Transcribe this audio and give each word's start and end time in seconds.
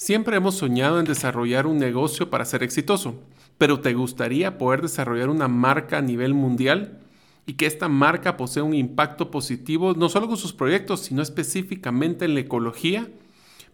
Siempre 0.00 0.34
hemos 0.34 0.54
soñado 0.54 0.98
en 0.98 1.04
desarrollar 1.04 1.66
un 1.66 1.76
negocio 1.76 2.30
para 2.30 2.46
ser 2.46 2.62
exitoso, 2.62 3.20
pero 3.58 3.80
¿te 3.80 3.92
gustaría 3.92 4.56
poder 4.56 4.80
desarrollar 4.80 5.28
una 5.28 5.46
marca 5.46 5.98
a 5.98 6.00
nivel 6.00 6.32
mundial 6.32 7.00
y 7.44 7.52
que 7.52 7.66
esta 7.66 7.86
marca 7.86 8.38
posea 8.38 8.62
un 8.62 8.72
impacto 8.72 9.30
positivo 9.30 9.92
no 9.92 10.08
solo 10.08 10.26
con 10.26 10.38
sus 10.38 10.54
proyectos, 10.54 11.00
sino 11.00 11.20
específicamente 11.20 12.24
en 12.24 12.32
la 12.32 12.40
ecología? 12.40 13.08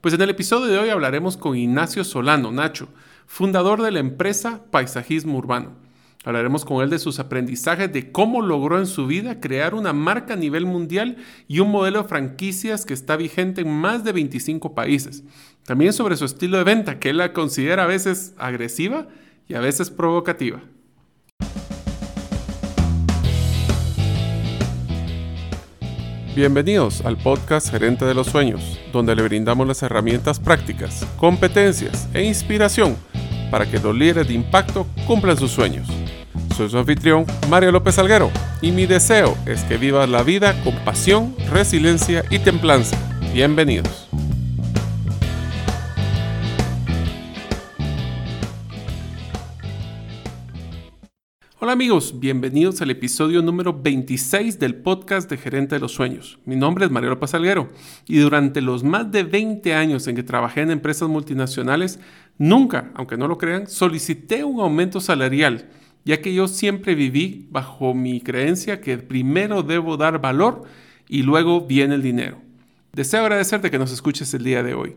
Pues 0.01 0.15
en 0.15 0.21
el 0.21 0.31
episodio 0.31 0.67
de 0.67 0.79
hoy 0.81 0.89
hablaremos 0.89 1.37
con 1.37 1.57
Ignacio 1.57 2.03
Solano, 2.03 2.51
Nacho, 2.51 2.89
fundador 3.29 3.81
de 3.81 3.93
la 3.93 4.01
empresa 4.01 4.65
Paisajismo 4.73 5.39
Urbano. 5.39 5.75
Hablaremos 6.25 6.65
con 6.65 6.83
él 6.83 6.91
de 6.91 6.99
sus 6.99 7.21
aprendizajes, 7.21 7.93
de 7.93 8.11
cómo 8.11 8.43
logró 8.43 8.81
en 8.81 8.89
su 8.89 9.07
vida 9.07 9.39
crear 9.39 9.77
una 9.77 9.93
marca 9.93 10.35
a 10.35 10.37
nivel 10.37 10.67
mundial 10.67 11.19
y 11.47 11.61
un 11.61 11.71
modelo 11.71 12.03
de 12.03 12.09
franquicias 12.09 12.85
que 12.85 12.95
está 12.95 13.17
vigente 13.17 13.61
en 13.61 13.71
más 13.71 14.03
de 14.03 14.11
25 14.11 14.75
países. 14.75 15.23
También 15.67 15.93
sobre 15.93 16.17
su 16.17 16.25
estilo 16.25 16.59
de 16.59 16.65
venta, 16.65 17.01
que 17.01 17.11
él 17.11 17.17
la 17.17 17.33
considera 17.33 17.83
a 17.83 17.87
veces 17.87 18.35
agresiva 18.39 19.09
y 19.49 19.55
a 19.55 19.61
veces 19.61 19.91
provocativa. 19.91 20.61
Bienvenidos 26.37 27.05
al 27.05 27.17
podcast 27.17 27.69
Gerente 27.69 28.05
de 28.05 28.15
los 28.15 28.29
Sueños, 28.29 28.79
donde 28.93 29.17
le 29.17 29.23
brindamos 29.23 29.67
las 29.67 29.83
herramientas 29.83 30.39
prácticas, 30.39 31.05
competencias 31.17 32.09
e 32.15 32.23
inspiración 32.23 32.97
para 33.51 33.69
que 33.69 33.81
los 33.81 33.97
líderes 33.97 34.29
de 34.29 34.35
impacto 34.35 34.87
cumplan 35.05 35.37
sus 35.37 35.51
sueños. 35.51 35.89
Soy 36.57 36.71
su 36.71 36.79
anfitrión, 36.79 37.27
Mario 37.51 37.73
López 37.73 37.99
Alguero, 37.99 38.31
y 38.63 38.71
mi 38.71 38.87
deseo 38.87 39.37
es 39.47 39.65
que 39.65 39.79
vivas 39.79 40.09
la 40.09 40.23
vida 40.23 40.55
con 40.63 40.77
pasión, 40.85 41.35
resiliencia 41.51 42.25
y 42.31 42.39
templanza. 42.39 42.97
Bienvenidos. 43.33 44.07
Hola 51.59 51.73
amigos, 51.73 52.21
bienvenidos 52.21 52.83
al 52.83 52.91
episodio 52.91 53.41
número 53.41 53.73
26 53.73 54.59
del 54.59 54.75
podcast 54.75 55.31
de 55.31 55.39
Gerente 55.39 55.77
de 55.77 55.81
los 55.81 55.93
Sueños. 55.93 56.39
Mi 56.45 56.55
nombre 56.55 56.85
es 56.85 56.91
Mario 56.91 57.09
López 57.09 57.33
Alguero 57.33 57.71
y 58.07 58.19
durante 58.19 58.61
los 58.61 58.85
más 58.85 59.11
de 59.11 59.23
20 59.23 59.73
años 59.73 60.07
en 60.07 60.17
que 60.17 60.23
trabajé 60.23 60.61
en 60.61 60.71
empresas 60.71 61.09
multinacionales, 61.09 61.99
nunca, 62.37 62.91
aunque 62.95 63.17
no 63.17 63.27
lo 63.27 63.39
crean, 63.39 63.69
solicité 63.69 64.45
un 64.45 64.61
aumento 64.61 65.01
salarial 65.01 65.71
ya 66.05 66.21
que 66.21 66.35
yo 66.35 66.47
siempre 66.47 66.95
viví 66.95 67.49
bajo 67.51 67.95
mi 67.95 68.21
creencia 68.21 68.83
que 68.83 68.99
primero 68.99 69.63
debo 69.63 69.97
dar 69.97 70.21
valor 70.21 70.65
y 71.09 71.23
luego 71.23 71.63
viene 71.63 71.95
el 71.95 72.03
dinero. 72.03 72.43
Deseo 72.93 73.23
agradecerte 73.23 73.71
que 73.71 73.79
nos 73.79 73.93
escuches 73.93 74.35
el 74.35 74.45
día 74.45 74.63
de 74.63 74.75
hoy. 74.75 74.97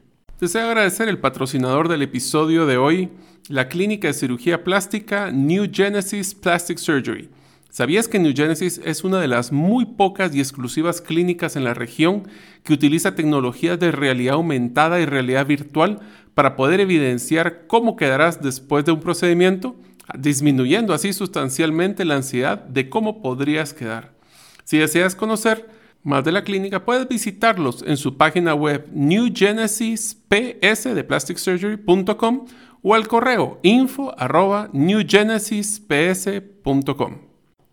Deseo 0.41 0.69
agradecer 0.69 1.07
el 1.07 1.19
patrocinador 1.19 1.87
del 1.87 2.01
episodio 2.01 2.65
de 2.65 2.75
hoy, 2.75 3.09
la 3.47 3.69
clínica 3.69 4.07
de 4.07 4.15
cirugía 4.15 4.63
plástica 4.63 5.29
New 5.29 5.69
Genesis 5.71 6.33
Plastic 6.33 6.79
Surgery 6.79 7.29
¿Sabías 7.69 8.07
que 8.07 8.17
New 8.17 8.33
Genesis 8.35 8.81
es 8.83 9.03
una 9.03 9.21
de 9.21 9.27
las 9.27 9.51
muy 9.51 9.85
pocas 9.85 10.33
y 10.33 10.39
exclusivas 10.39 10.99
clínicas 10.99 11.55
en 11.55 11.63
la 11.63 11.75
región 11.75 12.27
que 12.63 12.73
utiliza 12.73 13.13
tecnologías 13.13 13.79
de 13.79 13.91
realidad 13.91 14.33
aumentada 14.33 14.99
y 14.99 15.05
realidad 15.05 15.45
virtual 15.45 15.99
para 16.33 16.55
poder 16.55 16.79
evidenciar 16.79 17.67
cómo 17.67 17.95
quedarás 17.95 18.41
después 18.41 18.83
de 18.83 18.93
un 18.93 18.99
procedimiento, 18.99 19.75
disminuyendo 20.17 20.95
así 20.95 21.13
sustancialmente 21.13 22.03
la 22.03 22.15
ansiedad 22.15 22.63
de 22.63 22.89
cómo 22.89 23.21
podrías 23.21 23.75
quedar? 23.75 24.13
Si 24.63 24.79
deseas 24.79 25.13
conocer 25.13 25.80
más 26.03 26.23
de 26.23 26.31
la 26.31 26.43
clínica, 26.43 26.85
puedes 26.85 27.07
visitarlos 27.07 27.83
en 27.85 27.97
su 27.97 28.17
página 28.17 28.53
web 28.53 28.87
newgenesisps 28.91 30.17
de 30.29 31.03
plasticsurgery.com 31.03 32.45
o 32.81 32.95
al 32.95 33.07
correo 33.07 33.59
info 33.63 34.13
newgenesisps.com. 34.73 37.17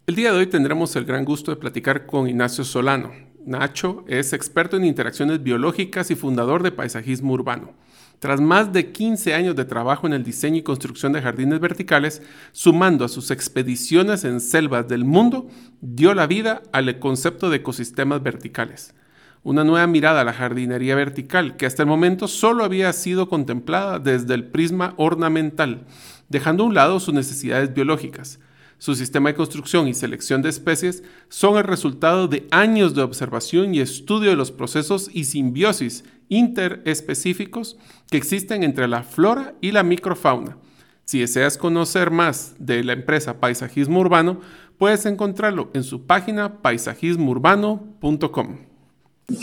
El 0.06 0.14
día 0.14 0.32
de 0.32 0.38
hoy 0.38 0.46
tendremos 0.46 0.96
el 0.96 1.04
gran 1.04 1.24
gusto 1.24 1.50
de 1.50 1.58
platicar 1.58 2.06
con 2.06 2.28
Ignacio 2.28 2.64
Solano. 2.64 3.27
Nacho 3.48 4.04
es 4.06 4.34
experto 4.34 4.76
en 4.76 4.84
interacciones 4.84 5.42
biológicas 5.42 6.10
y 6.10 6.14
fundador 6.14 6.62
de 6.62 6.70
Paisajismo 6.70 7.32
Urbano. 7.32 7.72
Tras 8.18 8.42
más 8.42 8.74
de 8.74 8.92
15 8.92 9.32
años 9.32 9.56
de 9.56 9.64
trabajo 9.64 10.06
en 10.06 10.12
el 10.12 10.22
diseño 10.22 10.58
y 10.58 10.62
construcción 10.62 11.14
de 11.14 11.22
jardines 11.22 11.58
verticales, 11.58 12.20
sumando 12.52 13.06
a 13.06 13.08
sus 13.08 13.30
expediciones 13.30 14.24
en 14.24 14.40
selvas 14.40 14.86
del 14.86 15.06
mundo, 15.06 15.48
dio 15.80 16.12
la 16.12 16.26
vida 16.26 16.62
al 16.72 16.98
concepto 16.98 17.48
de 17.48 17.56
ecosistemas 17.56 18.22
verticales. 18.22 18.94
Una 19.42 19.64
nueva 19.64 19.86
mirada 19.86 20.20
a 20.20 20.24
la 20.24 20.34
jardinería 20.34 20.94
vertical 20.94 21.56
que 21.56 21.64
hasta 21.64 21.84
el 21.84 21.88
momento 21.88 22.28
solo 22.28 22.64
había 22.64 22.92
sido 22.92 23.30
contemplada 23.30 23.98
desde 23.98 24.34
el 24.34 24.44
prisma 24.44 24.92
ornamental, 24.98 25.86
dejando 26.28 26.64
a 26.64 26.66
un 26.66 26.74
lado 26.74 27.00
sus 27.00 27.14
necesidades 27.14 27.72
biológicas. 27.72 28.40
Su 28.78 28.94
sistema 28.94 29.30
de 29.30 29.34
construcción 29.34 29.88
y 29.88 29.94
selección 29.94 30.40
de 30.40 30.50
especies 30.50 31.02
son 31.28 31.56
el 31.56 31.64
resultado 31.64 32.28
de 32.28 32.46
años 32.52 32.94
de 32.94 33.02
observación 33.02 33.74
y 33.74 33.80
estudio 33.80 34.30
de 34.30 34.36
los 34.36 34.52
procesos 34.52 35.10
y 35.12 35.24
simbiosis 35.24 36.04
interespecíficos 36.28 37.76
que 38.08 38.18
existen 38.18 38.62
entre 38.62 38.86
la 38.86 39.02
flora 39.02 39.56
y 39.60 39.72
la 39.72 39.82
microfauna. 39.82 40.58
Si 41.04 41.18
deseas 41.18 41.58
conocer 41.58 42.12
más 42.12 42.54
de 42.58 42.84
la 42.84 42.92
empresa 42.92 43.40
Paisajismo 43.40 43.98
Urbano, 43.98 44.40
puedes 44.76 45.06
encontrarlo 45.06 45.70
en 45.74 45.82
su 45.82 46.06
página 46.06 46.62
paisajismourbano.com. 46.62 48.67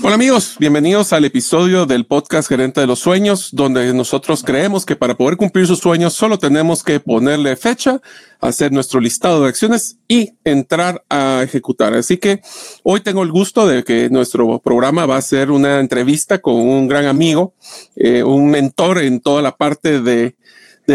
Hola 0.01 0.15
amigos, 0.15 0.55
bienvenidos 0.57 1.13
al 1.13 1.25
episodio 1.25 1.85
del 1.85 2.07
podcast 2.07 2.49
Gerente 2.49 2.81
de 2.81 2.87
los 2.87 2.97
Sueños, 2.97 3.49
donde 3.51 3.93
nosotros 3.93 4.41
creemos 4.43 4.83
que 4.83 4.95
para 4.95 5.15
poder 5.15 5.37
cumplir 5.37 5.67
sus 5.67 5.77
sueños 5.77 6.15
solo 6.15 6.39
tenemos 6.39 6.81
que 6.81 6.99
ponerle 6.99 7.55
fecha, 7.55 8.01
hacer 8.39 8.71
nuestro 8.71 8.99
listado 8.99 9.43
de 9.43 9.49
acciones 9.49 9.99
y 10.07 10.31
entrar 10.43 11.03
a 11.07 11.41
ejecutar. 11.43 11.93
Así 11.93 12.17
que 12.17 12.41
hoy 12.81 13.01
tengo 13.01 13.21
el 13.21 13.31
gusto 13.31 13.67
de 13.67 13.83
que 13.83 14.09
nuestro 14.09 14.57
programa 14.57 15.05
va 15.05 15.17
a 15.17 15.21
ser 15.21 15.51
una 15.51 15.79
entrevista 15.79 16.39
con 16.39 16.55
un 16.55 16.87
gran 16.87 17.05
amigo, 17.05 17.53
eh, 17.95 18.23
un 18.23 18.49
mentor 18.49 18.97
en 18.97 19.19
toda 19.19 19.43
la 19.43 19.55
parte 19.55 20.01
de, 20.01 20.35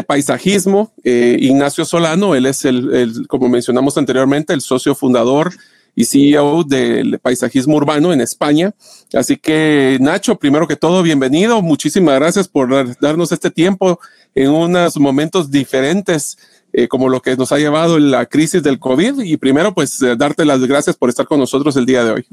paisajismo, 0.05 0.93
eh, 1.05 1.37
Ignacio 1.39 1.85
Solano. 1.85 2.35
Él 2.35 2.47
es 2.47 2.65
el, 2.65 3.25
como 3.29 3.49
mencionamos 3.49 3.97
anteriormente, 3.97 4.53
el 4.53 4.63
socio 4.63 4.97
fundador 4.97 5.53
y 6.01 6.05
CEO 6.07 6.65
del 6.65 7.19
paisajismo 7.19 7.77
urbano 7.77 8.13
en 8.13 8.23
España. 8.23 8.73
Así 9.13 9.37
que 9.37 9.99
Nacho, 10.01 10.39
primero 10.39 10.67
que 10.67 10.77
todo, 10.77 11.03
bienvenido. 11.03 11.61
Muchísimas 11.61 12.19
gracias 12.19 12.49
por 12.49 12.99
darnos 13.01 13.33
este 13.33 13.51
tiempo 13.51 14.01
en 14.35 14.49
unos 14.49 14.99
momentos 14.99 15.51
diferentes 15.51 16.39
eh, 16.73 16.89
como 16.89 17.11
lo 17.11 17.21
que 17.21 17.37
nos 17.37 17.53
ha 17.53 17.59
llevado 17.59 17.99
la 17.99 18.25
crisis 18.25 18.63
del 18.63 18.79
COVID. 18.79 19.21
Y 19.25 19.37
primero, 19.37 19.75
pues, 19.75 20.01
eh, 20.01 20.15
darte 20.17 20.47
las 20.47 20.67
gracias 20.67 20.97
por 20.97 21.11
estar 21.11 21.27
con 21.27 21.39
nosotros 21.39 21.77
el 21.77 21.85
día 21.85 22.03
de 22.03 22.13
hoy. 22.13 22.27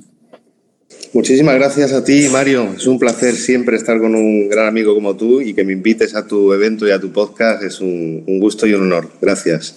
Muchísimas 1.11 1.55
gracias 1.55 1.91
a 1.91 2.05
ti, 2.05 2.29
Mario. 2.31 2.73
Es 2.77 2.87
un 2.87 2.99
placer 2.99 3.35
siempre 3.35 3.75
estar 3.75 3.99
con 3.99 4.15
un 4.15 4.47
gran 4.47 4.67
amigo 4.67 4.93
como 4.93 5.17
tú 5.17 5.41
y 5.41 5.53
que 5.53 5.65
me 5.65 5.73
invites 5.73 6.15
a 6.15 6.25
tu 6.25 6.53
evento 6.53 6.87
y 6.87 6.91
a 6.91 7.01
tu 7.01 7.11
podcast. 7.11 7.63
Es 7.63 7.81
un, 7.81 8.23
un 8.27 8.39
gusto 8.39 8.65
y 8.65 8.73
un 8.73 8.83
honor. 8.83 9.09
Gracias. 9.21 9.75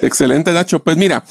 Excelente, 0.00 0.52
Nacho. 0.52 0.78
Pues 0.78 0.96
mira, 0.96 1.24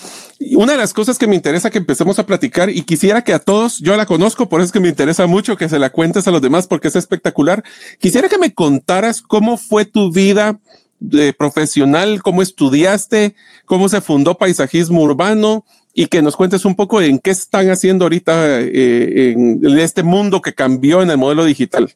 una 0.56 0.74
de 0.74 0.78
las 0.78 0.94
cosas 0.94 1.18
que 1.18 1.28
me 1.28 1.36
interesa 1.36 1.70
que 1.70 1.78
empecemos 1.78 2.20
a 2.20 2.26
platicar 2.26 2.70
y 2.70 2.84
quisiera 2.84 3.24
que 3.24 3.34
a 3.34 3.40
todos, 3.40 3.80
yo 3.80 3.96
la 3.96 4.06
conozco, 4.06 4.50
por 4.50 4.62
eso 4.62 4.68
es 4.68 4.72
que 4.72 4.80
me 4.80 4.90
interesa 4.90 5.26
mucho 5.26 5.58
que 5.58 5.70
se 5.70 5.80
la 5.80 5.90
cuentes 5.90 6.28
a 6.28 6.32
los 6.32 6.42
demás 6.42 6.68
porque 6.68 6.90
es 6.90 6.96
espectacular. 6.96 7.64
Quisiera 8.00 8.30
que 8.30 8.38
me 8.38 8.54
contaras 8.54 9.22
cómo 9.22 9.58
fue 9.58 9.86
tu 9.86 10.12
vida 10.12 10.60
de 11.00 11.34
profesional, 11.34 12.22
cómo 12.22 12.42
estudiaste, 12.42 13.36
cómo 13.66 13.90
se 13.90 14.02
fundó 14.02 14.38
paisajismo 14.38 15.02
urbano 15.02 15.66
y 15.94 16.08
que 16.08 16.22
nos 16.22 16.36
cuentes 16.36 16.66
un 16.66 16.76
poco 16.76 17.02
en 17.02 17.20
qué 17.20 17.32
están 17.32 17.70
haciendo 17.70 18.06
ahorita 18.06 18.62
eh, 18.62 19.32
en 19.32 19.80
este 19.80 20.04
mundo 20.04 20.42
que 20.42 20.54
cambió 20.54 21.02
en 21.02 21.10
el 21.10 21.18
modelo 21.18 21.46
digital. 21.46 21.96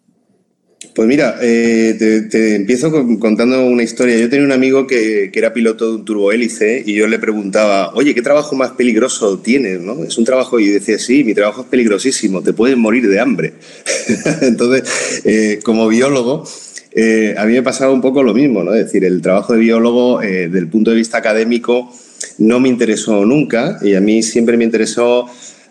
Pues 0.94 1.08
mira, 1.08 1.38
eh, 1.42 1.96
te, 2.30 2.56
empiezo 2.56 2.92
contando 3.20 3.66
una 3.66 3.84
historia. 3.84 4.18
Yo 4.18 4.30
tenía 4.30 4.46
un 4.46 4.52
amigo 4.52 4.88
que, 4.88 5.32
era 5.34 5.54
piloto 5.54 5.88
de 5.88 5.96
un 5.96 6.06
turbohélice 6.06 6.84
y 6.86 6.96
yo 6.96 7.08
le 7.08 7.18
preguntaba, 7.18 7.94
oye, 7.94 8.14
¿qué 8.14 8.22
trabajo 8.22 8.56
más 8.56 8.72
peligroso 8.72 9.40
tienes? 9.40 9.80
¿no? 9.80 10.04
Es 10.04 10.18
un 10.18 10.26
trabajo, 10.26 10.60
y 10.60 10.68
decía, 10.68 11.00
sí, 11.00 11.24
mi 11.24 11.34
trabajo 11.34 11.62
es 11.62 11.68
peligrosísimo, 11.68 12.42
te 12.42 12.52
puedes 12.52 12.76
morir 12.76 13.08
de 13.08 13.20
hambre. 13.22 13.54
Entonces, 14.42 15.22
eh, 15.24 15.60
como 15.64 15.88
biólogo, 15.88 16.44
eh, 16.92 17.36
a 17.38 17.46
mí 17.46 17.54
me 17.54 17.64
pasaba 17.64 17.94
un 17.94 18.02
poco 18.02 18.22
lo 18.22 18.34
mismo, 18.34 18.62
¿no? 18.64 18.74
Es 18.74 18.86
decir, 18.86 19.06
el 19.06 19.22
trabajo 19.22 19.54
de 19.54 19.60
biólogo, 19.60 20.20
desde 20.20 20.60
el 20.60 20.68
punto 20.68 20.92
de 20.92 20.98
vista 20.98 21.20
académico, 21.20 21.90
no 22.38 22.60
me 22.60 22.68
interesó 22.68 23.26
nunca 23.26 23.80
y 23.82 23.96
a 23.96 24.02
mí 24.02 24.24
siempre 24.24 24.58
me 24.58 24.66
interesó 24.66 25.28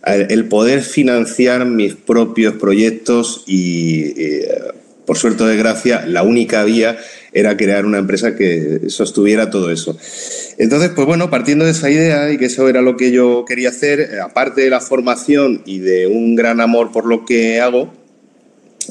el 0.07 0.47
poder 0.47 0.81
financiar 0.81 1.67
mis 1.67 1.95
propios 1.95 2.55
proyectos 2.55 3.45
y, 3.47 4.15
por 5.11 5.19
suerte 5.19 5.43
o 5.43 5.47
desgracia, 5.49 6.07
la 6.07 6.23
única 6.23 6.63
vía 6.63 6.97
era 7.33 7.57
crear 7.57 7.85
una 7.85 7.99
empresa 7.99 8.37
que 8.37 8.83
sostuviera 8.91 9.51
todo 9.51 9.73
eso. 9.73 9.99
Entonces, 10.57 10.93
pues 10.95 11.05
bueno, 11.05 11.31
partiendo 11.31 11.65
de 11.65 11.73
esa 11.73 11.91
idea 11.91 12.31
y 12.31 12.39
que 12.39 12.45
eso 12.45 12.69
era 12.69 12.81
lo 12.81 12.97
que 12.97 13.11
yo 13.11 13.45
quería 13.45 13.71
hacer, 13.71 13.99
eh, 13.99 14.21
aparte 14.23 14.61
de 14.61 14.71
la 14.71 14.79
formación 14.79 15.63
y 15.67 15.81
de 15.81 16.07
un 16.07 16.37
gran 16.37 16.61
amor 16.61 16.93
por 16.93 17.07
lo 17.07 17.25
que 17.25 17.61
hago, 17.61 17.93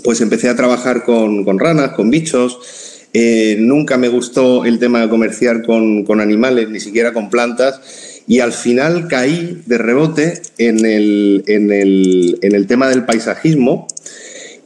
pues 0.04 0.20
empecé 0.20 0.50
a 0.50 0.58
trabajar 0.58 1.06
con, 1.06 1.58
ranas, 1.58 1.92
con 1.92 2.10
bichos. 2.10 3.08
Eh, 3.14 3.56
nunca 3.58 3.98
me 3.98 4.10
gustó 4.10 4.66
el 4.66 4.78
tema 4.78 5.00
de 5.00 5.08
comerciar 5.08 5.64
con, 5.64 6.04
con, 6.04 6.20
animales, 6.20 6.68
ni 6.68 6.82
siquiera 6.82 7.14
con 7.14 7.30
plantas. 7.30 7.80
Y 8.28 8.42
al 8.42 8.52
final 8.52 9.08
caí 9.08 9.62
de 9.68 9.78
rebote 9.78 10.42
en 10.58 10.86
el, 10.86 11.46
en 11.48 11.72
el, 11.72 12.40
en 12.42 12.56
el 12.56 12.68
tema 12.68 12.90
del 12.90 13.06
paisajismo 13.06 13.88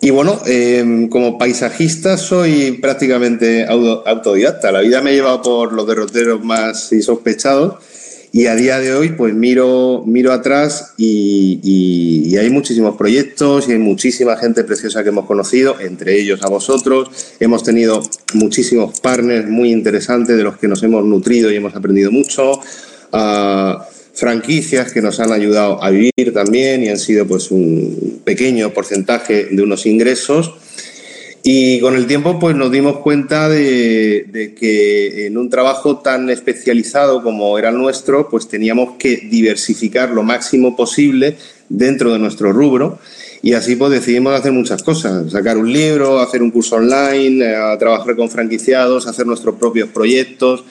y 0.04 0.10
bueno, 0.10 0.38
em, 0.46 1.08
como 1.08 1.38
paisajista 1.38 2.18
soy 2.18 2.74
prácticamente 2.74 3.66
autodidacta. 3.66 4.70
La 4.74 4.82
vida 4.82 5.00
me 5.00 5.12
ha 5.12 5.14
llevado 5.14 5.42
por 5.42 5.72
los 5.72 5.88
derroteros 5.88 6.44
más 6.44 6.92
insospechados 6.92 7.76
y 8.34 8.48
a 8.48 8.56
día 8.56 8.82
de 8.82 8.94
hoy 8.94 9.14
pues 9.14 9.34
miro, 9.34 10.04
miro 10.06 10.34
atrás 10.34 10.94
y, 10.98 12.36
hay 12.36 12.50
muchísimos 12.50 12.98
proyectos 12.98 13.70
y 13.70 13.72
hay 13.72 13.78
muchísima 13.78 14.36
gente 14.36 14.66
preciosa 14.66 15.04
que 15.04 15.10
hemos 15.10 15.26
conocido, 15.26 15.80
entre 15.80 16.20
ellos 16.20 16.44
a 16.44 16.50
vosotros. 16.50 17.10
Hemos 17.40 17.64
tenido 17.64 18.04
muchísimos 18.34 19.00
partners 19.00 19.48
muy 19.48 19.72
interesantes 19.72 20.36
de 20.36 20.44
los 20.44 20.58
que 20.58 20.68
nos 20.68 20.84
hemos 20.84 21.06
nutrido 21.06 21.50
y 21.50 21.56
hemos 21.56 21.76
aprendido 21.76 22.12
mucho. 22.12 22.60
Ah, 23.14 23.88
franquicias 24.24 24.94
que 24.94 25.02
nos 25.02 25.20
han 25.20 25.34
ayudado 25.34 25.84
a 25.84 25.90
vivir 25.90 26.32
también 26.34 26.82
y 26.82 26.88
han 26.88 26.98
sido 26.98 27.28
pues 27.28 27.52
un 27.52 28.22
pequeño 28.24 28.70
porcentaje 28.70 29.48
de 29.52 29.62
unos 29.62 29.86
ingresos. 29.86 30.54
Y 31.44 31.82
con 31.82 31.98
el 31.98 32.08
tiempo 32.08 32.40
pues 32.40 32.56
nos 32.56 32.72
dimos 32.72 33.00
cuenta 33.00 33.50
de, 33.50 34.56
que 34.58 35.28
en 35.28 35.38
un 35.38 35.50
trabajo 35.50 35.98
tan 35.98 36.30
especializado 36.30 37.22
como 37.22 37.60
era 37.60 37.68
el 37.68 37.78
nuestro, 37.78 38.30
pues 38.30 38.48
teníamos 38.48 38.94
que 38.98 39.18
diversificar 39.30 40.12
lo 40.12 40.24
máximo 40.24 40.74
posible 40.78 41.36
dentro 41.68 42.14
de 42.14 42.20
nuestro 42.20 42.54
rubro. 42.54 43.00
Y 43.42 43.52
así 43.56 43.76
pues 43.76 43.92
decidimos 43.92 44.40
hacer 44.40 44.54
muchas 44.54 44.84
cosas, 44.84 45.34
sacar 45.34 45.58
un 45.58 45.70
libro, 45.70 46.22
hacer 46.22 46.42
un 46.42 46.52
curso 46.52 46.78
online, 46.78 47.44
eh, 47.46 47.78
trabajar 47.78 48.16
con 48.16 48.30
franquiciados, 48.30 49.06
hacer 49.06 49.28
nuestros 49.28 49.56
propios 49.56 49.90
proyectos, 49.90 50.64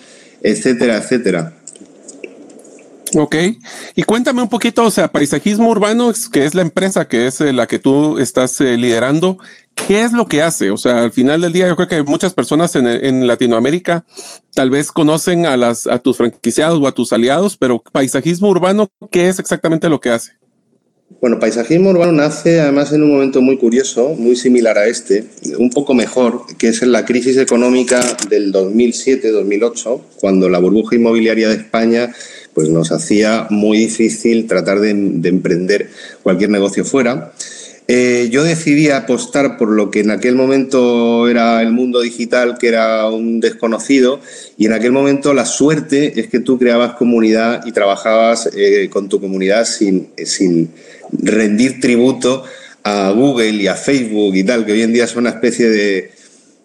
etcétera, 0.43 0.97
etcétera. 0.97 1.53
Ok, 3.15 3.37
y 3.95 4.03
cuéntame 4.05 4.41
un 4.41 4.49
poquito, 4.49 4.85
o 4.85 4.91
sea, 4.91 5.09
Paisajismo 5.09 5.69
Urbano, 5.69 6.13
que 6.33 6.47
es 6.47 6.55
la 6.55 6.63
empresa 6.63 7.09
que 7.09 7.27
es 7.27 7.43
eh, 7.43 7.53
la 7.53 7.67
que 7.67 7.79
tú 7.79 8.19
estás 8.19 8.59
eh, 8.63 8.79
liderando, 8.79 9.37
¿qué 9.75 10.03
es 10.03 10.13
lo 10.13 10.27
que 10.27 10.41
hace? 10.41 10.71
O 10.71 10.79
sea, 10.79 11.03
al 11.03 11.13
final 11.13 11.43
del 11.43 11.53
día 11.53 11.69
yo 11.69 11.77
creo 11.77 11.89
que 11.89 12.03
muchas 12.05 12.33
personas 12.33 12.75
en, 12.75 13.27
Latinoamérica 13.27 14.07
tal 14.55 14.71
vez 14.71 14.91
conocen 14.91 15.45
a, 15.45 15.59
las, 15.59 15.87
a 15.87 15.99
tus 15.99 16.17
franquiciados 16.17 16.81
o 16.81 16.87
a 16.87 16.93
tus 16.93 17.13
aliados, 17.13 17.59
pero 17.59 17.83
Paisajismo 17.83 18.49
Urbano, 18.49 18.89
¿qué 19.11 19.29
es 19.29 19.39
exactamente 19.39 19.91
lo 19.91 20.01
que 20.01 20.11
hace? 20.11 20.33
Bueno, 21.21 21.39
Paisajismo 21.39 21.91
Urbano 21.91 22.13
nace 22.13 22.61
además 22.61 22.93
en 22.93 23.03
un 23.03 23.13
momento 23.13 23.43
muy 23.43 23.59
curioso, 23.59 24.15
muy 24.17 24.37
similar 24.37 24.79
a 24.79 24.87
este, 24.87 25.25
un 25.59 25.69
poco 25.69 25.93
mejor, 25.93 26.47
que 26.57 26.69
es 26.69 26.83
en 26.83 26.93
la 26.93 27.05
crisis 27.05 27.37
económica 27.37 28.03
del 28.31 28.53
2007-2008, 28.53 30.01
cuando 30.17 30.49
la 30.49 30.59
burbuja 30.59 30.97
inmobiliaria 30.97 31.49
de 31.49 31.57
España 31.57 32.13
pues 32.55 32.69
nos 32.69 32.93
hacía 32.93 33.47
muy 33.51 33.79
difícil 33.79 34.47
tratar 34.47 34.81
de, 34.81 34.91
emprender 34.91 35.91
cualquier 36.23 36.51
negocio 36.51 36.85
fuera. 36.85 37.33
Eh, 37.89 38.29
yo 38.31 38.45
decidí 38.45 38.91
apostar 38.91 39.59
por 39.59 39.69
lo 39.69 39.91
que 39.91 40.01
en 40.01 40.11
aquel 40.13 40.37
momento 40.37 41.29
era 41.29 41.61
el 41.63 41.73
mundo 41.73 42.01
digital, 42.01 42.57
que 42.59 42.69
era 42.69 43.09
un 43.09 43.41
desconocido, 43.41 44.21
y 44.57 44.67
en 44.67 44.73
aquel 44.73 44.93
momento 44.93 45.35
la 45.35 45.45
suerte 45.45 46.21
es 46.21 46.29
que 46.29 46.41
tú 46.41 46.59
creabas 46.59 46.95
comunidad 46.95 47.67
y 47.67 47.73
trabajabas 47.73 48.49
eh, 48.55 48.89
con 48.91 49.09
tu 49.09 49.21
comunidad 49.21 49.65
sin, 49.65 50.09
sin 50.25 50.71
rendir 51.13 51.81
tributo 51.81 52.45
a 52.85 53.11
Google 53.11 53.51
y 53.51 53.67
a 53.67 53.75
Facebook 53.75 54.35
y 54.37 54.45
tal, 54.45 54.65
que 54.65 54.73
hoy 54.73 54.83
en 54.83 54.93
día 54.93 55.05
es 55.05 55.17
una 55.17 55.31
especie 55.31 55.69
de, 55.69 56.12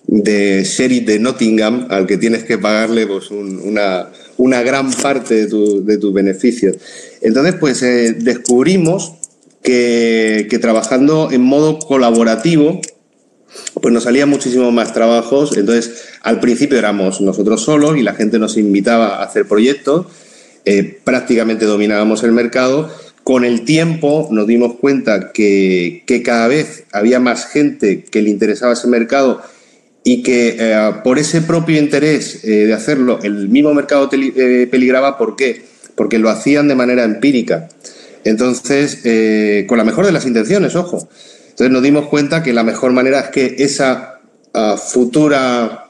de 0.07 0.63
sheriff 0.63 1.06
de 1.06 1.19
Nottingham 1.19 1.88
al 1.89 2.07
que 2.07 2.18
tienes 2.18 2.44
que 2.45 2.57
pagarle 2.57 3.06
pues, 3.06 3.30
una, 3.30 4.09
una, 4.38 4.62
gran 4.63 4.92
parte 4.92 5.48
de, 5.48 5.81
de 5.81 5.98
tus 5.98 6.13
beneficios. 6.13 6.77
Entonces, 7.21 7.56
pues 7.59 7.83
eh, 7.83 8.13
descubrimos 8.13 9.13
que, 9.62 10.48
que, 10.50 10.59
trabajando 10.59 11.30
en 11.31 11.42
modo 11.42 11.77
colaborativo, 11.77 12.80
pues 13.81 13.94
nos 13.94 14.04
salían 14.04 14.30
muchísimos 14.30 14.71
más 14.74 14.94
trabajos. 14.94 15.57
Entonces, 15.57 16.06
al 16.21 16.39
principio 16.39 16.77
éramos 16.77 17.19
nosotros 17.19 17.62
solos 17.62 17.98
y 17.98 18.01
la 18.03 18.13
gente 18.13 18.39
nos 18.39 18.57
invitaba 18.57 19.18
a 19.18 19.24
hacer 19.24 19.45
proyectos. 19.45 20.06
Eh, 20.63 21.00
prácticamente 21.03 21.65
dominábamos 21.65 22.24
el 22.24 22.31
mercado. 22.31 22.89
Con 23.24 23.44
el 23.44 23.65
tiempo 23.65 24.30
nos 24.31 24.48
dimos 24.48 24.75
cuenta 24.75 25.33
que, 25.33 26.03
que 26.07 26.24
cada 26.24 26.48
vez 26.48 26.86
había 26.94 27.19
más 27.19 27.45
gente 27.45 28.03
que 28.06 28.21
le 28.21 28.30
interesaba 28.30 28.71
ese 28.71 28.88
mercado 28.88 29.42
y 30.07 30.24
que 30.24 30.56
eh, 30.57 30.92
por 31.04 31.19
ese 31.19 31.42
propio 31.42 31.77
interés 31.77 32.45
eh, 32.45 32.65
de 32.65 32.74
hacerlo, 32.74 33.19
el 33.24 33.50
mismo 33.50 33.74
mercado 33.74 34.09
eh, 34.13 34.65
peligraba. 34.71 35.18
¿Por 35.18 35.36
qué? 35.36 35.63
Porque 35.95 36.18
lo 36.18 36.30
hacían 36.30 36.69
de 36.69 36.75
manera 36.75 37.04
empírica. 37.04 37.68
Entonces, 38.24 39.01
con 39.68 39.77
la 39.77 39.83
mejor 39.83 40.06
de 40.06 40.13
las 40.13 40.25
intenciones, 40.25 40.77
ojo. 40.77 41.09
Entonces 41.50 41.71
nos 41.71 41.83
dimos 41.83 42.07
cuenta 42.07 42.42
que 42.42 42.54
la 42.54 42.63
mejor 42.63 42.94
manera 42.94 43.19
es 43.19 43.27
que 43.31 43.56
esa 43.59 44.21
ah, 44.54 44.77
futura 44.77 45.88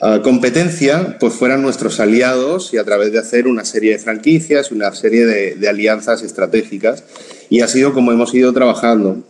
ah, 0.00 0.20
competencia 0.22 1.16
pues 1.18 1.32
fueran 1.34 1.60
nuestros 1.60 1.98
aliados 1.98 2.72
y 2.72 2.76
a 2.76 2.84
través 2.84 3.10
de 3.10 3.18
hacer 3.18 3.48
una 3.48 3.64
serie 3.64 3.92
de 3.92 3.98
franquicias, 3.98 4.70
una 4.70 4.92
serie 4.92 5.26
de, 5.26 5.56
de 5.56 5.68
alianzas 5.68 6.22
estratégicas. 6.22 7.02
Y 7.50 7.62
ha 7.62 7.66
sido 7.66 7.94
como 7.94 8.12
hemos 8.12 8.32
ido 8.32 8.52
trabajando. 8.52 9.24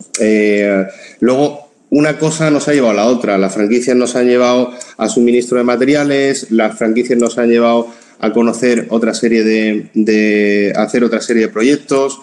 luego, 1.19 1.62
una 1.93 2.17
cosa 2.17 2.49
nos 2.49 2.67
ha 2.67 2.73
llevado 2.73 2.91
a 2.91 2.95
la 2.95 3.05
otra. 3.05 3.37
Las 3.37 3.53
franquicias 3.53 3.95
nos 3.95 4.15
han 4.15 4.25
llevado 4.25 4.71
a 4.97 5.07
suministro 5.07 5.59
de 5.59 5.63
materiales, 5.63 6.47
las 6.49 6.75
franquicias 6.75 7.19
nos 7.19 7.37
han 7.37 7.49
llevado 7.49 7.87
a 8.19 8.33
conocer 8.33 8.87
otra 8.89 9.13
serie 9.13 9.43
de, 9.43 10.73
hacer 10.75 11.03
otra 11.03 11.21
serie 11.21 11.43
de 11.43 11.49
proyectos. 11.49 12.19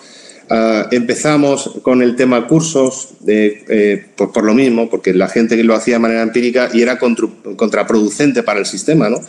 Ah, 0.49 0.89
empezamos 0.91 1.79
con 1.83 2.03
el 2.03 2.17
tema 2.17 2.49
cursos, 2.49 3.11
eh, 3.29 4.07
pues 4.17 4.31
por 4.31 4.43
lo 4.43 4.55
mismo, 4.55 4.91
porque 4.91 5.15
la 5.15 5.29
gente 5.29 5.57
que 5.57 5.63
lo 5.63 5.77
hacía 5.77 5.95
de 5.95 6.01
manera 6.01 6.23
empírica 6.23 6.69
y 6.73 6.83
era 6.83 6.99
contraproducente 6.99 8.43
para 8.43 8.59
el 8.59 8.67
sistema, 8.67 9.09
¿no? 9.09 9.21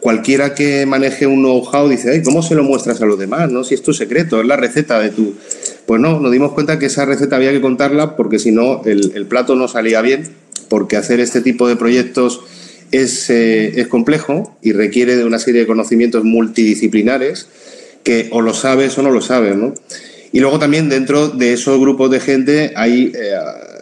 Cualquiera 0.00 0.54
que 0.54 0.84
maneje 0.84 1.26
un 1.26 1.40
know-how 1.40 1.88
dice, 1.88 2.22
¿cómo 2.22 2.42
se 2.42 2.54
lo 2.54 2.62
muestras 2.64 3.00
a 3.00 3.06
los 3.06 3.18
demás? 3.18 3.50
¿no? 3.50 3.64
Si 3.64 3.74
es 3.74 3.82
tu 3.82 3.94
secreto, 3.94 4.40
es 4.42 4.46
la 4.46 4.56
receta 4.56 5.00
de 5.00 5.08
tu, 5.08 5.34
pues 5.86 6.00
no, 6.00 6.20
nos 6.20 6.32
dimos 6.32 6.52
cuenta 6.52 6.78
que 6.78 6.86
esa 6.86 7.04
receta 7.04 7.36
había 7.36 7.52
que 7.52 7.60
contarla 7.60 8.16
porque 8.16 8.38
si 8.38 8.50
no 8.50 8.82
el, 8.84 9.26
plato 9.26 9.54
no 9.54 9.68
salía 9.68 10.02
bien, 10.02 10.28
porque 10.68 10.96
hacer 10.96 11.20
este 11.20 11.40
tipo 11.40 11.68
de 11.68 11.76
proyectos 11.76 12.40
es, 12.90 13.30
eh, 13.30 13.80
es, 13.80 13.86
complejo 13.86 14.56
y 14.62 14.72
requiere 14.72 15.16
de 15.16 15.24
una 15.24 15.38
serie 15.38 15.62
de 15.62 15.66
conocimientos 15.66 16.24
multidisciplinares 16.24 17.48
que 18.02 18.28
o 18.30 18.40
lo 18.40 18.54
sabes 18.54 18.96
o 18.98 19.02
no 19.02 19.10
lo 19.10 19.20
sabes, 19.20 19.56
¿no? 19.56 19.74
Y 20.32 20.40
luego 20.40 20.58
también 20.58 20.88
dentro 20.88 21.28
de 21.28 21.52
esos 21.52 21.80
grupos 21.80 22.10
de 22.10 22.20
gente 22.20 22.72
hay 22.76 23.12
eh, 23.14 23.36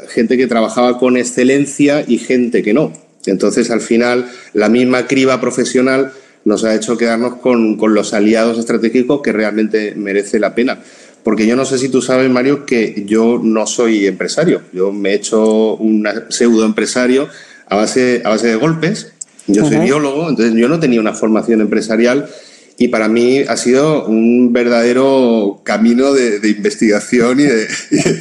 gente 0.08 0.36
que 0.36 0.46
trabajaba 0.46 0.98
con 0.98 1.16
excelencia 1.16 2.04
y 2.06 2.18
gente 2.18 2.62
que 2.62 2.72
no. 2.72 2.92
Entonces, 3.26 3.70
al 3.70 3.80
final, 3.80 4.30
la 4.52 4.68
misma 4.68 5.06
criba 5.06 5.40
profesional 5.40 6.12
nos 6.44 6.64
ha 6.64 6.74
hecho 6.74 6.96
quedarnos 6.96 7.36
con, 7.36 7.76
con 7.76 7.94
los 7.94 8.12
aliados 8.12 8.58
estratégicos 8.58 9.22
que 9.22 9.32
realmente 9.32 9.94
merece 9.96 10.38
la 10.38 10.54
pena. 10.54 10.80
Porque 11.24 11.46
yo 11.46 11.56
no 11.56 11.64
sé 11.64 11.78
si 11.78 11.88
tú 11.88 12.02
sabes, 12.02 12.30
Mario, 12.30 12.66
que 12.66 13.04
yo 13.06 13.40
no 13.42 13.66
soy 13.66 14.06
empresario. 14.06 14.60
Yo 14.72 14.92
me 14.92 15.10
he 15.10 15.14
hecho 15.14 15.74
un 15.74 16.06
pseudo 16.28 16.64
empresario 16.66 17.28
a 17.66 17.76
base, 17.76 18.22
a 18.24 18.28
base 18.28 18.48
de 18.48 18.56
golpes. 18.56 19.12
Yo 19.46 19.66
soy 19.66 19.78
biólogo, 19.78 20.28
entonces 20.28 20.54
yo 20.54 20.68
no 20.68 20.80
tenía 20.80 21.00
una 21.00 21.12
formación 21.12 21.60
empresarial 21.60 22.28
y 22.76 22.88
para 22.88 23.08
mí 23.08 23.40
ha 23.40 23.56
sido 23.56 24.06
un 24.06 24.52
verdadero 24.52 25.60
camino 25.64 26.12
de, 26.12 26.48
investigación 26.48 27.40
y 27.40 27.44
de, 27.44 27.66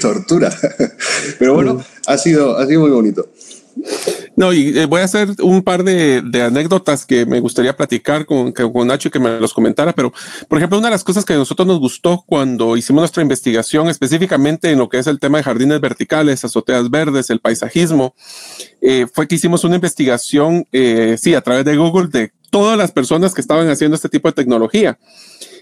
tortura. 0.01 0.53
Pero 1.39 1.55
bueno, 1.55 1.83
ha 2.05 2.17
sido, 2.17 2.57
ha 2.57 2.67
sido 2.67 2.81
muy 2.81 2.91
bonito. 2.91 3.29
No, 4.35 4.51
y 4.51 4.77
eh, 4.77 4.85
voy 4.85 5.01
a 5.01 5.03
hacer 5.03 5.29
un 5.41 5.61
par 5.61 5.83
de, 5.83 6.23
anécdotas 6.41 7.05
que 7.05 7.25
me 7.25 7.39
gustaría 7.39 7.75
platicar 7.75 8.25
con, 8.25 8.51
con 8.51 8.87
Nacho 8.87 9.07
y 9.07 9.11
que 9.11 9.19
me 9.19 9.39
los 9.39 9.53
comentara, 9.53 9.93
pero 9.93 10.11
por 10.47 10.57
ejemplo, 10.57 10.77
una 10.77 10.87
de 10.87 10.93
las 10.93 11.03
cosas 11.03 11.25
que 11.25 11.33
a 11.33 11.37
nosotros 11.37 11.67
nos 11.67 11.79
gustó 11.79 12.23
cuando 12.25 12.75
hicimos 12.75 13.01
nuestra 13.01 13.21
investigación 13.21 13.89
específicamente 13.89 14.71
en 14.71 14.79
lo 14.79 14.89
que 14.89 14.97
es 14.97 15.07
el 15.07 15.19
tema 15.19 15.37
de 15.37 15.43
jardines 15.43 15.79
verticales, 15.81 16.43
azoteas 16.43 16.89
verdes, 16.89 17.29
el 17.29 17.39
paisajismo, 17.39 18.15
eh, 18.81 19.05
fue 19.11 19.27
que 19.27 19.35
hicimos 19.35 19.63
una 19.63 19.75
investigación, 19.75 20.67
eh, 20.71 21.15
sí, 21.19 21.35
a 21.35 21.41
través 21.41 21.65
de 21.65 21.77
Google 21.77 22.07
de 22.07 22.31
todas 22.49 22.77
las 22.77 22.91
personas 22.91 23.33
que 23.33 23.41
estaban 23.41 23.69
haciendo 23.69 23.95
este 23.95 24.09
tipo 24.09 24.27
de 24.27 24.33
tecnología. 24.33 24.97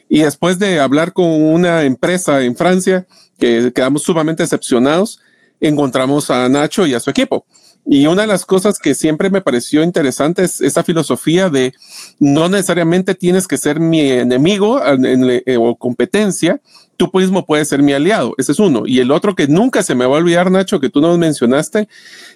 Y 0.09 0.23
después 0.23 0.59
de 0.59 0.79
hablar 0.79 1.13
con 1.13 1.25
una 1.25 1.83
empresa 1.83 2.41
en 2.43 2.55
Francia, 2.55 3.07
que 3.39 3.71
quedamos 3.73 4.03
sumamente 4.03 4.43
decepcionados, 4.43 5.21
encontramos 5.61 6.29
a 6.29 6.49
Nacho 6.49 6.85
y 6.85 6.93
a 6.93 6.99
su 6.99 7.09
equipo. 7.09 7.45
Y 7.85 8.05
una 8.05 8.21
de 8.21 8.27
las 8.27 8.45
cosas 8.45 8.77
que 8.77 8.93
siempre 8.93 9.29
me 9.29 9.41
pareció 9.41 9.83
interesante 9.83 10.43
es 10.43 10.61
esa 10.61 10.83
filosofía 10.83 11.49
de 11.49 11.73
no 12.19 12.47
necesariamente 12.47 13.15
tienes 13.15 13.47
que 13.47 13.57
ser 13.57 13.79
mi 13.79 14.01
enemigo 14.01 14.79
eh, 14.83 15.57
o 15.57 15.75
competencia, 15.75 16.61
tú 16.97 17.09
mismo 17.13 17.45
puedes 17.45 17.67
ser 17.67 17.81
mi 17.81 17.93
aliado. 17.93 18.33
Ese 18.37 18.51
es 18.51 18.59
uno. 18.59 18.83
Y 18.85 18.99
el 18.99 19.11
otro 19.11 19.35
que 19.35 19.47
nunca 19.47 19.81
se 19.81 19.95
me 19.95 20.05
va 20.05 20.15
a 20.15 20.19
olvidar, 20.19 20.51
Nacho, 20.51 20.79
que 20.79 20.89
tú 20.89 21.01
nos 21.01 21.17
mencionaste, 21.17 21.87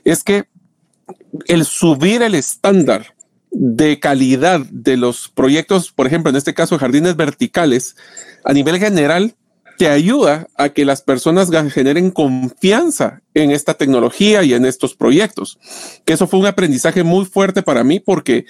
es 0.04 0.24
que 0.24 0.46
el 1.46 1.66
subir 1.66 2.24
el 2.24 2.34
estándar 2.34 3.16
de 3.52 4.00
calidad 4.00 4.62
de 4.72 4.98
los 4.98 5.30
proyectos, 5.30 5.92
por 5.92 6.08
ejemplo, 6.08 6.30
en 6.30 6.36
este 6.36 6.54
caso, 6.54 6.78
jardines 6.78 7.16
verticales, 7.16 7.96
a 8.44 8.54
nivel 8.54 8.80
general, 8.80 9.36
te 9.78 9.88
ayuda 9.90 10.48
a 10.56 10.70
que 10.70 10.86
las 10.86 11.02
personas 11.02 11.50
generen 11.72 12.12
confianza 12.12 13.22
en 13.34 13.52
esta 13.52 13.74
tecnología 13.74 14.44
y 14.44 14.54
en 14.54 14.66
estos 14.66 14.96
proyectos. 14.96 15.60
Que 16.06 16.14
eso 16.14 16.28
fue 16.28 16.40
un 16.40 16.46
aprendizaje 16.48 17.04
muy 17.04 17.26
fuerte 17.26 17.62
para 17.62 17.84
mí 17.84 18.00
porque 18.00 18.46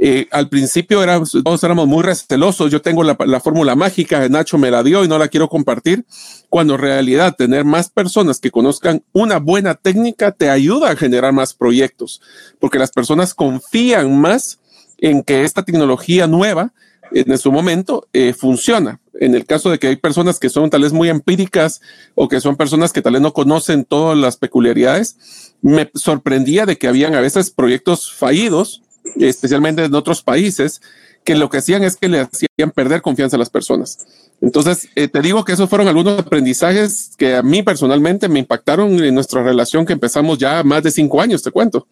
eh, 0.00 0.28
al 0.30 0.48
principio 0.48 1.02
era, 1.02 1.20
todos 1.44 1.64
éramos 1.64 1.88
muy 1.88 2.04
recelosos. 2.04 2.70
Yo 2.70 2.80
tengo 2.80 3.02
la, 3.02 3.16
la 3.26 3.40
fórmula 3.40 3.74
mágica, 3.74 4.28
Nacho 4.28 4.56
me 4.56 4.70
la 4.70 4.84
dio 4.84 5.04
y 5.04 5.08
no 5.08 5.18
la 5.18 5.28
quiero 5.28 5.48
compartir. 5.48 6.04
Cuando 6.48 6.74
en 6.74 6.80
realidad 6.80 7.34
tener 7.36 7.64
más 7.64 7.90
personas 7.90 8.38
que 8.38 8.52
conozcan 8.52 9.02
una 9.12 9.38
buena 9.38 9.74
técnica 9.74 10.30
te 10.30 10.50
ayuda 10.50 10.90
a 10.90 10.96
generar 10.96 11.32
más 11.32 11.52
proyectos, 11.52 12.20
porque 12.60 12.78
las 12.78 12.92
personas 12.92 13.34
confían 13.34 14.20
más 14.20 14.60
en 14.98 15.22
que 15.22 15.42
esta 15.42 15.64
tecnología 15.64 16.26
nueva 16.28 16.72
en 17.12 17.38
su 17.38 17.52
momento 17.52 18.08
eh, 18.12 18.32
funciona. 18.32 19.00
En 19.20 19.34
el 19.34 19.46
caso 19.46 19.70
de 19.70 19.78
que 19.78 19.88
hay 19.88 19.96
personas 19.96 20.38
que 20.38 20.48
son 20.48 20.70
tal 20.70 20.82
vez 20.82 20.92
muy 20.92 21.08
empíricas 21.08 21.80
o 22.14 22.28
que 22.28 22.40
son 22.40 22.56
personas 22.56 22.92
que 22.92 23.02
tal 23.02 23.20
no 23.20 23.32
conocen 23.32 23.84
todas 23.84 24.16
las 24.16 24.36
peculiaridades, 24.36 25.54
me 25.60 25.90
sorprendía 25.94 26.66
de 26.66 26.78
que 26.78 26.88
habían 26.88 27.14
a 27.14 27.20
veces 27.20 27.50
proyectos 27.50 28.12
fallidos, 28.12 28.82
especialmente 29.18 29.84
en 29.84 29.94
otros 29.94 30.22
países, 30.22 30.80
que 31.24 31.34
lo 31.34 31.50
que 31.50 31.58
hacían 31.58 31.82
es 31.82 31.96
que 31.96 32.08
le 32.08 32.20
hacían 32.20 32.70
perder 32.74 33.02
confianza 33.02 33.36
a 33.36 33.38
las 33.38 33.50
personas. 33.50 34.06
Entonces, 34.40 34.88
eh, 34.94 35.08
te 35.08 35.20
digo 35.20 35.44
que 35.44 35.52
esos 35.52 35.68
fueron 35.68 35.88
algunos 35.88 36.18
aprendizajes 36.18 37.10
que 37.18 37.34
a 37.34 37.42
mí 37.42 37.62
personalmente 37.62 38.28
me 38.28 38.38
impactaron 38.38 39.02
en 39.02 39.14
nuestra 39.14 39.42
relación 39.42 39.84
que 39.84 39.92
empezamos 39.92 40.38
ya 40.38 40.62
más 40.62 40.82
de 40.82 40.90
cinco 40.90 41.20
años, 41.20 41.42
te 41.42 41.50
cuento. 41.50 41.88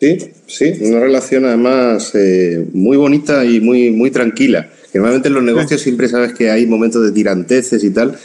Sí, 0.00 0.18
sí, 0.46 0.74
una 0.80 1.00
relación 1.00 1.44
además 1.44 2.10
eh, 2.14 2.66
muy 2.72 2.96
bonita 2.96 3.44
y 3.44 3.60
muy, 3.60 3.90
muy 3.90 4.10
tranquila. 4.10 4.68
Normalmente 4.92 5.28
en 5.28 5.34
los 5.34 5.42
negocios 5.42 5.80
siempre 5.80 6.08
sabes 6.08 6.34
que 6.34 6.50
hay 6.50 6.66
momentos 6.66 7.02
de 7.04 7.12
tiranteces 7.12 7.82
y 7.82 7.90
tal, 7.90 8.16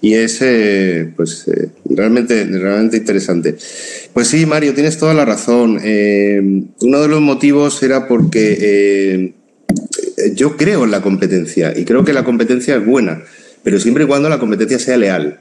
y 0.00 0.14
es 0.14 0.38
eh, 0.42 1.10
pues 1.16 1.48
eh, 1.48 1.68
realmente, 1.88 2.44
realmente 2.44 2.98
interesante. 2.98 3.56
Pues 4.12 4.28
sí, 4.28 4.46
Mario, 4.46 4.74
tienes 4.74 4.98
toda 4.98 5.14
la 5.14 5.24
razón. 5.24 5.76
uno 5.76 7.00
de 7.02 7.08
los 7.08 7.20
motivos 7.20 7.82
era 7.82 8.08
porque 8.08 9.32
yo 10.34 10.56
creo 10.56 10.84
en 10.84 10.90
la 10.90 11.00
competencia 11.00 11.72
y 11.76 11.84
creo 11.84 12.04
que 12.04 12.12
la 12.12 12.24
competencia 12.24 12.76
es 12.76 12.84
buena, 12.84 13.22
pero 13.62 13.78
siempre 13.78 14.04
y 14.04 14.06
cuando 14.06 14.28
la 14.28 14.38
competencia 14.38 14.78
sea 14.78 14.96
leal. 14.96 15.40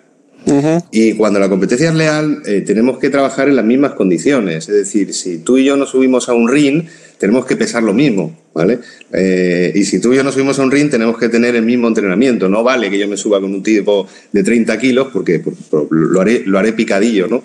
Y 0.92 1.14
cuando 1.14 1.40
la 1.40 1.50
competencia 1.50 1.90
es 1.90 1.96
leal, 1.96 2.42
eh, 2.46 2.62
tenemos 2.62 3.00
que 3.00 3.10
trabajar 3.10 3.50
en 3.50 3.56
las 3.56 3.66
mismas 3.66 3.94
condiciones. 3.94 4.70
Es 4.70 4.76
decir, 4.76 5.14
si 5.14 5.40
tú 5.40 5.58
y 5.58 5.66
yo 5.66 5.76
nos 5.76 5.90
subimos 5.90 6.30
a 6.30 6.34
un 6.34 6.48
ring, 6.48 6.84
tenemos 7.18 7.46
que 7.46 7.56
pesar 7.56 7.84
lo 7.84 7.94
mismo, 7.94 8.38
¿vale? 8.54 8.80
Eh, 9.12 9.72
y 9.76 9.84
si 9.86 10.00
tú 10.00 10.14
y 10.14 10.18
yo 10.18 10.24
nos 10.24 10.36
subimos 10.36 10.60
a 10.60 10.64
un 10.64 10.72
ring, 10.72 10.90
tenemos 10.90 11.18
que 11.18 11.30
tener 11.30 11.56
el 11.56 11.64
mismo 11.64 11.88
entrenamiento. 11.88 12.48
No 12.48 12.64
vale 12.64 12.90
que 12.90 12.98
yo 12.98 13.08
me 13.08 13.18
suba 13.18 13.42
con 13.42 13.54
un 13.54 13.64
tipo 13.64 14.08
de 14.32 14.44
30 14.44 14.78
kilos 14.78 15.08
porque 15.12 15.42
lo 15.90 16.22
haré, 16.22 16.44
lo 16.46 16.60
haré 16.60 16.74
picadillo, 16.74 17.28
¿no? 17.28 17.44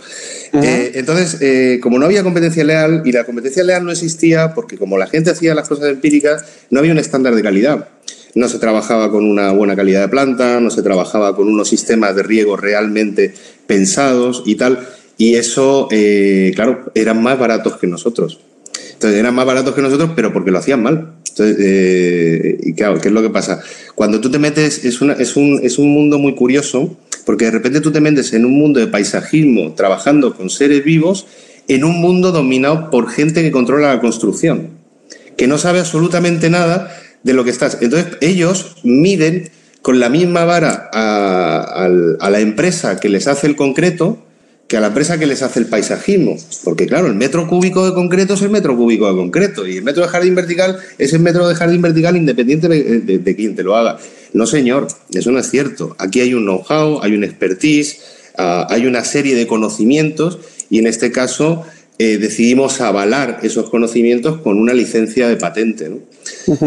Eh, 0.63 0.93
entonces, 0.95 1.81
como 1.81 1.99
no 1.99 2.07
había 2.07 2.23
competencia 2.23 2.63
leal, 2.65 3.03
y 3.05 3.13
la 3.13 3.25
competencia 3.25 3.65
leal 3.65 3.85
no 3.85 3.91
existía 3.91 4.55
porque 4.55 4.77
como 4.77 4.99
la 4.99 5.07
gente 5.07 5.31
hacía 5.31 5.55
las 5.55 5.69
cosas 5.69 5.89
empíricas, 5.89 6.45
no 6.71 6.81
había 6.81 6.93
un 6.93 6.99
estándar 6.99 7.35
de 7.35 7.43
calidad 7.43 7.89
no 8.35 8.49
se 8.49 8.59
trabajaba 8.59 9.11
con 9.11 9.25
una 9.25 9.53
buena 9.53 9.77
calidad 9.77 10.01
de 10.01 10.09
planta, 10.09 10.61
no 10.61 10.71
se 10.71 10.83
trabajaba 10.83 11.37
con 11.37 11.49
unos 11.49 11.69
sistemas 11.69 12.17
de 12.17 12.23
riego 12.23 12.57
realmente 12.57 13.35
pensados 13.67 14.43
y 14.47 14.55
tal. 14.55 14.87
Y 15.19 15.35
eso, 15.35 15.89
eh, 15.91 16.53
claro, 16.55 16.91
eran 16.95 17.23
más 17.23 17.39
baratos 17.39 17.77
que 17.77 17.87
nosotros. 17.87 18.41
Entonces, 18.93 19.19
eran 19.19 19.35
más 19.35 19.47
baratos 19.47 19.75
que 19.75 19.83
nosotros, 19.83 20.11
pero 20.17 20.33
porque 20.33 20.51
lo 20.51 20.59
hacían 20.59 20.83
mal. 20.83 21.15
Entonces, 21.29 21.57
eh, 21.61 22.59
y 22.63 22.73
claro, 22.75 23.01
¿qué 23.01 23.09
es 23.09 23.15
lo 23.15 23.23
que 23.23 23.31
pasa? 23.31 23.61
Cuando 23.95 24.21
tú 24.21 24.31
te 24.31 24.39
metes, 24.39 24.85
es, 24.85 25.01
es, 25.19 25.37
un, 25.37 25.61
es 25.63 25.79
un 25.79 25.91
mundo 25.91 26.19
muy 26.19 26.35
curioso, 26.35 26.97
porque 27.25 27.47
de 27.47 27.51
repente 27.51 27.81
tú 27.81 27.91
te 27.91 28.01
metes 28.01 28.33
en 28.33 28.45
un 28.45 28.53
mundo 28.53 28.81
de 28.81 28.87
paisajismo, 28.87 29.73
trabajando 29.75 30.35
con 30.35 30.51
seres 30.51 30.85
vivos, 30.85 31.27
en 31.69 31.85
un 31.85 32.01
mundo 32.01 32.33
dominado 32.33 32.91
por 32.91 33.09
gente 33.09 33.43
que 33.43 33.51
controla 33.51 33.95
la 33.95 34.01
construcción, 34.01 34.71
que 35.37 35.47
no 35.47 35.59
sabe 35.59 35.81
absolutamente 35.81 36.51
nada 36.51 36.95
de 37.23 37.33
lo 37.33 37.45
que 37.45 37.51
estás. 37.51 37.79
Entonces, 37.81 38.17
ellos 38.21 38.77
miden 38.83 39.51
con 39.83 39.99
la 39.99 40.09
misma 40.09 40.45
vara 40.45 40.89
a, 40.93 41.89
la 41.89 42.41
empresa 42.41 42.99
que 43.01 43.09
les 43.09 43.27
hace 43.27 43.49
el 43.49 43.57
concreto 43.57 44.25
que 44.69 44.77
a 44.77 44.81
la 44.81 44.87
empresa 44.87 45.19
que 45.19 45.27
les 45.27 45.43
hace 45.43 45.59
el 45.59 45.67
paisajismo. 45.67 46.37
Porque, 46.65 46.87
claro, 46.87 47.09
el 47.09 47.15
metro 47.15 47.47
cúbico 47.47 47.85
de 47.85 47.93
concreto 47.93 48.35
es 48.35 48.43
el 48.43 48.51
metro 48.51 48.75
cúbico 48.75 49.07
de 49.11 49.17
concreto 49.17 49.67
y 49.67 49.77
el 49.77 49.85
metro 49.85 50.03
de 50.03 50.09
jardín 50.09 50.35
vertical 50.35 50.79
es 50.97 51.13
el 51.13 51.21
metro 51.21 51.47
de 51.47 51.55
jardín 51.55 51.83
vertical 51.83 52.17
independiente 52.17 52.69
de, 52.69 53.19
de, 53.19 53.37
quien 53.37 53.55
te 53.55 53.65
lo 53.65 53.77
haga. 53.77 53.99
No, 54.33 54.47
señor, 54.47 54.89
eso 55.13 55.31
no 55.31 55.41
es 55.41 55.51
cierto. 55.51 55.95
Aquí 55.99 56.21
hay 56.21 56.33
un 56.33 56.45
know-how, 56.45 57.03
hay 57.03 57.13
un 57.15 57.23
expertise, 57.23 58.01
ah, 58.39 58.67
hay 58.71 58.87
una 58.87 59.05
serie 59.05 59.35
de 59.35 59.47
conocimientos 59.47 60.39
y 60.71 60.79
en 60.79 60.87
este 60.87 61.13
caso 61.13 61.67
eh, 62.05 62.19
decidimos 62.19 62.81
avalar 62.81 63.39
esos 63.45 63.71
conocimientos 63.71 64.41
con 64.41 64.59
una 64.59 64.75
licencia 64.75 65.29
de 65.29 65.37
patente. 65.37 65.89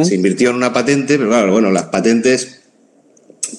Se 0.01 0.15
invirtió 0.15 0.51
en 0.51 0.55
una 0.55 0.71
patente, 0.71 1.17
pero 1.17 1.27
claro, 1.27 1.51
bueno, 1.51 1.71
las 1.71 1.87
patentes, 1.87 2.61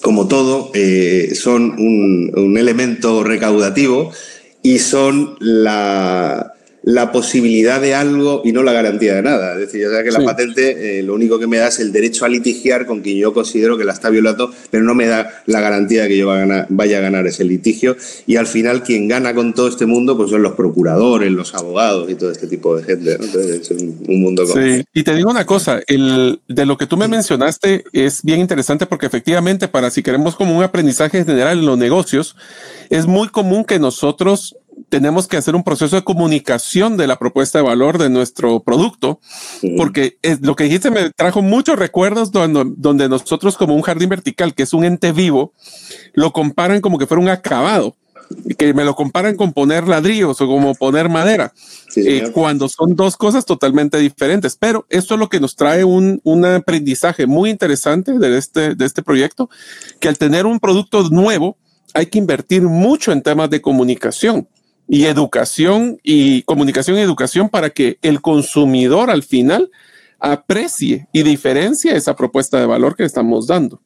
como 0.01 0.27
todo, 0.27 0.71
eh, 0.73 1.33
son 1.35 1.79
un, 1.79 2.57
elemento 2.57 3.23
recaudativo 3.23 4.11
y 4.63 4.79
son 4.79 5.35
la, 5.39 6.55
la 6.87 7.11
posibilidad 7.11 7.81
de 7.81 7.93
algo 7.93 8.41
y 8.45 8.53
no 8.53 8.63
la 8.63 8.71
garantía 8.71 9.15
de 9.15 9.21
nada. 9.21 9.55
Es 9.55 9.59
decir, 9.59 9.81
ya 9.81 9.89
sea 9.89 10.03
que 10.05 10.11
la 10.11 10.23
patente 10.23 10.99
eh, 10.99 11.03
lo 11.03 11.15
único 11.15 11.37
que 11.37 11.45
me 11.45 11.57
da 11.57 11.67
es 11.67 11.81
el 11.81 11.91
derecho 11.91 12.23
a 12.23 12.29
litigiar 12.29 12.85
con 12.85 13.01
quien 13.01 13.17
yo 13.17 13.33
considero 13.33 13.77
que 13.77 13.83
la 13.83 13.91
está 13.91 14.09
violando, 14.09 14.53
pero 14.71 14.85
no 14.85 14.95
me 14.95 15.05
da 15.05 15.43
la 15.47 15.59
garantía 15.59 16.03
de 16.03 16.07
que 16.07 16.17
yo 16.17 16.29
vaya 16.69 16.97
a 16.97 17.01
ganar 17.01 17.27
ese 17.27 17.43
litigio. 17.43 17.97
Y 18.25 18.37
al 18.37 18.47
final 18.47 18.83
quien 18.83 19.09
gana 19.09 19.35
con 19.35 19.53
todo 19.53 19.67
este 19.67 19.85
mundo 19.85 20.15
pues 20.15 20.29
son 20.29 20.41
los 20.41 20.53
procuradores, 20.53 21.29
los 21.29 21.53
abogados 21.55 22.09
y 22.09 22.15
todo 22.15 22.31
este 22.31 22.47
tipo 22.47 22.77
de 22.77 22.83
gente. 22.83 23.17
Entonces 23.19 23.69
es 23.69 23.71
un, 23.71 24.21
mundo 24.21 24.45
Sí, 24.45 24.85
y 24.93 25.03
te 25.03 25.13
digo 25.13 25.29
una 25.29 25.45
cosa, 25.45 25.81
el, 25.87 26.39
de 26.47 26.65
lo 26.65 26.77
que 26.77 26.87
tú 26.87 26.95
me 26.95 27.09
mencionaste 27.09 27.83
es 27.91 28.23
bien 28.23 28.39
interesante 28.39 28.85
porque 28.85 29.07
efectivamente 29.07 29.67
para 29.67 29.89
si 29.89 30.03
queremos 30.03 30.37
como 30.37 30.57
un 30.57 30.63
aprendizaje 30.63 31.25
general 31.25 31.59
en 31.59 31.65
los 31.65 31.77
negocios, 31.77 32.37
es 32.89 33.07
muy 33.07 33.27
común 33.27 33.65
que 33.65 33.77
nosotros 33.77 34.55
tenemos 34.89 35.27
que 35.27 35.37
hacer 35.37 35.55
un 35.55 35.63
proceso 35.63 35.95
de 35.95 36.03
comunicación 36.03 36.97
de 36.97 37.07
la 37.07 37.19
propuesta 37.19 37.59
de 37.59 37.65
valor 37.65 37.97
de 37.97 38.09
nuestro 38.09 38.61
producto, 38.61 39.19
porque 39.75 40.17
es, 40.21 40.41
lo 40.41 40.55
que 40.55 40.65
dijiste 40.65 40.91
me 40.91 41.09
trajo 41.11 41.41
muchos 41.41 41.77
recuerdos 41.77 42.31
donde, 42.31 42.63
donde, 42.77 43.09
nosotros 43.09 43.57
como 43.57 43.75
un 43.75 43.81
jardín 43.81 44.09
vertical, 44.09 44.53
que 44.53 44.63
es 44.63 44.73
un 44.73 44.85
ente 44.85 45.11
vivo, 45.11 45.53
lo 46.13 46.31
comparan 46.31 46.81
como 46.81 46.97
que 46.97 47.05
fuera 47.05 47.21
un 47.21 47.29
acabado, 47.29 47.95
que 48.57 48.73
me 48.73 48.83
lo 48.83 48.95
comparan 48.95 49.35
con 49.35 49.53
poner 49.53 49.87
ladrillos 49.87 50.39
o 50.41 50.47
como 50.47 50.75
poner 50.75 51.09
madera, 51.09 51.53
eh, 51.95 52.31
cuando 52.33 52.67
son 52.69 52.95
dos 52.95 53.15
cosas 53.17 53.45
totalmente 53.45 53.97
diferentes. 53.97 54.57
Pero 54.57 54.85
esto 54.89 55.13
es 55.13 55.19
lo 55.19 55.29
que 55.29 55.39
nos 55.39 55.55
trae 55.55 55.83
un, 55.83 56.19
un 56.23 56.45
aprendizaje 56.45 57.25
muy 57.25 57.49
interesante 57.49 58.17
de 58.17 58.37
este, 58.37 58.75
de 58.75 58.85
este 58.85 59.01
proyecto, 59.01 59.49
que 59.99 60.09
al 60.09 60.17
tener 60.17 60.45
un 60.45 60.59
producto 60.59 61.03
nuevo, 61.09 61.57
hay 61.93 62.07
que 62.07 62.17
invertir 62.17 62.63
mucho 62.63 63.11
en 63.11 63.21
temas 63.21 63.49
de 63.49 63.61
comunicación 63.61 64.47
y 64.87 65.05
educación 65.05 65.99
y 66.03 66.43
comunicación 66.43 66.97
y 66.97 67.01
educación 67.01 67.49
para 67.49 67.69
que 67.69 67.99
el 68.01 68.21
consumidor 68.21 69.09
al 69.09 69.23
final 69.23 69.69
aprecie 70.19 71.07
y 71.11 71.23
diferencie 71.23 71.95
esa 71.95 72.15
propuesta 72.15 72.59
de 72.59 72.65
valor 72.65 72.95
que 72.95 73.03
estamos 73.03 73.47
dando. 73.47 73.81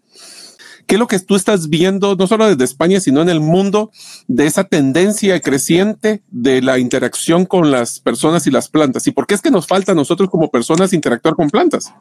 ¿Qué 0.87 0.95
es 0.95 0.99
lo 0.99 1.07
que 1.07 1.19
tú 1.19 1.35
estás 1.35 1.69
viendo, 1.69 2.15
no 2.15 2.27
solo 2.27 2.47
desde 2.47 2.65
España, 2.65 2.99
sino 2.99 3.21
en 3.21 3.29
el 3.29 3.39
mundo, 3.39 3.91
de 4.27 4.45
esa 4.45 4.65
tendencia 4.65 5.39
creciente 5.39 6.23
de 6.29 6.61
la 6.61 6.79
interacción 6.79 7.45
con 7.45 7.71
las 7.71 7.99
personas 7.99 8.45
y 8.47 8.51
las 8.51 8.67
plantas? 8.67 9.07
¿Y 9.07 9.11
por 9.11 9.27
qué 9.27 9.35
es 9.35 9.41
que 9.41 9.51
nos 9.51 9.67
falta 9.67 9.93
a 9.93 9.95
nosotros 9.95 10.29
como 10.29 10.51
personas 10.51 10.93
interactuar 10.93 11.35
con 11.35 11.49
plantas? 11.49 11.93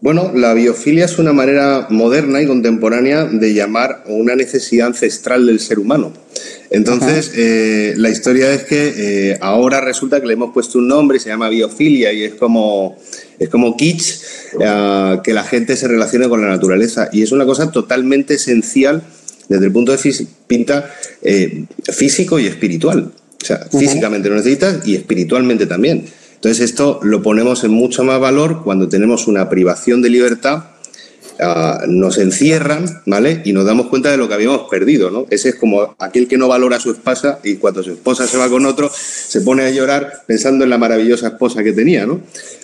Bueno, 0.00 0.32
la 0.34 0.54
biofilia 0.54 1.04
es 1.04 1.18
una 1.18 1.34
manera 1.34 1.86
moderna 1.90 2.40
y 2.40 2.46
contemporánea 2.46 3.26
de 3.26 3.52
llamar 3.52 4.02
una 4.06 4.34
necesidad 4.34 4.86
ancestral 4.86 5.44
del 5.44 5.60
ser 5.60 5.78
humano. 5.78 6.14
Entonces, 6.70 7.32
eh, 7.36 7.92
la 7.98 8.08
historia 8.08 8.50
es 8.50 8.64
que 8.64 8.94
eh, 8.96 9.38
ahora 9.42 9.82
resulta 9.82 10.18
que 10.18 10.26
le 10.26 10.32
hemos 10.34 10.54
puesto 10.54 10.78
un 10.78 10.88
nombre 10.88 11.18
se 11.18 11.28
llama 11.28 11.50
biofilia 11.50 12.14
y 12.14 12.24
es 12.24 12.34
como, 12.34 12.96
es 13.38 13.50
como 13.50 13.76
kitsch 13.76 14.22
eh, 14.58 15.18
que 15.22 15.34
la 15.34 15.44
gente 15.44 15.76
se 15.76 15.86
relacione 15.86 16.30
con 16.30 16.40
la 16.40 16.48
naturaleza. 16.48 17.10
Y 17.12 17.20
es 17.20 17.30
una 17.30 17.44
cosa 17.44 17.70
totalmente 17.70 18.34
esencial 18.34 19.02
desde 19.50 19.66
el 19.66 19.72
punto 19.72 19.92
de 19.94 19.98
vista 20.02 20.90
físico 21.92 22.38
y 22.38 22.46
espiritual. 22.46 23.12
O 23.42 23.44
sea, 23.44 23.66
físicamente 23.70 24.30
lo 24.30 24.36
necesitas 24.36 24.86
y 24.86 24.94
espiritualmente 24.94 25.66
también. 25.66 26.06
Entonces 26.40 26.70
esto 26.70 27.00
lo 27.02 27.20
ponemos 27.20 27.64
en 27.64 27.70
mucho 27.70 28.02
más 28.02 28.18
valor 28.18 28.62
cuando 28.64 28.88
tenemos 28.88 29.28
una 29.28 29.50
privación 29.50 30.00
de 30.00 30.08
libertad, 30.08 30.64
ah, 31.38 31.82
nos 31.86 32.16
encierran, 32.16 33.02
¿vale? 33.04 33.42
Y 33.44 33.52
nos 33.52 33.66
damos 33.66 33.88
cuenta 33.88 34.10
de 34.10 34.16
lo 34.16 34.26
que 34.26 34.32
habíamos 34.32 34.62
perdido, 34.70 35.10
¿no? 35.10 35.26
Ese 35.28 35.50
es 35.50 35.56
como 35.56 35.94
aquel 35.98 36.28
que 36.28 36.38
no 36.38 36.48
valora 36.48 36.78
a 36.78 36.80
su 36.80 36.92
esposa 36.92 37.40
y 37.44 37.56
cuando 37.56 37.82
su 37.82 37.90
esposa 37.90 38.26
se 38.26 38.38
va 38.38 38.48
con 38.48 38.64
otro 38.64 38.90
se 38.90 39.42
pone 39.42 39.64
a 39.64 39.70
llorar 39.70 40.22
pensando 40.26 40.64
en 40.64 40.70
la 40.70 40.78
maravillosa 40.78 41.28
esposa 41.28 41.62
que 41.62 41.74
tenía, 41.74 42.06
¿no? 42.06 42.22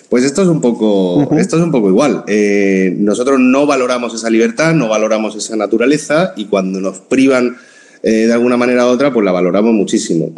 Pues 0.09 0.23
esto 0.23 0.41
es 0.41 0.47
un 0.47 0.59
poco, 0.59 1.29
esto 1.37 1.57
es 1.57 1.61
un 1.61 1.71
poco 1.71 1.89
igual. 1.89 2.23
Eh, 2.25 2.95
nosotros 2.97 3.39
no 3.39 3.67
valoramos 3.67 4.15
esa 4.15 4.31
libertad, 4.31 4.73
no 4.73 4.87
valoramos 4.87 5.35
esa 5.35 5.55
naturaleza 5.55 6.33
y 6.35 6.45
cuando 6.45 6.81
nos 6.81 6.97
privan 6.97 7.57
eh, 8.01 8.25
de 8.25 8.33
alguna 8.33 8.57
manera 8.57 8.87
u 8.87 8.89
otra, 8.89 9.13
pues 9.13 9.23
la 9.23 9.31
valoramos 9.31 9.73
muchísimo. 9.73 10.31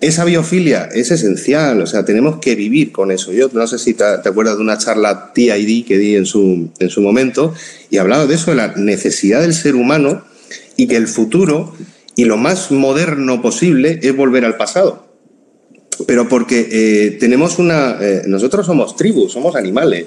Esa 0.00 0.24
biofilia 0.24 0.88
es 0.92 1.10
esencial, 1.10 1.80
o 1.80 1.86
sea, 1.86 2.04
tenemos 2.04 2.38
que 2.38 2.54
vivir 2.54 2.92
con 2.92 3.10
eso. 3.10 3.32
Yo 3.32 3.48
no 3.52 3.66
sé 3.66 3.78
si 3.78 3.94
te, 3.94 4.04
acuerdas 4.04 4.56
de 4.56 4.62
una 4.62 4.76
charla 4.76 5.32
TID 5.32 5.86
que 5.86 5.98
di 5.98 6.16
en 6.16 6.26
su, 6.26 6.70
en 6.78 6.90
su 6.90 7.00
momento 7.00 7.54
y 7.90 7.98
hablaba 7.98 8.26
de 8.26 8.34
eso, 8.34 8.50
de 8.50 8.56
la 8.56 8.74
necesidad 8.76 9.40
del 9.40 9.54
ser 9.54 9.76
humano 9.76 10.24
y 10.76 10.86
que 10.88 10.96
el 10.96 11.08
futuro 11.08 11.74
y 12.16 12.24
lo 12.24 12.36
más 12.36 12.70
moderno 12.70 13.40
posible 13.40 13.98
es 14.02 14.16
volver 14.16 14.44
al 14.44 14.56
pasado. 14.56 15.06
Pero 16.06 16.28
porque 16.28 16.68
eh, 16.70 17.10
tenemos 17.12 17.58
una. 17.58 17.96
Eh, 18.00 18.22
nosotros 18.26 18.66
somos 18.66 18.96
tribus, 18.96 19.32
somos 19.32 19.56
animales. 19.56 20.06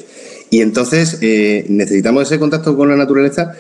Y 0.50 0.62
entonces 0.62 1.18
eh, 1.22 1.66
necesitamos 1.70 2.24
ese 2.24 2.40
contacto 2.40 2.76
con 2.76 2.90
la 2.90 2.96
naturaleza 2.96 3.54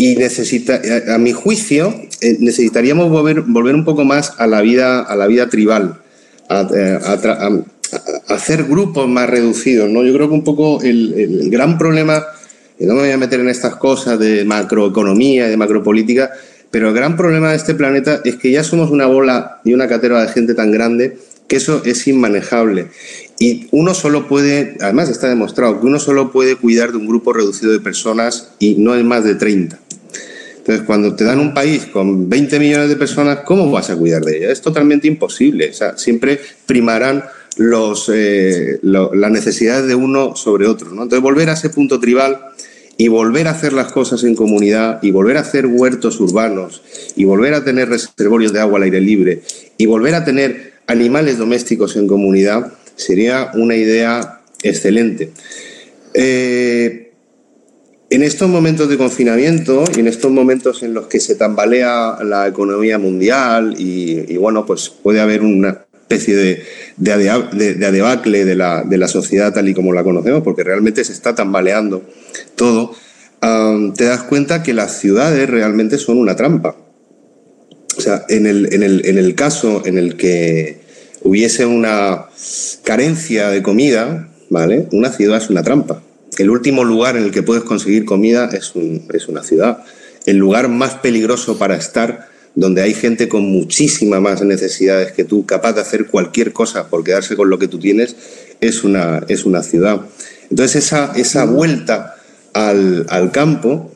y 0.00 0.14
necesita, 0.14 0.80
a 1.12 1.18
mi 1.18 1.32
juicio, 1.32 1.92
eh, 2.20 2.36
necesitaríamos 2.38 3.10
volver, 3.10 3.42
volver 3.42 3.74
un 3.74 3.84
poco 3.84 4.04
más 4.04 4.32
a 4.38 4.46
la 4.46 4.60
vida, 4.60 5.00
a 5.00 5.16
la 5.16 5.26
vida 5.26 5.48
tribal, 5.48 6.00
a, 6.48 6.68
eh, 6.72 6.98
hacer 8.28 8.64
grupos 8.64 9.08
más 9.08 9.28
reducidos. 9.28 9.90
¿no? 9.90 10.04
Yo 10.04 10.14
creo 10.14 10.28
que 10.28 10.34
un 10.34 10.44
poco 10.44 10.80
el, 10.82 11.50
gran 11.50 11.78
problema, 11.78 12.24
y 12.78 12.86
no 12.86 12.94
me 12.94 13.00
voy 13.00 13.10
a 13.10 13.18
meter 13.18 13.40
en 13.40 13.48
estas 13.48 13.74
cosas 13.74 14.20
de 14.20 14.44
macroeconomía 14.44 15.48
y 15.48 15.50
de 15.50 15.56
macropolítica, 15.56 16.30
pero 16.70 16.90
el 16.90 16.94
gran 16.94 17.16
problema 17.16 17.50
de 17.50 17.56
este 17.56 17.74
planeta 17.74 18.20
es 18.24 18.36
que 18.36 18.52
ya 18.52 18.62
somos 18.62 18.92
una 18.92 19.06
bola 19.06 19.60
y 19.64 19.74
una 19.74 19.88
catera 19.88 20.22
de 20.22 20.28
gente 20.28 20.54
tan 20.54 20.70
grande 20.70 21.18
que 21.48 21.56
eso 21.56 21.82
es 21.84 22.06
inmanejable. 22.06 22.88
Y 23.40 23.66
uno 23.72 23.94
solo 23.94 24.28
puede, 24.28 24.76
además 24.80 25.08
está 25.08 25.28
demostrado, 25.28 25.80
que 25.80 25.86
uno 25.86 25.98
solo 25.98 26.30
puede 26.30 26.54
cuidar 26.54 26.92
de 26.92 26.98
un 26.98 27.06
grupo 27.08 27.32
reducido 27.32 27.72
de 27.72 27.80
personas 27.80 28.50
y 28.60 28.76
no 28.76 28.94
es 28.94 29.02
más 29.02 29.24
de 29.24 29.34
30. 29.34 29.80
Entonces, 30.68 30.86
cuando 30.86 31.16
te 31.16 31.24
dan 31.24 31.40
un 31.40 31.54
país 31.54 31.86
con 31.86 32.28
20 32.28 32.58
millones 32.58 32.90
de 32.90 32.96
personas, 32.96 33.38
¿cómo 33.46 33.70
vas 33.70 33.88
a 33.88 33.96
cuidar 33.96 34.22
de 34.22 34.36
ella? 34.36 34.52
Es 34.52 34.60
totalmente 34.60 35.08
imposible. 35.08 35.70
O 35.70 35.72
sea, 35.72 35.96
siempre 35.96 36.38
primarán 36.66 37.24
los, 37.56 38.10
eh, 38.12 38.78
las 38.82 39.30
necesidades 39.30 39.86
de 39.86 39.94
uno 39.94 40.36
sobre 40.36 40.66
otro. 40.66 40.90
Entonces, 40.90 41.22
volver 41.22 41.48
a 41.48 41.54
ese 41.54 41.70
punto 41.70 41.98
tribal 41.98 42.38
y 42.98 43.08
volver 43.08 43.48
a 43.48 43.52
hacer 43.52 43.72
las 43.72 43.92
cosas 43.92 44.24
en 44.24 44.34
comunidad 44.34 44.98
y 45.00 45.10
volver 45.10 45.38
a 45.38 45.40
hacer 45.40 45.64
huertos 45.64 46.20
urbanos 46.20 46.82
y 47.16 47.24
volver 47.24 47.54
a 47.54 47.64
tener 47.64 47.88
reservorios 47.88 48.52
de 48.52 48.60
agua 48.60 48.76
al 48.76 48.82
aire 48.82 49.00
libre 49.00 49.40
y 49.78 49.86
volver 49.86 50.16
a 50.16 50.26
tener 50.26 50.74
animales 50.86 51.38
domésticos 51.38 51.96
en 51.96 52.06
comunidad 52.06 52.74
sería 52.94 53.52
una 53.54 53.74
idea 53.74 54.42
excelente. 54.62 55.30
Eh, 56.12 57.07
en 58.10 58.22
estos 58.22 58.48
momentos 58.48 58.88
de 58.88 58.96
confinamiento 58.96 59.84
y 59.94 60.00
en 60.00 60.08
estos 60.08 60.30
momentos 60.30 60.82
en 60.82 60.94
los 60.94 61.06
que 61.06 61.20
se 61.20 61.34
tambalea 61.34 62.18
la 62.24 62.48
economía 62.48 62.98
mundial 62.98 63.74
y, 63.78 64.36
bueno, 64.38 64.64
pues 64.64 64.88
puede 64.88 65.20
haber 65.20 65.42
una 65.42 65.84
especie 65.92 66.34
de, 66.34 66.62
de, 66.96 67.74
de, 67.74 67.86
adebacle 67.86 68.46
de 68.46 68.54
la, 68.54 68.82
de 68.82 68.96
la, 68.96 69.08
sociedad 69.08 69.52
tal 69.52 69.68
y 69.68 69.74
como 69.74 69.92
la 69.92 70.04
conocemos, 70.04 70.42
porque 70.42 70.64
realmente 70.64 71.04
se 71.04 71.12
está 71.12 71.34
tambaleando 71.34 72.02
todo, 72.56 72.94
te 73.94 74.04
das 74.04 74.22
cuenta 74.22 74.62
que 74.62 74.72
las 74.72 74.98
ciudades 74.98 75.48
realmente 75.50 75.98
son 75.98 76.16
una 76.16 76.34
trampa. 76.34 76.76
O 77.98 78.00
sea, 78.00 78.24
en 78.28 78.46
el, 78.46 78.72
en 78.72 78.82
el, 78.84 79.04
en 79.04 79.18
el 79.18 79.34
caso 79.34 79.82
en 79.84 79.98
el 79.98 80.16
que 80.16 80.80
hubiese 81.22 81.66
una 81.66 82.26
carencia 82.84 83.50
de 83.50 83.62
comida, 83.62 84.28
¿vale? 84.48 84.86
Una 84.92 85.12
ciudad 85.12 85.38
es 85.38 85.50
una 85.50 85.62
trampa 85.62 86.00
el 86.38 86.50
último 86.50 86.84
lugar 86.84 87.16
en 87.16 87.24
el 87.24 87.30
que 87.30 87.42
puedes 87.42 87.64
conseguir 87.64 88.04
comida 88.04 88.48
es, 88.52 88.74
una 88.74 89.42
ciudad. 89.42 89.84
El 90.24 90.36
lugar 90.36 90.68
más 90.68 90.94
peligroso 90.94 91.58
para 91.58 91.76
estar, 91.76 92.28
donde 92.54 92.82
hay 92.82 92.94
gente 92.94 93.28
con 93.28 93.42
muchísimas 93.42 94.20
más 94.20 94.42
necesidades 94.42 95.12
que 95.12 95.24
tú, 95.24 95.46
capaz 95.46 95.72
de 95.72 95.80
hacer 95.80 96.06
cualquier 96.06 96.52
cosa 96.52 96.88
por 96.88 97.02
quedarse 97.02 97.36
con 97.36 97.50
lo 97.50 97.58
que 97.58 97.68
tú 97.68 97.78
tienes, 97.78 98.14
es 98.60 98.84
una, 98.84 99.24
es 99.28 99.44
una 99.44 99.62
ciudad. 99.62 100.00
Entonces 100.50 100.84
esa, 100.84 101.12
esa 101.16 101.44
vuelta 101.44 102.16
al, 102.52 103.30
campo 103.32 103.92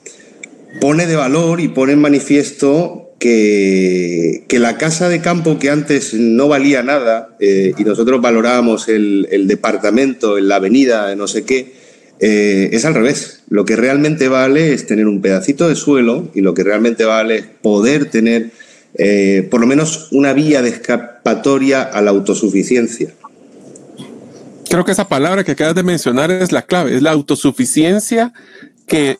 pone 0.80 1.06
de 1.06 1.16
valor 1.16 1.60
y 1.60 1.68
pone 1.68 1.92
en 1.92 2.00
manifiesto 2.00 3.14
que, 3.18 4.44
la 4.50 4.78
casa 4.78 5.08
de 5.08 5.20
campo 5.20 5.58
que 5.58 5.70
antes 5.70 6.14
no 6.14 6.48
valía 6.48 6.82
nada 6.82 7.36
eh, 7.40 7.72
y 7.76 7.84
nosotros 7.84 8.20
valorábamos 8.20 8.88
el, 8.88 9.28
el, 9.30 9.48
departamento 9.48 10.38
en 10.38 10.48
la 10.48 10.56
avenida, 10.56 11.14
no 11.16 11.26
sé 11.26 11.44
qué, 11.44 11.81
eh, 12.20 12.70
es 12.72 12.84
al 12.84 12.94
revés. 12.94 13.42
Lo 13.48 13.64
que 13.64 13.76
realmente 13.76 14.28
vale 14.28 14.72
es 14.72 14.86
tener 14.86 15.06
un 15.06 15.20
pedacito 15.20 15.68
de 15.68 15.74
suelo 15.74 16.30
y 16.34 16.40
lo 16.40 16.54
que 16.54 16.64
realmente 16.64 17.04
vale 17.04 17.36
es 17.36 17.44
poder 17.62 18.10
tener 18.10 18.50
eh, 18.94 19.48
por 19.50 19.60
lo 19.60 19.66
menos 19.66 20.08
una 20.12 20.32
vía 20.32 20.62
de 20.62 20.68
escapatoria 20.68 21.82
a 21.82 22.02
la 22.02 22.10
autosuficiencia. 22.10 23.14
Creo 24.68 24.84
que 24.84 24.92
esa 24.92 25.08
palabra 25.08 25.44
que 25.44 25.52
acabas 25.52 25.74
de 25.74 25.82
mencionar 25.82 26.30
es 26.30 26.52
la 26.52 26.62
clave, 26.62 26.94
es 26.96 27.02
la 27.02 27.10
autosuficiencia 27.10 28.32
que 28.86 29.18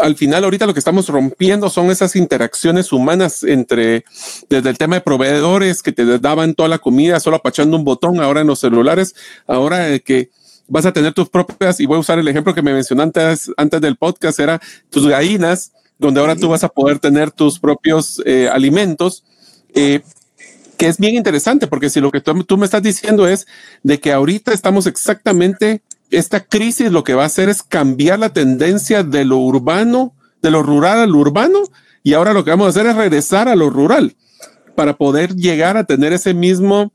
al 0.00 0.16
final 0.16 0.44
ahorita 0.44 0.66
lo 0.66 0.72
que 0.72 0.78
estamos 0.78 1.08
rompiendo 1.08 1.68
son 1.68 1.90
esas 1.90 2.16
interacciones 2.16 2.92
humanas 2.92 3.42
entre 3.42 4.04
desde 4.48 4.70
el 4.70 4.78
tema 4.78 4.96
de 4.96 5.00
proveedores 5.00 5.82
que 5.82 5.92
te 5.92 6.18
daban 6.18 6.54
toda 6.54 6.68
la 6.68 6.78
comida 6.78 7.20
solo 7.20 7.36
apachando 7.36 7.76
un 7.76 7.84
botón 7.84 8.20
ahora 8.20 8.40
en 8.40 8.46
los 8.46 8.60
celulares, 8.60 9.14
ahora 9.46 9.98
que 9.98 10.30
vas 10.68 10.86
a 10.86 10.92
tener 10.92 11.12
tus 11.12 11.28
propias, 11.28 11.80
y 11.80 11.86
voy 11.86 11.96
a 11.96 12.00
usar 12.00 12.18
el 12.18 12.28
ejemplo 12.28 12.54
que 12.54 12.62
me 12.62 12.72
mencionaste 12.72 13.20
antes, 13.20 13.50
antes 13.56 13.80
del 13.80 13.96
podcast, 13.96 14.38
era 14.40 14.60
tus 14.90 15.06
gallinas, 15.06 15.72
donde 15.98 16.20
ahora 16.20 16.36
tú 16.36 16.48
vas 16.48 16.64
a 16.64 16.68
poder 16.68 16.98
tener 16.98 17.30
tus 17.30 17.58
propios 17.58 18.22
eh, 18.24 18.48
alimentos, 18.52 19.24
eh, 19.74 20.02
que 20.76 20.88
es 20.88 20.98
bien 20.98 21.14
interesante, 21.14 21.66
porque 21.66 21.90
si 21.90 22.00
lo 22.00 22.10
que 22.10 22.20
tú, 22.20 22.42
tú, 22.44 22.58
me 22.58 22.64
estás 22.64 22.82
diciendo 22.82 23.28
es 23.28 23.46
de 23.82 24.00
que 24.00 24.12
ahorita 24.12 24.52
estamos 24.52 24.86
exactamente, 24.86 25.82
esta 26.10 26.40
crisis 26.40 26.90
lo 26.90 27.04
que 27.04 27.14
va 27.14 27.22
a 27.22 27.26
hacer 27.26 27.48
es 27.48 27.62
cambiar 27.62 28.18
la 28.18 28.32
tendencia 28.32 29.02
de 29.02 29.24
lo 29.24 29.38
urbano, 29.38 30.14
de 30.42 30.50
lo 30.50 30.62
rural 30.62 30.98
al 30.98 31.14
urbano, 31.14 31.62
y 32.02 32.14
ahora 32.14 32.32
lo 32.32 32.44
que 32.44 32.50
vamos 32.50 32.66
a 32.66 32.70
hacer 32.70 32.86
es 32.86 32.96
regresar 32.96 33.48
a 33.48 33.56
lo 33.56 33.70
rural 33.70 34.16
para 34.74 34.96
poder 34.96 35.36
llegar 35.36 35.76
a 35.76 35.84
tener 35.84 36.12
ese 36.12 36.34
mismo 36.34 36.92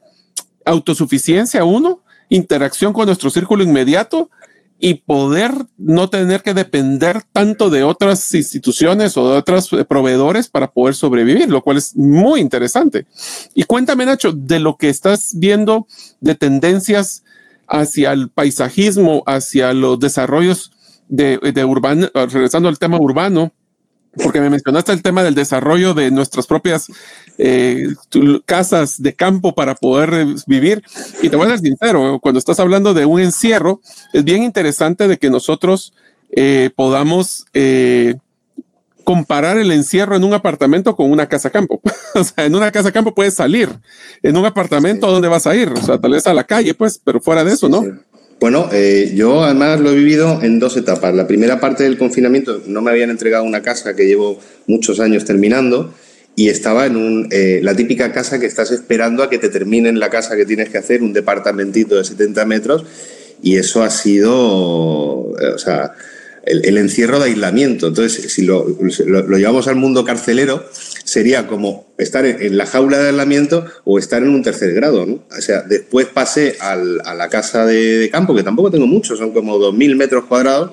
autosuficiencia 0.66 1.64
uno 1.64 2.02
interacción 2.30 2.94
con 2.94 3.06
nuestro 3.06 3.30
círculo 3.30 3.64
inmediato 3.64 4.30
y 4.80 4.96
poder 4.96 5.52
no 5.78 6.10
tener 6.10 6.44
que 6.44 6.54
depender 6.54 7.24
tanto 7.34 7.70
de 7.70 7.84
otras 7.84 8.34
instituciones 8.36 9.18
o 9.18 9.32
de 9.32 9.38
otros 9.38 9.74
eh, 9.74 9.86
proveedores 9.86 10.50
para 10.50 10.72
poder 10.72 10.94
sobrevivir, 10.94 11.50
lo 11.50 11.64
cual 11.64 11.78
es 11.78 11.96
muy 11.96 12.42
interesante. 12.42 13.08
Y 13.56 13.64
cuéntame, 13.64 14.06
Nacho, 14.06 14.34
de 14.34 14.60
lo 14.60 14.78
que 14.78 14.90
estás 14.90 15.32
viendo 15.36 15.88
de 16.20 16.36
tendencias 16.36 17.24
hacia 17.68 18.14
el 18.14 18.30
paisajismo, 18.30 19.24
hacia 19.26 19.74
los 19.74 20.00
desarrollos 20.00 20.72
de, 21.10 21.38
de 21.40 21.66
urbano, 21.66 22.08
regresando 22.14 22.70
al 22.70 22.78
tema 22.78 22.98
urbano, 23.00 23.52
porque 24.24 24.42
me 24.42 24.50
mencionaste 24.50 24.92
el 24.92 25.02
tema 25.02 25.24
del 25.24 25.36
desarrollo 25.36 25.94
de 25.94 26.12
nuestras 26.12 26.48
propias 26.48 26.88
eh, 27.38 27.88
casas 28.46 29.02
de 29.02 29.14
campo 29.14 29.54
para 29.54 29.76
poder 29.76 30.14
eh, 30.14 30.36
vivir. 30.48 30.84
Y 31.22 31.30
te 31.30 31.36
voy 31.36 31.48
a 31.48 31.52
ser 31.52 31.60
sincero, 31.60 32.20
cuando 32.22 32.40
estás 32.40 32.60
hablando 32.60 32.94
de 32.94 33.06
un 33.06 33.20
encierro, 33.20 33.82
es 34.14 34.24
bien 34.24 34.44
interesante 34.44 35.08
de 35.08 35.18
que 35.18 35.30
nosotros 35.30 35.94
eh, 36.32 36.70
podamos 36.76 37.46
comparar 39.08 39.58
el 39.58 39.72
encierro 39.72 40.18
en 40.18 40.26
un 40.26 40.34
apartamento 40.34 40.94
con 40.94 41.10
una 41.10 41.30
casa 41.30 41.50
campo. 41.50 41.80
o 42.14 42.24
sea, 42.26 42.46
en 42.46 42.54
una 42.54 42.74
casa 42.74 42.92
campo 42.92 43.16
puedes 43.16 43.36
salir. 43.36 43.70
En 44.22 44.36
un 44.36 44.46
apartamento, 44.46 45.08
¿a 45.08 45.12
dónde 45.12 45.30
vas 45.30 45.48
a 45.48 45.56
ir? 45.56 45.70
O 45.70 45.82
sea, 45.82 45.98
tal 45.98 46.12
vez 46.12 46.28
a 46.28 46.34
la 46.34 46.44
calle, 46.44 46.74
pues, 46.74 47.00
pero 47.02 47.22
fuera 47.22 47.46
de 47.46 47.54
eso, 47.54 47.70
¿no? 47.70 47.86
Bueno, 48.40 48.70
eh, 48.72 49.14
yo 49.16 49.44
además 49.44 49.80
lo 49.80 49.92
he 49.92 49.96
vivido 49.96 50.40
en 50.44 50.60
dos 50.60 50.78
etapas. 50.78 51.16
La 51.16 51.26
primera 51.26 51.60
parte 51.60 51.84
del 51.84 51.98
confinamiento 51.98 52.62
no 52.68 52.82
me 52.82 52.92
habían 52.92 53.10
entregado 53.10 53.44
una 53.44 53.64
casa 53.64 53.96
que 53.96 54.06
llevo 54.06 54.40
muchos 54.68 55.00
años 55.00 55.26
terminando 55.26 55.94
y 56.36 56.50
estaba 56.50 56.86
en 56.86 56.98
un, 56.98 57.28
eh, 57.32 57.62
la 57.64 57.76
típica 57.76 58.12
casa 58.14 58.40
que 58.40 58.46
estás 58.46 58.70
esperando 58.70 59.24
a 59.24 59.30
que 59.30 59.40
te 59.40 59.50
terminen 59.50 60.00
la 60.00 60.12
casa 60.12 60.36
que 60.36 60.46
tienes 60.46 60.70
que 60.70 60.78
hacer, 60.78 61.02
un 61.02 61.12
departamentito 61.12 61.96
de 61.96 62.04
70 62.04 62.46
metros, 62.46 62.86
y 63.42 63.58
eso 63.58 63.82
ha 63.82 63.90
sido, 63.90 65.34
eh, 65.42 65.48
o 65.56 65.58
sea, 65.58 65.94
el, 66.46 66.78
encierro 66.78 67.18
de 67.18 67.26
aislamiento. 67.26 67.88
Entonces, 67.88 68.32
si 68.32 68.44
lo, 68.44 68.68
lo, 69.08 69.38
llevamos 69.38 69.68
al 69.68 69.78
mundo 69.78 70.06
carcelero, 70.06 70.64
sería 71.08 71.48
como 71.48 71.86
estar 71.98 72.26
en, 72.26 72.58
la 72.58 72.66
jaula 72.66 73.00
de 73.00 73.08
aislamiento 73.08 73.66
o 73.86 73.98
estar 73.98 74.22
en 74.22 74.30
un 74.30 74.44
tercer 74.44 74.74
grado. 74.74 75.06
¿no? 75.06 75.24
O 75.36 75.42
sea, 75.42 75.62
después 75.62 76.08
pasé 76.08 76.58
al, 76.60 77.02
a 77.06 77.16
la 77.16 77.30
casa 77.30 77.66
de, 77.66 77.98
de, 77.98 78.10
campo, 78.10 78.36
que 78.36 78.44
tampoco 78.44 78.72
tengo 78.72 78.88
mucho, 78.88 79.16
son 79.16 79.32
como 79.32 79.58
2.000 79.58 79.96
metros 79.96 80.26
cuadrados, 80.26 80.72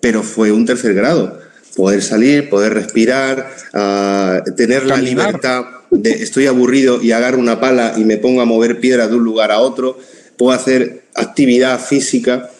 pero 0.00 0.22
fue 0.22 0.52
un 0.52 0.66
tercer 0.66 0.92
grado 0.92 1.40
poder 1.74 2.02
salir, 2.02 2.50
poder 2.50 2.74
respirar, 2.74 3.50
uh, 3.72 4.54
tener 4.54 4.84
la 4.84 4.98
libertad 4.98 5.64
de 5.90 6.10
estoy 6.22 6.46
aburrido 6.46 7.00
y 7.02 7.12
agarro 7.12 7.38
una 7.38 7.58
pala 7.58 7.94
y 7.96 8.04
me 8.04 8.18
pongo 8.18 8.42
a 8.42 8.44
mover 8.44 8.78
piedras 8.78 9.08
de 9.08 9.16
un 9.16 9.24
lugar 9.24 9.50
a 9.50 9.60
otro, 9.60 9.98
puedo 10.36 10.52
hacer 10.52 11.04
actividad 11.14 11.80
física 11.80 12.50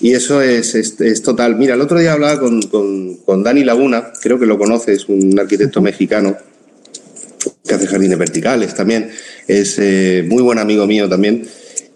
y 0.00 0.12
eso 0.12 0.40
es, 0.40 0.76
es, 0.76 1.00
es 1.00 1.22
total. 1.22 1.56
Mira, 1.56 1.74
el 1.74 1.80
otro 1.80 1.98
día 1.98 2.12
hablaba 2.12 2.38
con, 2.38 2.62
con, 2.62 3.16
con, 3.16 3.42
Dani 3.42 3.64
Laguna, 3.64 4.12
creo 4.22 4.38
que 4.38 4.46
lo 4.46 4.56
conoces, 4.56 5.08
un 5.08 5.36
arquitecto 5.36 5.82
mexicano 5.82 6.36
hace 7.74 7.86
jardines 7.86 8.18
verticales 8.18 8.74
también, 8.74 9.10
es 9.46 9.76
eh, 9.78 10.24
muy 10.28 10.42
buen 10.42 10.58
amigo 10.58 10.86
mío 10.86 11.08
también. 11.08 11.46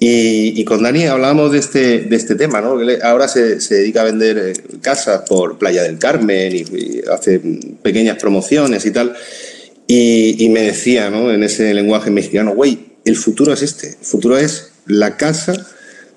Y, 0.06 0.64
con 0.64 0.82
Dani 0.82 1.06
hablábamos 1.06 1.52
de 1.52 1.58
este, 1.58 2.00
de 2.00 2.16
este 2.16 2.34
tema, 2.34 2.60
¿no? 2.60 2.76
Ahora 3.02 3.26
se, 3.26 3.60
se 3.60 3.76
dedica 3.76 4.02
a 4.02 4.04
vender 4.04 4.36
eh, 4.38 4.52
casas 4.82 5.22
por 5.26 5.56
Playa 5.56 5.82
del 5.82 5.98
Carmen 5.98 6.54
y, 6.54 7.00
hace 7.10 7.40
pequeñas 7.82 8.18
promociones 8.18 8.84
y 8.84 8.90
tal. 8.90 9.14
Y, 9.86 10.48
me 10.50 10.62
decía, 10.62 11.10
¿no? 11.10 11.32
En 11.32 11.42
ese 11.42 11.72
lenguaje 11.72 12.10
mexicano, 12.10 12.54
güey, 12.54 12.80
el 13.04 13.16
futuro 13.16 13.52
es 13.52 13.62
este. 13.62 13.88
El 14.00 14.04
futuro 14.04 14.36
es 14.36 14.72
la 14.86 15.16
casa 15.16 15.54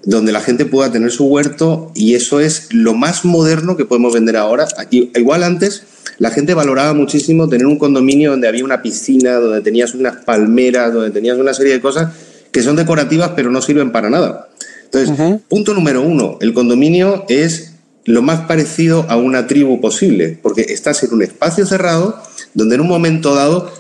donde 0.04 0.32
la 0.32 0.42
gente 0.42 0.66
pueda 0.66 0.92
tener 0.92 1.12
su 1.12 1.26
huerto 1.26 1.92
y 1.96 2.16
eso 2.16 2.40
es 2.40 2.68
lo 2.72 2.94
más 2.94 3.26
moderno 3.26 3.78
que 3.78 3.86
podemos 3.86 4.14
vender 4.14 4.38
ahora. 4.38 4.68
Igual 4.90 5.44
antes 5.44 5.84
la 6.20 6.32
gente 6.32 6.54
valoraba 6.54 6.94
muchísimo 6.94 7.48
tener 7.48 7.68
un 7.68 7.78
condominio 7.78 8.32
donde 8.32 8.48
había 8.48 8.64
una 8.64 8.82
piscina, 8.82 9.36
donde 9.36 9.62
tenías 9.62 9.94
unas 9.94 10.18
palmeras, 10.18 10.94
donde 10.94 11.12
tenías 11.12 11.38
una 11.38 11.54
serie 11.54 11.74
de 11.74 11.82
cosas 11.82 12.14
que 12.52 12.62
son 12.62 12.76
decorativas 12.76 13.32
pero 13.36 13.52
no 13.52 13.62
sirven 13.62 13.92
para 13.92 14.10
nada. 14.10 14.50
Entonces, 14.86 15.42
punto 15.50 15.74
número 15.74 16.02
uno, 16.02 16.38
el 16.42 16.54
condominio 16.54 17.26
es 17.28 17.74
lo 18.06 18.22
más 18.22 18.42
parecido 18.48 19.06
a 19.10 19.18
una 19.18 19.48
tribu 19.48 19.82
posible, 19.82 20.40
porque 20.42 20.62
estás 20.62 21.04
en 21.04 21.14
un 21.14 21.24
espacio 21.24 21.66
cerrado 21.66 22.22
donde 22.54 22.76
en 22.76 22.82
un 22.82 22.88
momento 22.88 23.36
dado 23.36 23.72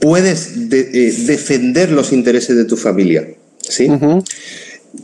puedes 0.00 0.52
eh, 0.70 1.14
defender 1.26 1.90
los 1.90 2.12
intereses 2.12 2.56
de 2.56 2.66
tu 2.66 2.76
familia. 2.76 3.26
¿sí? 3.62 3.90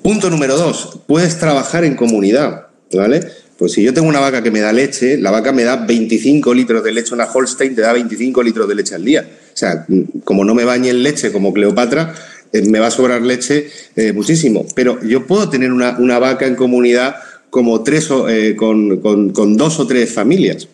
Punto 0.03 0.29
número 0.29 0.59
dos, 0.59 1.01
puedes 1.07 1.39
trabajar 1.39 1.85
en 1.85 1.97
comunidad. 1.97 2.67
¿vale? 2.93 3.27
Pues 3.59 3.73
si 3.73 3.83
yo 3.83 3.93
tengo 3.93 4.07
una 4.07 4.21
vaca 4.21 4.41
que 4.41 4.53
me 4.53 4.61
da 4.61 4.73
leche, 4.73 5.19
la 5.19 5.33
vaca 5.33 5.51
me 5.51 5.65
da 5.65 5.85
25 5.85 6.55
litros 6.55 6.85
de 6.85 6.93
leche, 6.93 7.13
una 7.13 7.25
Holstein 7.25 7.75
te 7.75 7.81
da 7.81 7.93
25 7.93 8.41
litros 8.45 8.69
de 8.69 8.75
leche 8.77 8.95
al 8.95 9.05
día. 9.05 9.29
O 9.29 9.57
sea, 9.57 9.85
como 10.23 10.45
no 10.45 10.55
me 10.55 10.65
bañe 10.65 10.91
en 10.91 11.03
leche 11.03 11.33
como 11.33 11.53
Cleopatra, 11.53 12.15
eh, 12.53 12.63
me 12.63 12.79
va 12.79 12.87
a 12.87 12.91
sobrar 12.93 13.21
leche 13.21 13.69
eh, 13.97 14.13
muchísimo. 14.13 14.65
Pero 14.77 15.03
yo 15.03 15.27
puedo 15.27 15.51
tener 15.51 15.73
una, 15.73 15.99
una 15.99 16.21
vaca 16.21 16.47
en 16.47 16.55
comunidad 16.55 17.17
como 17.51 17.83
tres 17.83 18.09
eh, 18.29 18.55
con, 18.57 19.01
con, 19.01 19.31
con, 19.31 19.57
dos 19.57 19.81
o 19.81 19.89
tres 19.89 20.13
familias. 20.13 20.69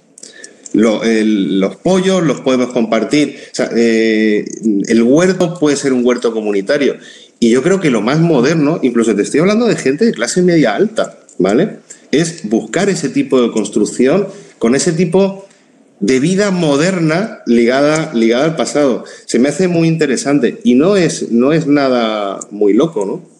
Los 0.75 1.77
pollos 1.77 2.23
los 2.23 2.43
podemos 2.43 2.71
compartir. 2.71 3.39
O 3.59 3.63
el 3.73 5.03
huerto 5.05 5.59
puede 5.59 5.77
ser 5.77 5.95
un 5.95 6.05
huerto 6.05 6.35
comunitario. 6.35 6.97
Y 7.41 7.49
yo 7.49 7.63
creo 7.63 7.81
que 7.81 7.91
lo 7.91 8.03
más 8.03 8.21
moderno, 8.21 8.81
incluso 8.83 9.15
te 9.15 9.23
estoy 9.23 9.41
hablando 9.41 9.67
de 9.67 9.77
gente 9.77 10.05
de 10.05 10.13
clase 10.13 10.43
media 10.43 10.75
alta, 10.75 11.19
¿vale? 11.39 11.84
Es 12.15 12.49
buscar 12.49 12.89
ese 12.89 13.09
tipo 13.09 13.41
de 13.43 13.51
construcción 13.51 14.29
con 14.59 14.75
ese 14.75 14.93
tipo 14.93 15.47
de 16.01 16.21
vida 16.21 16.51
moderna 16.51 17.41
ligada, 17.47 18.13
ligada 18.15 18.45
al 18.45 18.57
pasado. 18.57 19.05
Se 19.27 19.39
me 19.39 19.49
hace 19.49 19.69
muy 19.69 19.89
interesante 19.89 20.61
y 20.65 20.75
no 20.75 20.97
es, 20.97 21.31
no 21.31 21.53
es 21.53 21.67
nada 21.67 22.41
muy 22.51 22.73
loco, 22.73 23.05
¿no? 23.05 23.35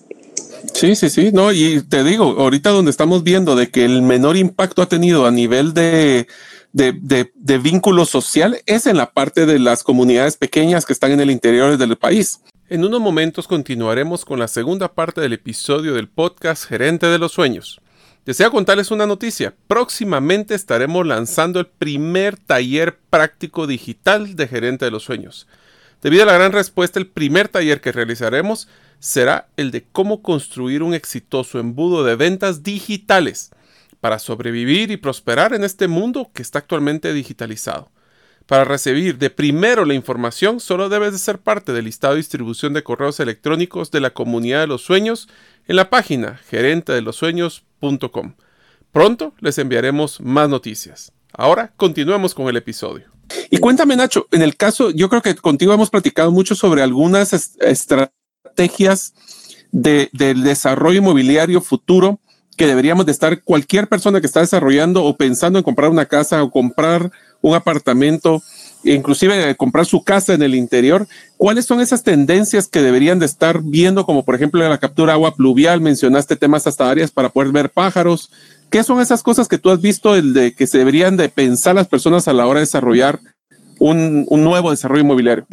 Sí, 0.73 0.97
sí, 0.97 1.09
sí, 1.11 1.31
no, 1.33 1.53
y 1.53 1.83
te 1.83 2.03
digo, 2.03 2.25
ahorita 2.39 2.71
donde 2.71 2.91
estamos 2.91 3.23
viendo 3.23 3.55
de 3.55 3.69
que 3.69 3.85
el 3.85 4.03
menor 4.03 4.37
impacto 4.37 4.83
ha 4.83 4.89
tenido 4.89 5.27
a 5.27 5.31
nivel 5.31 5.73
de, 5.73 6.27
de, 6.73 7.31
de, 7.35 7.59
vínculo 7.59 8.05
social 8.07 8.59
es 8.67 8.87
en 8.87 8.97
la 8.97 9.13
parte 9.13 9.47
de 9.47 9.59
las 9.59 9.85
comunidades 9.85 10.37
pequeñas 10.37 10.85
que 10.85 10.93
están 10.93 11.13
en 11.13 11.21
el 11.21 11.31
interior 11.31 11.77
del 11.77 11.97
país. 11.97 12.41
En 12.69 12.85
unos 12.85 13.01
momentos 13.01 13.47
continuaremos 13.47 14.25
con 14.25 14.39
la 14.39 14.49
segunda 14.49 14.93
parte 14.93 15.21
del 15.21 15.35
episodio 15.35 15.95
del 15.95 16.09
podcast 16.09 16.65
Gerente 16.65 17.07
de 17.07 17.19
los 17.19 17.33
Sueños. 17.33 17.81
Deseo 18.25 18.51
contarles 18.51 18.91
una 18.91 19.07
noticia. 19.07 19.55
Próximamente 19.69 20.55
estaremos 20.55 21.07
lanzando 21.07 21.61
el 21.61 21.67
primer 21.67 22.39
taller 22.39 22.99
práctico 23.11 23.67
digital 23.67 24.35
de 24.35 24.49
Gerente 24.49 24.87
de 24.87 24.91
los 24.91 25.03
Sueños. 25.03 25.47
Debido 26.01 26.23
a 26.23 26.27
la 26.27 26.33
gran 26.33 26.53
respuesta, 26.53 26.99
el 26.99 27.07
primer 27.07 27.49
taller 27.49 27.83
que 27.83 27.93
realizaremos 27.93 28.67
será 28.99 29.49
el 29.59 29.71
de 29.71 29.85
cómo 29.93 30.23
construir 30.23 30.83
un 30.83 30.95
exitoso 30.95 31.59
embudo 31.59 32.03
de 32.03 32.17
ventas 32.17 32.63
digitales 32.63 33.51
para 34.01 34.19
sobrevivir 34.19 34.91
y 34.91 34.97
prosperar 34.97 35.53
en 35.53 35.63
este 35.63 35.87
mundo 35.87 36.31
que 36.33 36.41
está 36.41 36.61
actualmente 36.61 37.13
digitalizado. 37.13 37.91
Para 38.47 38.65
recibir 38.65 39.19
de 39.19 39.29
primero 39.29 39.85
la 39.85 39.95
información, 39.95 40.61
solo 40.61 40.89
debes 40.89 41.13
de 41.13 41.19
ser 41.19 41.39
parte 41.39 41.73
del 41.73 41.87
listado 41.87 42.15
de 42.15 42.19
distribución 42.19 42.73
de 42.73 42.83
correos 42.83 43.21
electrónicos 43.21 43.91
de 43.91 44.01
la 44.01 44.11
comunidad 44.11 44.61
de 44.61 44.67
los 44.67 44.83
sueños 44.83 45.29
en 45.67 45.77
la 45.77 45.91
página 45.91 46.41
Pronto 48.93 49.35
les 49.41 49.59
enviaremos 49.59 50.21
más 50.21 50.49
noticias. 50.49 51.13
Ahora 51.33 51.73
continuemos 51.77 52.35
con 52.35 52.49
el 52.49 52.57
episodio. 52.57 53.07
Y 53.51 53.59
cuéntame, 53.59 53.97
Nacho, 53.97 54.27
en 54.31 54.43
el 54.43 54.57
caso, 54.57 54.91
yo 54.91 55.09
creo 55.09 55.23
que 55.23 55.35
contigo 55.35 55.73
hemos 55.73 55.91
platicado 55.91 56.31
mucho 56.31 56.55
sobre 56.55 56.83
algunas 56.83 57.33
estrategias 57.61 59.15
de, 59.73 60.09
del 60.13 60.43
desarrollo 60.43 60.99
inmobiliario 60.99 61.61
futuro 61.61 62.21
que 62.57 62.67
deberíamos 62.67 63.07
de 63.07 63.13
estar 63.13 63.43
cualquier 63.43 63.89
persona 63.89 64.21
que 64.21 64.27
está 64.27 64.41
desarrollando 64.41 65.05
o 65.05 65.17
pensando 65.17 65.59
en 65.59 65.65
comprar 65.65 65.91
una 65.91 66.07
casa 66.07 66.43
o 66.43 66.51
comprar 66.51 67.11
un 67.41 67.55
apartamento 67.55 68.43
inclusive 68.85 69.55
comprar 69.57 69.87
su 69.87 70.03
casa 70.05 70.35
en 70.35 70.43
el 70.43 70.55
interior. 70.55 71.07
¿Cuáles 71.37 71.67
son 71.67 71.81
esas 71.81 72.03
tendencias 72.03 72.69
que 72.69 72.83
deberían 72.83 73.19
de 73.19 73.27
estar 73.27 73.63
viendo, 73.63 74.07
como 74.07 74.25
por 74.25 74.35
ejemplo 74.35 74.67
la 74.67 74.79
captura 74.79 75.13
de 75.13 75.15
agua 75.15 75.35
pluvial? 75.35 75.81
Mencionaste 75.81 76.37
temas 76.37 76.67
hasta 76.67 76.91
áreas 76.91 77.11
para 77.11 77.31
poder 77.31 77.53
ver 77.53 77.71
pájaros. 77.71 78.31
¿Qué 78.71 78.83
son 78.83 79.01
esas 79.01 79.23
cosas 79.23 79.49
que 79.49 79.59
tú 79.59 79.71
has 79.71 79.81
visto 79.81 80.15
el 80.15 80.55
que 80.57 80.67
deberían 80.67 81.17
de 81.17 81.29
pensar 81.29 81.75
las 81.75 81.89
personas 81.89 82.29
a 82.29 82.33
la 82.33 82.47
hora 82.47 82.61
de 82.61 82.67
desarrollar 82.67 83.21
un, 83.79 84.25
un 84.29 84.45
nuevo 84.45 84.71
desarrollo 84.71 85.03
inmobiliario? 85.03 85.47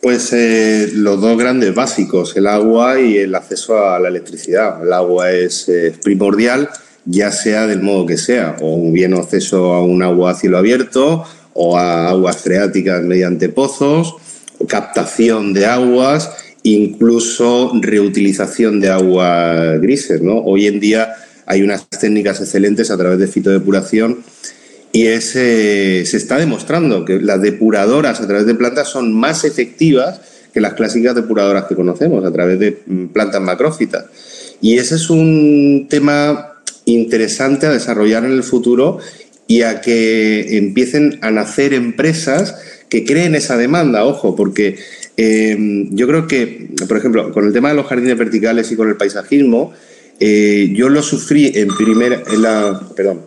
Pues 0.00 0.32
eh, 0.32 0.90
los 0.94 1.20
dos 1.20 1.36
grandes 1.36 1.74
básicos, 1.74 2.36
el 2.36 2.46
agua 2.46 3.00
y 3.00 3.18
el 3.18 3.34
acceso 3.34 3.84
a 3.84 3.98
la 3.98 4.08
electricidad. 4.08 4.82
El 4.82 4.92
agua 4.92 5.32
es 5.32 5.68
eh, 5.68 5.92
primordial, 6.02 6.68
ya 7.04 7.32
sea 7.32 7.66
del 7.66 7.82
modo 7.82 8.06
que 8.06 8.16
sea, 8.16 8.56
o 8.60 8.92
bien 8.92 9.14
acceso 9.14 9.72
a 9.74 9.82
un 9.82 10.02
agua 10.02 10.30
a 10.30 10.34
cielo 10.34 10.58
abierto, 10.58 11.24
o 11.60 11.76
a 11.76 12.10
aguas 12.10 12.36
freáticas 12.36 13.02
mediante 13.02 13.48
pozos, 13.48 14.14
captación 14.68 15.52
de 15.52 15.66
aguas, 15.66 16.30
incluso 16.62 17.72
reutilización 17.74 18.80
de 18.80 18.90
aguas 18.90 19.80
grises. 19.80 20.22
¿no? 20.22 20.38
Hoy 20.38 20.68
en 20.68 20.78
día 20.78 21.16
hay 21.46 21.62
unas 21.62 21.88
técnicas 21.88 22.40
excelentes 22.40 22.92
a 22.92 22.96
través 22.96 23.18
de 23.18 23.26
fitodepuración 23.26 24.18
y 24.92 25.06
se 25.20 26.02
está 26.02 26.38
demostrando 26.38 27.04
que 27.04 27.18
las 27.20 27.42
depuradoras 27.42 28.20
a 28.20 28.26
través 28.26 28.46
de 28.46 28.54
plantas 28.54 28.88
son 28.88 29.12
más 29.12 29.42
efectivas 29.44 30.20
que 30.54 30.60
las 30.60 30.74
clásicas 30.74 31.16
depuradoras 31.16 31.64
que 31.64 31.74
conocemos 31.74 32.24
a 32.24 32.32
través 32.32 32.58
de 32.60 32.82
mm, 32.86 33.06
plantas 33.08 33.40
macrófitas. 33.40 34.04
Y 34.60 34.78
ese 34.78 34.94
es 34.94 35.10
un 35.10 35.88
tema 35.90 36.54
interesante 36.84 37.66
a 37.66 37.70
desarrollar 37.70 38.24
en 38.24 38.32
el 38.32 38.42
futuro 38.42 38.98
y 39.48 39.62
a 39.62 39.80
que 39.80 40.56
empiecen 40.56 41.18
a 41.22 41.32
nacer 41.32 41.74
empresas 41.74 42.54
que 42.88 43.04
creen 43.04 43.34
esa 43.34 43.56
demanda, 43.56 44.04
ojo, 44.04 44.36
porque 44.36 44.76
em, 45.16 45.88
yo 45.96 46.06
creo 46.06 46.28
que, 46.28 46.68
por 46.86 46.96
ejemplo, 46.96 47.32
con 47.32 47.46
el 47.46 47.52
tema 47.52 47.70
de 47.70 47.74
los 47.74 47.86
jardines 47.86 48.16
verticales 48.16 48.70
y 48.70 48.76
con 48.76 48.88
el 48.88 48.96
paisajismo, 48.96 49.72
eh, 50.20 50.70
yo 50.72 50.88
lo 50.88 51.02
sufrí 51.02 51.52
en 51.54 51.68
primera, 51.68 52.22
en 52.30 52.94
perdón, 52.94 53.22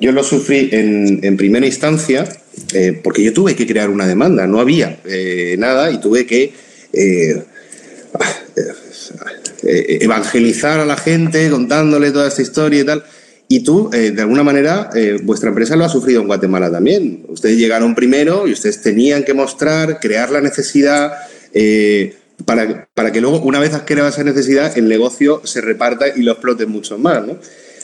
yo 0.00 0.12
lo 0.12 0.22
sufrí 0.22 0.70
en, 0.72 1.36
primera 1.36 1.66
instancia 1.66 2.26
eh, 2.72 2.98
porque 3.02 3.22
yo 3.22 3.32
tuve 3.32 3.54
que 3.54 3.66
crear 3.66 3.90
una 3.90 4.06
demanda, 4.06 4.46
no 4.46 4.60
había 4.60 4.98
eh, 5.04 5.56
nada 5.58 5.90
y 5.90 6.00
tuve 6.00 6.26
que 6.26 6.52
eh, 6.92 7.42
evangelizar 9.62 10.80
a 10.80 10.86
la 10.86 10.96
gente 10.96 11.50
contándole 11.50 12.12
toda 12.12 12.28
esta 12.28 12.40
historia 12.40 12.80
y 12.80 12.84
tal. 12.84 13.04
Y 13.52 13.64
tú, 13.64 13.90
de 13.90 14.20
alguna 14.20 14.44
manera, 14.44 14.90
vuestra 15.24 15.48
empresa 15.48 15.74
lo 15.74 15.84
ha 15.84 15.88
sufrido 15.88 16.20
en 16.20 16.28
Guatemala 16.28 16.70
también. 16.70 17.24
Ustedes 17.26 17.58
llegaron 17.58 17.96
primero 17.96 18.46
y 18.46 18.52
ustedes 18.52 18.80
tenían 18.80 19.24
que 19.24 19.34
mostrar, 19.34 19.98
crear 19.98 20.30
la 20.30 20.40
necesidad 20.40 21.14
para, 22.44 22.88
para, 22.94 23.10
que 23.10 23.20
luego, 23.20 23.40
una 23.40 23.58
vez 23.58 23.74
has 23.74 23.82
creado 23.82 24.08
esa 24.08 24.22
necesidad, 24.22 24.78
el 24.78 24.88
negocio 24.88 25.42
se 25.42 25.60
reparta 25.62 26.06
y 26.14 26.22
lo 26.22 26.30
explote 26.30 26.66
mucho 26.66 26.96
más. 26.96 27.26
¿no? 27.26 27.38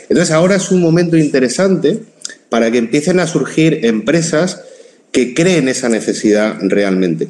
Entonces 0.09 0.31
ahora 0.31 0.55
es 0.55 0.71
un 0.71 0.81
momento 0.81 1.17
interesante 1.17 1.99
para 2.49 2.71
que 2.71 2.79
empiecen 2.79 3.19
a 3.19 3.27
surgir 3.27 3.85
empresas 3.87 4.63
que 5.11 5.35
creen 5.35 5.69
esa 5.69 5.89
necesidad 5.89 6.59
realmente. 6.61 7.29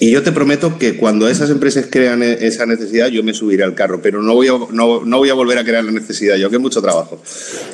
Y 0.00 0.12
yo 0.12 0.22
te 0.22 0.30
prometo 0.30 0.78
que 0.78 0.96
cuando 0.96 1.28
esas 1.28 1.50
empresas 1.50 1.86
crean 1.90 2.22
e-, 2.22 2.46
esa 2.46 2.66
necesidad, 2.66 3.08
yo 3.08 3.22
me 3.22 3.34
subiré 3.34 3.64
al 3.64 3.74
carro, 3.74 4.00
pero 4.00 4.22
no 4.22 4.34
voy 4.34 4.48
a, 4.48 4.52
no, 4.70 5.00
voy 5.00 5.30
a 5.30 5.34
volver 5.34 5.58
a 5.58 5.64
crear 5.64 5.84
la 5.84 5.90
necesidad, 5.90 6.36
yo 6.36 6.50
que 6.50 6.58
mucho 6.58 6.80
trabajo. 6.80 7.20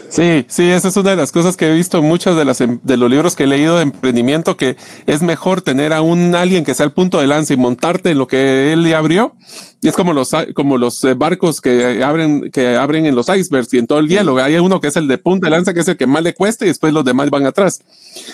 Sí, 0.09 0.47
sí, 0.49 0.71
esa 0.71 0.89
es 0.89 0.97
una 0.97 1.11
de 1.11 1.17
las 1.17 1.33
cosas 1.33 1.57
que 1.57 1.69
he 1.69 1.75
visto 1.75 1.99
en 1.99 2.05
muchos 2.05 2.37
de, 2.37 2.45
las, 2.45 2.61
em, 2.61 2.79
de 2.83 2.97
los 2.97 3.11
libros 3.11 3.37
que 3.37 3.45
he 3.45 3.47
leído 3.47 3.77
de 3.77 3.83
emprendimiento, 3.83 4.57
que 4.57 4.77
es 5.07 5.23
mejor 5.23 5.61
tener 5.61 5.93
a 5.93 6.01
un 6.01 6.35
alguien 6.35 6.65
que 6.65 6.75
sea 6.75 6.87
el 6.87 6.93
punto 6.93 7.21
de 7.21 7.27
lanza 7.27 7.53
y 7.53 7.57
montarte 7.57 8.11
en 8.11 8.19
lo 8.19 8.27
que 8.27 8.73
él 8.73 8.83
le 8.83 8.95
abrió. 8.95 9.35
Y 9.83 9.89
es 9.89 9.95
como 9.95 10.15
los, 10.15 10.31
como 10.55 10.79
los 10.79 11.05
eh, 11.05 11.13
barcos 11.13 11.61
que 11.61 12.03
abren, 12.03 12.51
que 12.51 12.69
abren 12.75 13.05
en 13.05 13.15
los 13.15 13.29
icebergs 13.29 13.75
y 13.75 13.79
en 13.79 13.87
todo 13.87 13.99
el 13.99 14.09
hielo. 14.09 14.39
Hay 14.39 14.57
uno 14.57 14.81
que 14.81 14.89
es 14.89 14.97
el 14.97 15.07
de 15.09 15.19
punta 15.19 15.49
de 15.49 15.51
lanza, 15.51 15.75
que 15.75 15.81
es 15.81 15.89
el 15.89 15.99
que 15.99 16.07
más 16.07 16.23
le 16.23 16.33
cuesta 16.33 16.65
y 16.65 16.69
después 16.69 16.95
los 16.95 17.05
demás 17.05 17.29
van 17.29 17.45
atrás. 17.45 17.83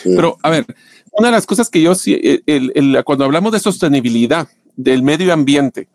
Pero, 0.04 0.38
a 0.44 0.50
ver, 0.50 0.64
una 1.12 1.28
de 1.28 1.32
las 1.32 1.46
cosas 1.46 1.68
que 1.68 1.82
yo, 1.82 1.92
el, 2.04 3.02
cuando 3.04 3.24
hablamos 3.24 3.52
de 3.52 3.60
sostenibilidad 3.60 4.48
del 4.76 5.02
medio 5.02 5.32
ambiente, 5.32 5.88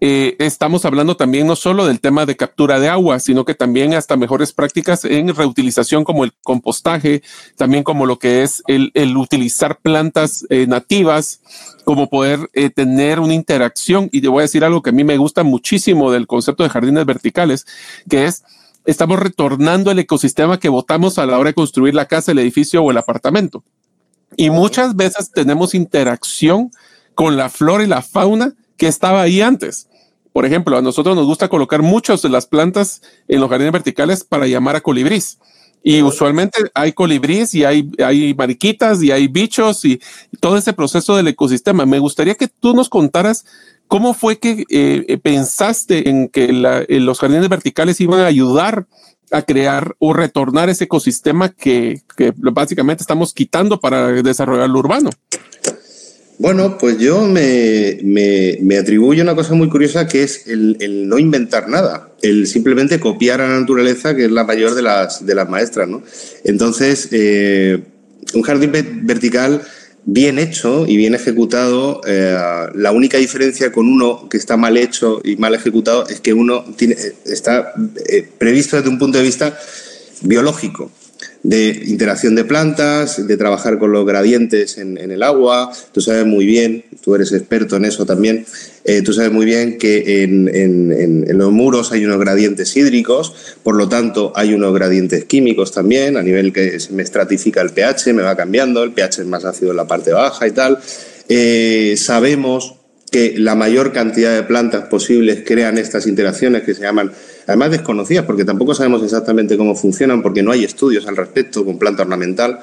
eh, 0.00 0.36
estamos 0.38 0.84
hablando 0.84 1.16
también 1.16 1.48
no 1.48 1.56
solo 1.56 1.84
del 1.84 2.00
tema 2.00 2.24
de 2.24 2.36
captura 2.36 2.78
de 2.78 2.88
agua, 2.88 3.18
sino 3.18 3.44
que 3.44 3.54
también 3.54 3.94
hasta 3.94 4.16
mejores 4.16 4.52
prácticas 4.52 5.04
en 5.04 5.34
reutilización 5.34 6.04
como 6.04 6.22
el 6.22 6.32
compostaje, 6.44 7.22
también 7.56 7.82
como 7.82 8.06
lo 8.06 8.18
que 8.20 8.42
es 8.44 8.62
el, 8.68 8.92
utilizar 9.16 9.80
plantas 9.80 10.46
eh, 10.50 10.66
nativas, 10.68 11.40
como 11.84 12.08
poder 12.08 12.48
eh, 12.52 12.70
tener 12.70 13.18
una 13.18 13.34
interacción. 13.34 14.08
Y 14.12 14.20
te 14.20 14.28
voy 14.28 14.40
a 14.40 14.42
decir 14.42 14.64
algo 14.64 14.82
que 14.82 14.90
a 14.90 14.92
mí 14.92 15.02
me 15.02 15.16
gusta 15.16 15.42
muchísimo 15.42 16.12
del 16.12 16.28
concepto 16.28 16.62
de 16.62 16.70
jardines 16.70 17.04
verticales, 17.04 17.66
que 18.08 18.26
es 18.26 18.44
estamos 18.86 19.18
retornando 19.18 19.90
el 19.90 19.98
ecosistema 19.98 20.58
que 20.58 20.68
votamos 20.68 21.18
a 21.18 21.26
la 21.26 21.38
hora 21.38 21.50
de 21.50 21.54
construir 21.54 21.94
la 21.94 22.06
casa, 22.06 22.32
el 22.32 22.38
edificio 22.38 22.82
o 22.82 22.90
el 22.90 22.98
apartamento. 22.98 23.64
Y 24.36 24.50
muchas 24.50 24.94
veces 24.96 25.30
tenemos 25.32 25.74
interacción 25.74 26.70
con 27.14 27.36
la 27.36 27.48
flora 27.48 27.84
y 27.84 27.88
la 27.88 28.02
fauna 28.02 28.54
que 28.76 28.86
estaba 28.86 29.22
ahí 29.22 29.40
antes. 29.40 29.88
Por 30.32 30.46
ejemplo, 30.46 30.76
a 30.76 30.82
nosotros 30.82 31.16
nos 31.16 31.26
gusta 31.26 31.48
colocar 31.48 31.82
muchas 31.82 32.22
de 32.22 32.28
las 32.28 32.46
plantas 32.46 33.02
en 33.26 33.40
los 33.40 33.50
jardines 33.50 33.72
verticales 33.72 34.22
para 34.22 34.46
llamar 34.46 34.76
a 34.76 34.80
colibrís. 34.80 35.38
Y 35.82 36.02
usualmente 36.02 36.60
hay 36.74 36.92
colibrís 36.92 37.54
y 37.54 37.64
hay, 37.64 37.90
hay 38.04 38.34
mariquitas 38.34 39.02
y 39.02 39.10
hay 39.10 39.28
bichos 39.28 39.84
y, 39.84 40.00
todo 40.40 40.56
ese 40.56 40.72
proceso 40.72 41.16
del 41.16 41.28
ecosistema. 41.28 41.86
Me 41.86 41.98
gustaría 41.98 42.34
que 42.34 42.48
tú 42.48 42.74
nos 42.74 42.88
contaras 42.88 43.46
cómo 43.86 44.14
fue 44.14 44.38
que 44.38 44.64
eh, 44.68 45.18
pensaste 45.22 46.08
en 46.08 46.28
que 46.28 46.52
los 46.52 47.18
jardines 47.18 47.48
verticales 47.48 48.00
iban 48.00 48.20
a 48.20 48.26
ayudar 48.26 48.86
a 49.30 49.42
crear 49.42 49.94
o 49.98 50.12
retornar 50.12 50.68
ese 50.68 50.84
ecosistema 50.84 51.50
que, 51.50 52.02
básicamente 52.36 53.02
estamos 53.02 53.34
quitando 53.34 53.80
para 53.80 54.08
desarrollar 54.22 54.68
lo 54.68 54.78
urbano. 54.78 55.10
Bueno, 56.38 56.78
pues 56.78 56.98
yo 56.98 57.26
me, 57.26 57.98
me, 58.02 58.78
atribuyo 58.78 59.24
una 59.24 59.34
cosa 59.34 59.54
muy 59.54 59.68
curiosa 59.68 60.06
que 60.06 60.22
es 60.22 60.46
el, 60.46 61.08
no 61.08 61.18
inventar 61.18 61.68
nada, 61.68 62.12
el 62.22 62.46
simplemente 62.46 63.00
copiar 63.00 63.40
a 63.40 63.48
la 63.48 63.58
naturaleza, 63.58 64.14
que 64.14 64.26
es 64.26 64.30
la 64.30 64.44
mayor 64.44 64.74
de 64.76 64.82
las, 64.82 65.26
de 65.26 65.34
las 65.34 65.48
maestras. 65.48 65.88
¿no? 65.88 66.02
Entonces, 66.44 67.08
eh, 67.10 67.82
un 68.34 68.42
jardín 68.42 68.70
vertical 69.02 69.62
bien 70.10 70.38
hecho 70.38 70.86
y 70.86 70.96
bien 70.96 71.14
ejecutado, 71.14 72.00
eh, 72.06 72.34
la 72.74 72.92
única 72.92 73.18
diferencia 73.18 73.70
con 73.70 73.86
uno 73.86 74.26
que 74.30 74.38
está 74.38 74.56
mal 74.56 74.78
hecho 74.78 75.20
y 75.22 75.36
mal 75.36 75.54
ejecutado 75.54 76.08
es 76.08 76.20
que 76.20 76.32
uno 76.32 76.64
tiene, 76.76 76.96
está 77.26 77.74
eh, 78.08 78.26
previsto 78.38 78.76
desde 78.76 78.88
un 78.88 78.98
punto 78.98 79.18
de 79.18 79.24
vista 79.24 79.58
biológico 80.22 80.90
de 81.42 81.82
interacción 81.86 82.34
de 82.34 82.44
plantas, 82.44 83.26
de 83.26 83.36
trabajar 83.36 83.78
con 83.78 83.92
los 83.92 84.04
gradientes 84.04 84.78
en, 84.78 84.98
el 84.98 85.22
agua. 85.22 85.72
Tú 85.92 86.00
sabes 86.00 86.26
muy 86.26 86.46
bien, 86.46 86.84
tú 87.02 87.14
eres 87.14 87.32
experto 87.32 87.76
en 87.76 87.84
eso 87.84 88.04
también, 88.04 88.44
eh, 88.84 89.02
tú 89.02 89.12
sabes 89.12 89.30
muy 89.30 89.46
bien 89.46 89.78
que 89.78 90.22
en, 90.24 91.38
los 91.38 91.52
muros 91.52 91.92
hay 91.92 92.04
unos 92.04 92.18
gradientes 92.18 92.76
hídricos, 92.76 93.56
por 93.62 93.76
lo 93.76 93.88
tanto 93.88 94.32
hay 94.34 94.54
unos 94.54 94.74
gradientes 94.74 95.24
químicos 95.24 95.72
también, 95.72 96.16
a 96.16 96.22
nivel 96.22 96.52
que 96.52 96.80
se 96.80 96.92
me 96.92 97.02
estratifica 97.02 97.60
el 97.60 97.70
pH, 97.70 98.12
me 98.12 98.22
va 98.22 98.36
cambiando, 98.36 98.82
el 98.82 98.92
pH 98.92 99.22
es 99.22 99.26
más 99.26 99.44
ácido 99.44 99.70
en 99.70 99.76
la 99.76 99.86
parte 99.86 100.12
baja 100.12 100.46
y 100.46 100.50
tal. 100.50 100.78
Eh, 101.28 101.94
sabemos 101.96 102.74
que 103.10 103.34
la 103.38 103.54
mayor 103.54 103.92
cantidad 103.92 104.34
de 104.34 104.42
plantas 104.42 104.88
posibles 104.88 105.42
crean 105.46 105.78
estas 105.78 106.06
interacciones 106.06 106.62
que 106.62 106.74
se 106.74 106.82
llaman 106.82 107.12
además 107.48 107.70
desconocidas, 107.70 108.26
porque 108.26 108.44
tampoco 108.44 108.74
sabemos 108.74 109.02
exactamente 109.02 109.56
cómo 109.56 109.74
funcionan, 109.74 110.22
porque 110.22 110.42
no 110.42 110.52
hay 110.52 110.64
estudios 110.64 111.06
al 111.06 111.16
respecto 111.16 111.64
con 111.64 111.78
planta 111.78 112.02
ornamental, 112.02 112.60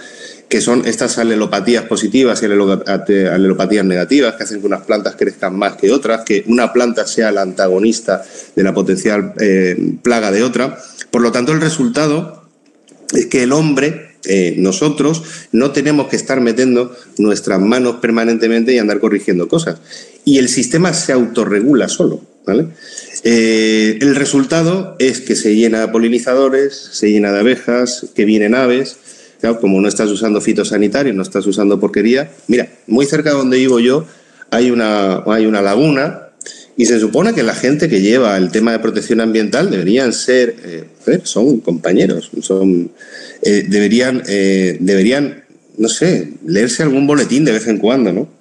que 0.47 0.61
son 0.61 0.85
estas 0.85 1.17
alelopatías 1.17 1.85
positivas 1.85 2.41
y 2.43 2.45
alelopatías 2.45 3.83
negativas, 3.83 4.35
que 4.35 4.43
hacen 4.43 4.61
que 4.61 4.67
unas 4.67 4.83
plantas 4.83 5.15
crezcan 5.17 5.57
más 5.57 5.75
que 5.75 5.91
otras, 5.91 6.23
que 6.23 6.43
una 6.47 6.71
planta 6.71 7.07
sea 7.07 7.31
la 7.31 7.41
antagonista 7.41 8.23
de 8.55 8.63
la 8.63 8.75
potencial 8.75 9.33
eh, 9.39 9.75
plaga 10.03 10.31
de 10.31 10.43
otra. 10.43 10.77
Por 11.09 11.23
lo 11.23 11.31
tanto, 11.31 11.51
el 11.51 11.61
resultado 11.61 12.43
es 13.11 13.25
que 13.25 13.41
el 13.41 13.53
hombre 13.53 14.11
eh, 14.25 14.53
nosotros 14.59 15.23
no 15.51 15.71
tenemos 15.71 16.09
que 16.09 16.15
estar 16.15 16.41
metiendo 16.41 16.95
nuestras 17.17 17.59
manos 17.59 17.95
permanentemente 17.95 18.71
y 18.71 18.77
andar 18.77 18.99
corrigiendo 18.99 19.47
cosas. 19.47 19.79
Y 20.25 20.37
el 20.37 20.47
sistema 20.47 20.93
se 20.93 21.11
autorregula 21.11 21.87
solo. 21.87 22.21
¿vale? 22.45 22.67
Eh, 23.27 23.97
el 24.01 24.15
resultado 24.15 24.95
es 24.99 25.19
que 25.19 25.35
se 25.35 25.55
llena 25.55 25.81
de 25.81 25.87
polinizadores, 25.87 26.75
se 26.93 27.09
llena 27.09 27.31
de 27.31 27.39
abejas, 27.39 28.05
que 28.13 28.23
vienen 28.23 28.53
aves. 28.53 28.97
como 29.59 29.81
no 29.81 29.87
estás 29.87 30.09
usando 30.09 30.41
fitosanitarios, 30.41 31.15
no 31.15 31.23
estás 31.23 31.45
usando 31.47 31.79
porquería. 31.79 32.31
Mira, 32.47 32.69
muy 32.85 33.05
cerca 33.07 33.31
de 33.31 33.37
donde 33.37 33.57
vivo 33.57 33.79
yo 33.79 34.05
hay 34.51 34.69
una, 34.69 35.23
hay 35.25 35.47
una 35.47 35.61
laguna 35.61 36.29
y 36.77 36.85
se 36.85 36.99
supone 36.99 37.33
que 37.33 37.41
la 37.41 37.55
gente 37.55 37.89
que 37.89 38.01
lleva 38.01 38.37
el 38.37 38.51
tema 38.51 38.71
de 38.71 38.79
protección 38.79 39.21
ambiental 39.21 39.71
deberían 39.71 40.13
ser, 40.13 40.55
eh, 40.63 41.19
son 41.23 41.61
compañeros, 41.61 42.29
son, 42.41 42.91
eh, 43.41 43.65
deberían, 43.67 44.21
deberían, 44.23 45.43
no 45.77 45.89
sé, 45.89 46.33
leerse 46.45 46.83
algún 46.83 47.07
boletín 47.07 47.43
de 47.43 47.53
vez 47.53 47.67
en 47.67 47.77
cuando, 47.77 48.13
¿no? 48.13 48.34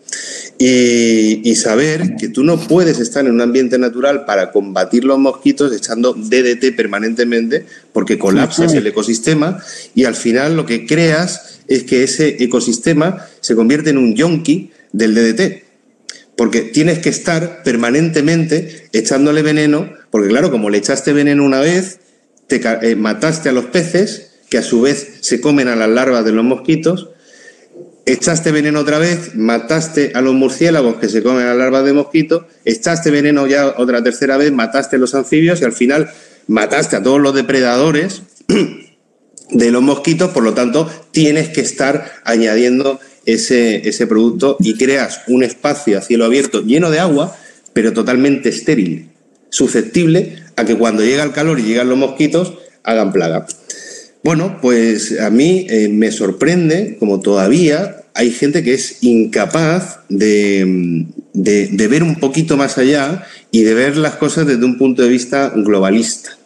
Y, 0.66 1.55
saber 1.57 2.16
que 2.16 2.29
tú 2.29 2.42
no 2.42 2.59
puedes 2.59 2.98
estar 2.98 3.27
en 3.27 3.33
un 3.33 3.42
ambiente 3.42 3.79
natural 3.79 4.24
para 4.24 4.50
combatir 4.50 5.05
los 5.05 5.18
mosquitos 5.18 5.77
echando 5.77 6.14
DDT 6.14 6.74
permanentemente 6.74 7.66
porque 7.92 8.18
colapsas 8.18 8.72
el 8.72 8.87
ecosistema 8.87 9.62
y 9.94 10.05
al 10.05 10.14
final 10.14 10.57
lo 10.57 10.64
que 10.64 10.87
creas 10.87 11.61
es 11.68 11.85
que 11.85 12.03
ese 12.03 12.42
ecosistema 12.42 13.27
se 13.40 13.55
convierte 13.55 13.90
en 13.90 13.98
un 13.98 14.14
yonki 14.14 14.70
del 14.92 15.14
DDT. 15.14 15.64
Porque 16.35 16.62
tienes 16.62 16.98
que 17.00 17.11
estar 17.11 17.62
permanentemente 17.62 18.88
echándole 18.92 19.42
veneno, 19.42 19.92
porque 20.11 20.29
claro, 20.29 20.50
como 20.50 20.70
le 20.70 20.79
echaste 20.79 21.12
veneno 21.12 21.44
una 21.44 21.61
vez, 21.61 21.98
te 22.46 22.62
eh, 22.83 22.96
mataste 22.96 23.50
a 23.50 23.53
los 23.53 23.66
peces, 23.66 24.31
que 24.48 24.57
a 24.57 24.62
su 24.62 24.81
vez 24.81 25.18
se 25.20 25.42
comen 25.42 25.68
a 25.68 25.77
las 25.77 25.90
larvas 25.90 26.24
de 26.24 26.33
los 26.33 26.44
mosquitos, 26.44 27.11
echaste 28.06 28.52
veneno 28.52 28.80
otra 28.80 28.98
vez, 28.98 29.34
mataste 29.34 30.12
a 30.14 30.20
los 30.20 30.34
murciélagos 30.34 30.96
que 30.96 31.08
se 31.08 31.22
comen 31.22 31.46
a 31.46 31.54
larvas 31.54 31.84
de 31.84 31.92
mosquito, 31.92 32.46
echaste 32.64 33.10
veneno 33.10 33.46
ya 33.46 33.74
otra 33.76 34.02
tercera 34.02 34.36
vez, 34.36 34.52
mataste 34.52 34.96
a 34.96 34.98
los 34.98 35.14
anfibios 35.14 35.60
y 35.60 35.64
al 35.64 35.72
final 35.72 36.10
mataste 36.46 36.96
a 36.96 37.02
todos 37.02 37.20
los 37.20 37.34
depredadores 37.34 38.22
de 39.50 39.70
los 39.70 39.82
mosquitos, 39.82 40.30
por 40.30 40.42
lo 40.42 40.54
tanto 40.54 40.90
tienes 41.10 41.48
que 41.48 41.62
estar 41.62 42.12
añadiendo 42.24 43.00
ese, 43.24 43.88
ese 43.88 44.06
producto 44.06 44.56
y 44.60 44.76
creas 44.76 45.22
un 45.28 45.42
espacio 45.42 45.98
a 45.98 46.02
cielo 46.02 46.26
abierto 46.26 46.62
lleno 46.62 46.90
de 46.90 47.00
agua, 47.00 47.36
pero 47.72 47.92
totalmente 47.92 48.50
estéril, 48.50 49.10
susceptible 49.48 50.42
a 50.56 50.64
que 50.64 50.76
cuando 50.76 51.02
llega 51.02 51.22
el 51.22 51.32
calor 51.32 51.58
y 51.58 51.64
llegan 51.64 51.88
los 51.88 51.98
mosquitos 51.98 52.54
hagan 52.82 53.12
plaga. 53.12 53.46
Bueno, 54.24 54.56
pues 54.62 55.20
a 55.20 55.28
mí 55.28 55.66
eh, 55.68 55.90
me 55.90 56.10
sorprende 56.10 56.96
como 56.98 57.20
todavía 57.20 58.04
hay 58.14 58.30
gente 58.30 58.62
que 58.62 58.72
es 58.72 59.02
incapaz 59.02 59.98
de, 60.08 61.04
ver 61.34 62.02
un 62.02 62.16
poquito 62.18 62.56
más 62.56 62.78
allá 62.78 63.26
y 63.50 63.64
de 63.64 63.74
ver 63.74 63.98
las 63.98 64.14
cosas 64.14 64.46
desde 64.46 64.64
un 64.64 64.78
punto 64.78 65.02
de 65.02 65.10
vista 65.10 65.52
globalista. 65.54 66.38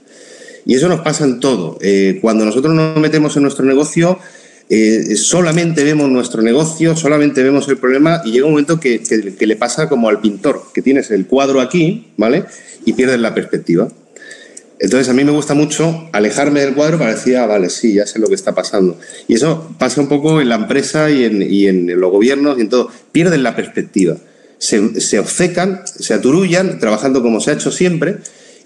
Y 0.67 0.75
eso 0.75 0.89
nos 0.89 1.03
pasa 1.03 1.25
en 1.25 1.39
todo. 1.39 1.79
Eh, 1.81 2.19
cuando 2.21 2.45
nosotros 2.45 2.75
nos 2.75 2.99
metemos 2.99 3.37
en 3.37 3.43
nuestro 3.45 3.65
negocio, 3.65 4.19
eh, 4.69 5.15
solamente 5.15 5.85
vemos 5.85 6.11
nuestro 6.11 6.43
negocio, 6.43 6.97
solamente 6.97 7.45
vemos 7.45 7.69
el 7.69 7.77
problema 7.77 8.23
y 8.25 8.33
llega 8.33 8.47
un 8.47 8.53
momento 8.53 8.81
que, 8.81 9.01
que, 9.01 9.47
le 9.47 9.57
pasa 9.57 9.89
como 9.89 10.09
al 10.09 10.21
pintor, 10.21 10.65
que 10.75 10.83
tienes 10.83 11.13
el 11.13 11.27
cuadro 11.27 11.61
aquí, 11.61 12.09
¿vale? 12.17 12.45
Y 12.85 12.95
pierdes 12.95 13.21
la 13.21 13.35
perspectiva. 13.35 13.89
Entonces 14.81 15.09
a 15.09 15.13
mí 15.13 15.25
me 15.25 15.33
gusta 15.33 15.55
mucho 15.55 16.09
alejarme 16.13 16.61
del 16.61 16.75
cuadro 16.75 16.99
para 16.99 17.15
decir, 17.15 17.37
ah, 17.37 17.47
vale, 17.47 17.69
sí, 17.69 17.95
ya 17.95 18.07
sé 18.07 18.19
lo 18.19 18.29
que 18.29 18.35
está 18.35 18.55
pasando. 18.55 18.99
Y 19.27 19.35
eso 19.35 19.75
pasa 19.79 20.01
un 20.01 20.09
poco 20.09 20.41
en 20.41 20.49
la 20.49 20.55
empresa 20.55 21.11
y 21.11 21.25
en, 21.25 21.43
y 21.43 21.67
en 21.67 22.01
los 22.01 22.11
gobiernos 22.11 22.59
y 22.59 22.63
en 22.63 22.69
todo. 22.69 22.91
Pierden 23.13 23.43
la 23.43 23.57
perspectiva. 23.57 24.17
Se, 24.59 25.01
se 25.01 25.19
obcecan, 25.19 25.83
se 25.85 26.15
aturullan, 26.15 26.79
trabajando 26.79 27.23
como 27.23 27.41
se 27.41 27.51
ha 27.51 27.55
hecho 27.55 27.73
siempre. 27.73 28.19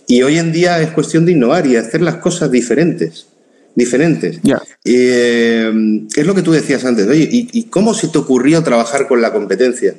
Y 0.06 0.22
hoy 0.22 0.38
en 0.38 0.52
día 0.52 0.80
es 0.80 0.90
cuestión 0.90 1.24
de 1.24 1.32
innovar 1.32 1.66
y 1.66 1.76
hacer 1.76 2.02
las 2.02 2.16
cosas 2.16 2.50
diferentes 2.50 3.26
diferentes. 3.74 4.40
Eh, 4.84 5.72
es 6.14 6.26
lo 6.26 6.34
que 6.34 6.42
tú 6.42 6.52
decías 6.52 6.84
antes, 6.84 7.06
oye, 7.08 7.28
¿y, 7.30 7.64
cómo 7.64 7.94
se 7.94 8.08
te 8.08 8.18
ocurrió 8.18 8.62
trabajar 8.62 9.08
con 9.08 9.22
la 9.22 9.32
competencia? 9.32 9.94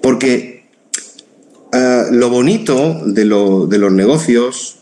Porque 0.00 0.64
ah, 1.72 2.06
lo 2.10 2.30
bonito 2.30 3.02
de, 3.06 3.24
los 3.24 3.92
negocios, 3.92 4.78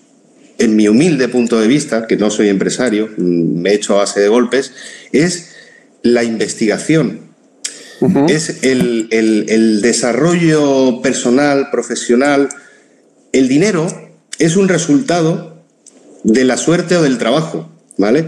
en 0.61 0.77
mi 0.77 0.87
humilde 0.87 1.29
punto 1.29 1.59
de 1.59 1.67
vista, 1.67 2.07
que 2.07 2.17
no 2.17 2.31
soy 2.31 2.49
empresario, 2.49 3.09
mm, 3.17 3.61
me 3.61 3.71
he 3.71 3.75
hecho 3.75 3.95
a 3.95 3.99
base 3.99 4.21
de 4.21 4.29
golpes, 4.29 4.73
es 5.13 5.51
la 6.03 6.23
investigación. 6.23 7.31
Es 8.29 8.63
el, 8.63 9.09
el 9.11 9.83
desarrollo 9.83 11.03
personal, 11.03 11.69
profesional. 11.71 12.49
El 13.33 13.47
dinero 13.47 13.89
es 14.39 14.57
un 14.57 14.69
resultado 14.69 15.63
de 16.25 16.45
la 16.45 16.57
suerte 16.57 16.97
o 16.97 17.03
del 17.03 17.19
trabajo. 17.19 17.71
¿vale? 18.01 18.27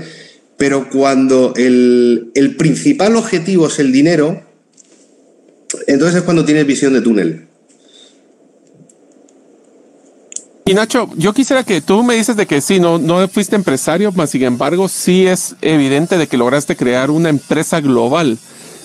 Pero 0.57 0.89
cuando 0.91 1.55
el, 1.57 2.31
principal 2.59 3.17
objetivo 3.17 3.67
es 3.67 3.79
el 3.79 3.91
dinero, 3.91 4.45
entonces 5.87 6.19
es 6.19 6.23
cuando 6.23 6.45
tienes 6.45 6.67
visión 6.67 6.93
de 6.93 7.01
túnel. 7.01 7.49
Y 10.73 10.75
Nacho, 10.75 11.11
yo 11.19 11.35
quisiera 11.35 11.65
que 11.65 11.83
tú 11.83 12.03
me 12.03 12.15
dices 12.15 12.35
de 12.35 12.47
que 12.47 12.63
sí, 12.63 12.81
no, 12.81 12.97
no 12.97 13.29
fuiste 13.29 13.57
empresario, 13.57 14.11
mas 14.11 14.31
sin 14.31 14.43
embargo 14.43 14.89
sí 14.89 15.27
es 15.27 15.55
evidente 15.61 16.17
de 16.17 16.27
que 16.27 16.39
lograste 16.39 16.77
crear 16.77 17.11
una 17.11 17.29
empresa 17.29 17.83
global. 17.83 18.39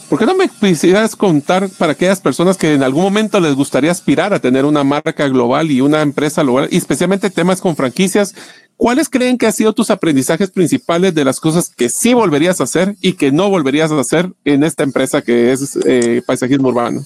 ¿Por 0.09 0.19
qué 0.19 0.25
no 0.25 0.35
me 0.35 0.49
quisieras 0.49 1.15
contar 1.15 1.69
para 1.69 1.93
aquellas 1.93 2.19
personas 2.19 2.57
que 2.57 2.73
en 2.73 2.83
algún 2.83 3.03
momento 3.03 3.39
les 3.39 3.55
gustaría 3.55 3.89
aspirar 3.89 4.33
a 4.33 4.39
tener 4.39 4.65
una 4.65 4.83
marca 4.83 5.29
global 5.29 5.71
y 5.71 5.79
una 5.79 6.01
empresa 6.01 6.43
global, 6.43 6.67
especialmente 6.73 7.29
temas 7.29 7.61
con 7.61 7.77
franquicias? 7.77 8.35
¿Cuáles 8.75 9.07
creen 9.07 9.37
que 9.37 9.45
han 9.45 9.53
sido 9.53 9.71
tus 9.71 9.89
aprendizajes 9.89 10.51
principales 10.51 11.15
de 11.15 11.23
las 11.23 11.39
cosas 11.39 11.69
que 11.73 11.87
sí 11.87 12.13
volverías 12.13 12.59
a 12.59 12.65
hacer 12.65 12.97
y 12.99 13.13
que 13.13 13.31
no 13.31 13.49
volverías 13.49 13.93
a 13.93 13.99
hacer 14.01 14.33
en 14.43 14.65
esta 14.65 14.83
empresa 14.83 15.21
que 15.21 15.53
es 15.53 15.79
eh, 15.85 16.21
paisajismo 16.27 16.67
urbano? 16.67 17.05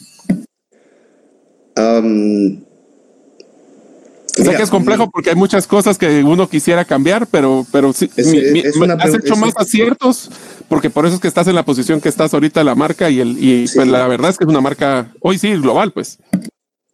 Sé 4.44 4.56
que 4.56 4.64
es 4.64 4.70
complejo 4.70 5.10
porque 5.10 5.32
hay 5.32 5.36
muchas 5.36 5.68
cosas 5.68 5.98
que 5.98 6.24
uno 6.24 6.50
quisiera 6.50 6.86
cambiar, 6.86 7.28
pero, 7.28 7.66
pero 7.72 7.94
sí, 7.94 8.10
has 8.18 9.14
hecho 9.16 9.36
más 9.36 9.54
aciertos 9.56 10.30
porque 10.68 10.90
por 10.90 11.06
eso 11.06 11.16
es 11.16 11.22
que 11.22 11.28
estás 11.28 11.48
en 11.48 11.56
la 11.56 11.66
posición 11.66 12.00
que 12.00 12.10
estás 12.10 12.34
ahorita 12.34 12.64
la 12.64 12.76
marca 12.76 13.10
y, 13.10 13.20
el, 13.20 13.38
y 13.40 13.68
pues 13.74 13.88
la 13.88 14.08
verdad 14.08 14.30
es 14.30 14.38
que 14.38 14.46
es 14.46 14.50
una 14.50 14.62
marca 14.62 15.12
hoy 15.20 15.38
sí 15.38 15.52
global, 15.54 15.92
pues. 15.92 16.18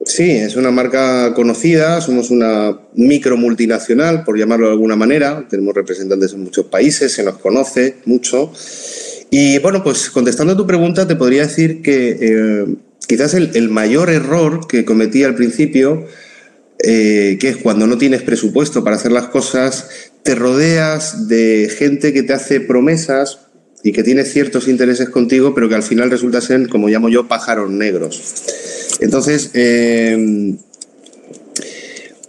Sí, 0.05 0.29
es 0.29 0.55
una 0.55 0.71
marca 0.71 1.33
conocida, 1.33 2.01
somos 2.01 2.29
una 2.29 2.79
micro 2.93 3.35
multinacional, 3.35 4.23
por 4.23 4.37
llamarlo 4.37 4.67
de 4.67 4.73
alguna 4.73 4.95
manera, 4.95 5.47
tenemos 5.49 5.75
representantes 5.75 6.33
en 6.33 6.43
muchos 6.43 6.67
países, 6.67 7.11
se 7.11 7.23
nos 7.23 7.37
conoce 7.39 7.97
mucho. 8.05 8.51
Y 9.29 9.59
bueno, 9.59 9.83
pues 9.83 10.09
contestando 10.09 10.53
a 10.53 10.57
tu 10.57 10.65
pregunta, 10.65 11.07
te 11.07 11.15
podría 11.15 11.41
decir 11.41 11.81
que 11.81 12.17
eh, 12.21 12.65
quizás 13.07 13.33
el, 13.33 13.69
mayor 13.69 14.09
error 14.09 14.67
que 14.67 14.85
cometí 14.85 15.23
al 15.23 15.35
principio, 15.35 16.05
eh, 16.83 17.37
que 17.39 17.49
es 17.49 17.57
cuando 17.57 17.87
no 17.87 17.97
tienes 17.97 18.21
presupuesto 18.21 18.83
para 18.83 18.97
hacer 18.97 19.11
las 19.11 19.27
cosas, 19.27 19.89
te 20.23 20.35
rodeas 20.35 21.27
de 21.27 21.73
gente 21.75 22.13
que 22.13 22.23
te 22.23 22.33
hace 22.33 22.59
promesas 22.59 23.39
y 23.83 23.91
que 23.91 24.03
tiene 24.03 24.25
ciertos 24.25 24.67
intereses 24.67 25.09
contigo, 25.09 25.55
pero 25.55 25.69
que 25.69 25.75
al 25.75 25.83
final 25.83 26.11
resulta 26.11 26.41
ser, 26.41 26.67
como 26.67 26.87
llamo 26.87 27.09
yo, 27.09 27.27
pájaros 27.27 27.71
negros. 27.71 28.21
Entonces, 28.99 29.51
eh, 29.53 30.55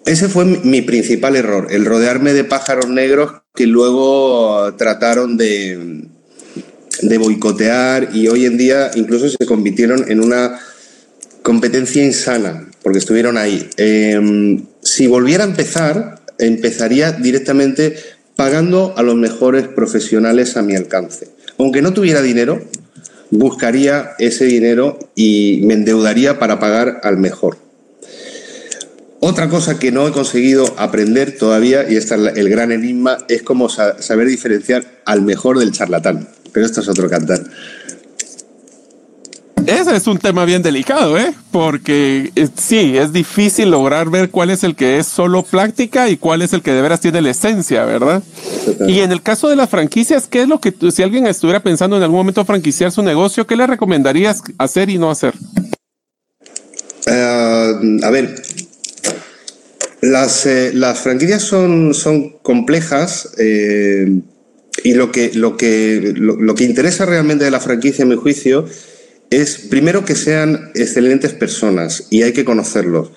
ese 0.07 0.29
fue 0.29 0.45
mi 0.45 0.81
principal 0.83 1.37
error, 1.37 1.69
el 1.71 1.85
rodearme 1.85 2.33
de 2.33 2.45
pájaros 2.45 2.89
negros 2.89 3.33
que 3.55 3.67
luego 3.67 4.75
trataron 4.77 5.37
de 5.37 6.09
boicotear 7.19 8.11
y 8.15 8.29
hoy 8.29 8.47
en 8.47 8.57
día 8.57 8.91
incluso 8.95 9.29
se 9.29 9.45
convirtieron 9.45 10.11
en 10.11 10.21
una 10.21 10.59
competencia 11.43 12.05
insana, 12.05 12.69
porque 12.89 13.01
estuvieron 13.01 13.37
ahí. 13.37 13.69
Eh, 13.77 14.63
si 14.83 15.09
volviera 15.09 15.45
a 15.45 15.47
empezar, 15.47 16.23
empezaría 16.39 17.13
directamente 17.13 17.97
pagando 18.35 18.95
a 18.97 19.03
los 19.03 19.15
mejores 19.15 19.69
profesionales 19.69 20.57
a 20.57 20.63
mi 20.63 20.75
alcance. 20.75 21.29
Aunque 21.59 21.83
no 21.83 21.93
tuviera 21.93 22.23
dinero, 22.23 22.63
buscaría 23.31 24.13
ese 24.19 24.47
dinero 24.47 24.99
y 25.15 25.61
me 25.65 25.75
endeudaría 25.75 26.39
para 26.39 26.59
pagar 26.59 27.03
al 27.03 27.19
mejor. 27.19 27.59
Otra 29.21 29.51
cosa 29.51 29.79
que 29.79 29.93
no 29.93 30.09
he 30.09 30.13
conseguido 30.13 30.75
aprender 30.79 31.37
todavía, 31.37 31.91
y 31.91 31.97
este 31.97 32.15
es 32.15 32.37
el 32.39 32.49
gran 32.49 32.73
enigma, 32.73 33.19
es 33.29 33.43
cómo 33.43 33.69
saber 33.69 34.29
diferenciar 34.29 35.03
al 35.05 35.21
mejor 35.21 35.59
del 35.59 35.73
charlatán. 35.73 36.27
Pero 36.55 36.65
esto 36.65 36.81
es 36.81 36.89
otro 36.89 37.11
cantar. 37.11 37.43
Ese 39.69 39.95
es 39.95 40.07
un 40.07 40.17
tema 40.17 40.47
bien 40.47 40.63
delicado, 40.63 41.19
¿eh? 41.19 41.35
Porque 41.51 42.33
eh, 42.35 42.49
sí, 42.57 42.97
es 42.97 43.13
difícil 43.13 43.71
lograr 43.71 44.09
ver 44.09 44.31
cuál 44.31 44.49
es 44.49 44.65
el 44.65 44.75
que 44.75 44.99
es 44.99 45.07
solo 45.07 45.43
práctica 45.43 46.09
y 46.09 46.17
cuál 46.17 46.41
es 46.41 46.55
el 46.55 46.63
que 46.63 46.73
de 46.73 46.81
veras 46.81 47.01
tiene 47.01 47.21
la 47.21 47.29
esencia, 47.29 47.85
¿verdad? 47.85 48.23
Y 48.87 49.01
en 49.01 49.13
el 49.13 49.21
caso 49.21 49.47
de 49.47 49.57
las 49.57 49.69
franquicias, 49.69 50.27
¿qué 50.27 50.41
es 50.41 50.49
lo 50.49 50.59
que 50.59 50.73
si 50.91 51.03
alguien 51.03 51.27
estuviera 51.27 51.61
pensando 51.61 51.99
en 51.99 52.03
algún 52.03 52.17
momento 52.17 52.47
franquiciar 52.47 52.93
su 52.93 53.03
negocio, 53.03 53.47
qué 53.47 53.57
le 53.57 53.67
recomendarías 53.67 54.43
hacer 54.57 54.89
y 54.89 54.97
no 54.97 55.11
hacer? 55.11 55.35
Eh, 57.07 58.01
a 58.03 58.11
ver, 58.11 58.43
las, 60.01 60.47
eh, 60.47 60.71
las, 60.73 60.99
franquicias 61.01 61.43
son, 61.43 61.93
son 61.93 62.39
complejas 62.39 63.35
y 63.37 64.95
lo 64.95 65.13
que, 65.13 65.31
lo, 65.35 65.59
que, 65.59 66.15
lo 66.17 66.55
que 66.55 66.65
interesa 66.65 67.05
realmente 67.05 67.45
de 67.45 67.51
la 67.51 67.61
franquicia, 67.61 68.05
en 68.05 68.09
mi 68.09 68.17
juicio, 68.17 68.65
es 69.31 69.59
primero 69.71 70.05
que 70.05 70.15
sean 70.15 70.71
excelentes 70.75 71.33
personas 71.33 72.07
y 72.11 72.23
hay 72.23 72.33
que 72.33 72.45
conocerlos. 72.45 73.11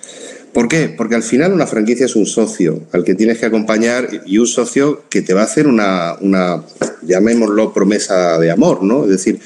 ¿Por 0.52 0.68
qué? 0.68 0.92
Porque 0.94 1.14
al 1.14 1.22
final 1.22 1.52
una 1.52 1.66
franquicia 1.66 2.04
es 2.04 2.14
un 2.14 2.26
socio 2.26 2.82
al 2.92 3.04
que 3.04 3.14
tienes 3.14 3.38
que 3.38 3.46
acompañar 3.46 4.08
y 4.26 4.36
un 4.36 4.46
socio 4.46 5.04
que 5.08 5.22
te 5.22 5.32
va 5.32 5.40
a 5.40 5.44
hacer 5.44 5.66
una, 5.66 6.16
una 6.20 6.62
llamémoslo, 7.02 7.72
promesa 7.72 8.38
de 8.38 8.50
amor, 8.50 8.82
¿no? 8.82 9.04
Es 9.04 9.10
decir, 9.10 9.40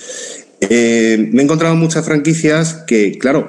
eh, 0.60 1.28
me 1.32 1.42
he 1.42 1.44
encontrado 1.44 1.76
muchas 1.76 2.04
franquicias 2.04 2.82
que, 2.86 3.18
claro, 3.18 3.46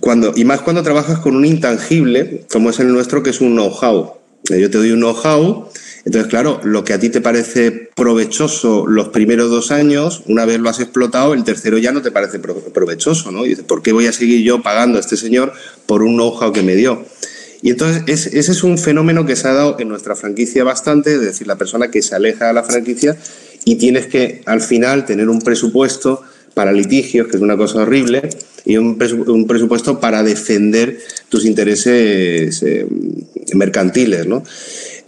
cuando, 0.00 0.32
y 0.34 0.44
más 0.44 0.60
cuando 0.62 0.82
trabajas 0.82 1.20
con 1.20 1.36
un 1.36 1.44
intangible, 1.44 2.46
como 2.50 2.70
es 2.70 2.80
el 2.80 2.92
nuestro, 2.92 3.22
que 3.22 3.30
es 3.30 3.40
un 3.40 3.52
know-how. 3.52 4.14
Yo 4.48 4.70
te 4.70 4.78
doy 4.78 4.90
un 4.90 5.00
know-how 5.00 5.68
entonces, 6.04 6.30
claro, 6.30 6.60
lo 6.64 6.82
que 6.84 6.94
a 6.94 6.98
ti 6.98 7.10
te 7.10 7.20
parece 7.20 7.90
provechoso 7.94 8.86
los 8.86 9.08
primeros 9.08 9.50
dos 9.50 9.70
años, 9.70 10.22
una 10.26 10.46
vez 10.46 10.58
lo 10.58 10.70
has 10.70 10.80
explotado, 10.80 11.34
el 11.34 11.44
tercero 11.44 11.76
ya 11.78 11.92
no 11.92 12.00
te 12.00 12.10
parece 12.10 12.38
provechoso, 12.38 13.30
¿no? 13.30 13.44
Y 13.44 13.50
dices, 13.50 13.64
¿por 13.64 13.82
qué 13.82 13.92
voy 13.92 14.06
a 14.06 14.12
seguir 14.12 14.42
yo 14.42 14.62
pagando 14.62 14.96
a 14.96 15.00
este 15.00 15.16
señor 15.16 15.52
por 15.86 16.02
un 16.02 16.14
know-how 16.14 16.52
que 16.52 16.62
me 16.62 16.74
dio? 16.74 17.04
Y 17.62 17.70
entonces 17.70 18.26
ese 18.32 18.52
es 18.52 18.64
un 18.64 18.78
fenómeno 18.78 19.26
que 19.26 19.36
se 19.36 19.46
ha 19.48 19.52
dado 19.52 19.76
en 19.78 19.88
nuestra 19.88 20.16
franquicia 20.16 20.64
bastante, 20.64 21.14
es 21.14 21.20
decir, 21.20 21.46
la 21.46 21.58
persona 21.58 21.90
que 21.90 22.00
se 22.00 22.14
aleja 22.14 22.46
de 22.46 22.54
la 22.54 22.62
franquicia 22.62 23.18
y 23.66 23.76
tienes 23.76 24.06
que 24.06 24.40
al 24.46 24.62
final 24.62 25.04
tener 25.04 25.28
un 25.28 25.42
presupuesto 25.42 26.22
para 26.54 26.72
litigios, 26.72 27.28
que 27.28 27.36
es 27.36 27.42
una 27.42 27.58
cosa 27.58 27.82
horrible, 27.82 28.30
y 28.64 28.76
un, 28.76 28.96
presupuesto 28.96 30.00
para 30.00 30.22
defender 30.22 30.98
tus 31.28 31.44
intereses 31.44 32.62
eh, 32.62 32.86
mercantiles, 33.54 34.26
¿no? 34.26 34.42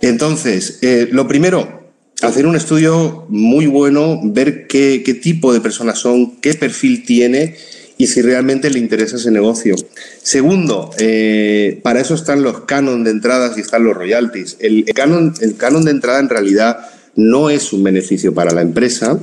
Entonces, 0.02 0.78
eh, 0.82 1.08
lo 1.10 1.28
primero, 1.28 1.82
hacer 2.22 2.46
un 2.46 2.56
estudio 2.56 3.24
muy 3.28 3.66
bueno, 3.66 4.20
ver 4.22 4.66
qué, 4.66 4.98
tipo 5.22 5.52
de 5.52 5.60
personas 5.60 5.98
son, 5.98 6.36
qué 6.40 6.54
perfil 6.54 7.04
tiene 7.04 7.56
y 7.98 8.08
si 8.08 8.20
realmente 8.20 8.68
le 8.68 8.80
interesa 8.80 9.16
ese 9.16 9.30
negocio. 9.30 9.76
Segundo, 10.22 10.90
eh, 10.98 11.80
para 11.84 12.00
eso 12.00 12.14
están 12.14 12.42
los 12.42 12.62
canon 12.62 13.04
de 13.04 13.12
entradas 13.12 13.56
y 13.56 13.60
están 13.60 13.84
los 13.84 13.96
royalties. 13.96 14.56
El 14.58 14.84
canon, 14.86 15.34
el 15.40 15.56
canon 15.56 15.84
de 15.84 15.92
entrada 15.92 16.18
en 16.18 16.28
realidad 16.28 16.78
no 17.14 17.48
es 17.48 17.72
un 17.72 17.84
beneficio 17.84 18.34
para 18.34 18.52
la 18.52 18.62
empresa. 18.62 19.20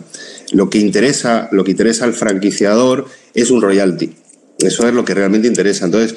Lo 0.54 0.70
que 0.70 0.80
interesa, 0.80 1.50
lo 1.52 1.66
que 1.66 1.72
interesa 1.72 2.06
al 2.06 2.14
franquiciador 2.14 3.06
es 3.34 3.52
un 3.52 3.62
royalty. 3.62 4.12
Eso 4.60 4.88
es 4.88 4.94
lo 4.94 5.04
que 5.04 5.14
realmente 5.14 5.48
interesa. 5.48 5.86
Entonces, 5.86 6.16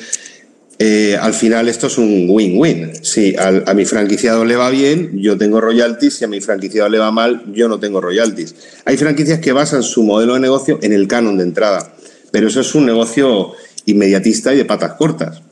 eh, 0.85 1.17
al 1.17 1.33
final 1.33 1.69
esto 1.69 1.87
es 1.87 1.97
un 1.97 2.27
win-win. 2.29 3.05
Si 3.05 3.37
a 3.39 3.73
mi 3.73 3.85
franquiciado 3.85 4.45
le 4.45 4.57
va 4.57 4.69
bien, 4.69 5.17
yo 5.17 5.39
tengo 5.39 5.61
royalties, 5.61 6.15
si 6.15 6.25
a 6.25 6.27
mi 6.27 6.41
franquiciado 6.41 6.89
le 6.89 6.99
va 6.99 7.13
mal, 7.13 7.45
yo 7.55 7.69
no 7.69 7.79
tengo 7.79 8.01
royalties. 8.01 8.57
Hay 8.85 8.97
franquicias 8.97 9.39
que 9.39 9.53
basan 9.53 9.85
su 9.85 10.03
modelo 10.03 10.35
de 10.35 10.41
negocio 10.41 10.81
en 10.83 10.93
el 10.93 11.07
canon 11.07 11.37
de 11.37 11.45
entrada, 11.45 11.95
pero 12.33 12.49
eso 12.49 12.63
es 12.63 12.75
un 12.75 12.85
negocio 12.85 13.53
inmediatista 13.87 14.53
y 14.53 14.57
de 14.57 14.65
patas 14.65 14.95
cortas. 14.95 15.43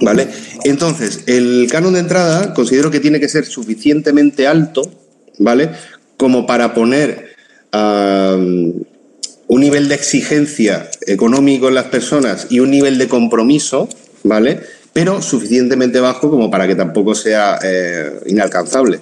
¿Vale? 0.00 0.28
Entonces, 0.64 1.24
el 1.26 1.68
canon 1.70 1.92
de 1.92 2.00
entrada 2.00 2.54
considero 2.54 2.90
que 2.90 3.00
tiene 3.00 3.20
que 3.20 3.28
ser 3.28 3.44
suficientemente 3.44 4.46
alto, 4.46 4.90
¿vale? 5.38 5.68
Como 6.16 6.46
para 6.46 6.72
poner 6.72 7.34
un 7.72 8.86
nivel 9.60 9.88
de 9.90 9.94
exigencia 9.96 10.90
económico 11.06 11.68
en 11.68 11.74
las 11.74 11.88
personas 11.88 12.46
y 12.48 12.60
un 12.60 12.70
nivel 12.70 12.96
de 12.96 13.06
compromiso 13.06 13.86
¿vale? 14.24 14.60
Pero 14.92 15.22
suficientemente 15.22 16.00
bajo 16.00 16.30
como 16.30 16.50
para 16.50 16.66
que 16.66 16.74
tampoco 16.74 17.14
sea 17.14 17.58
eh, 17.62 18.20
inalcanzable. 18.26 19.00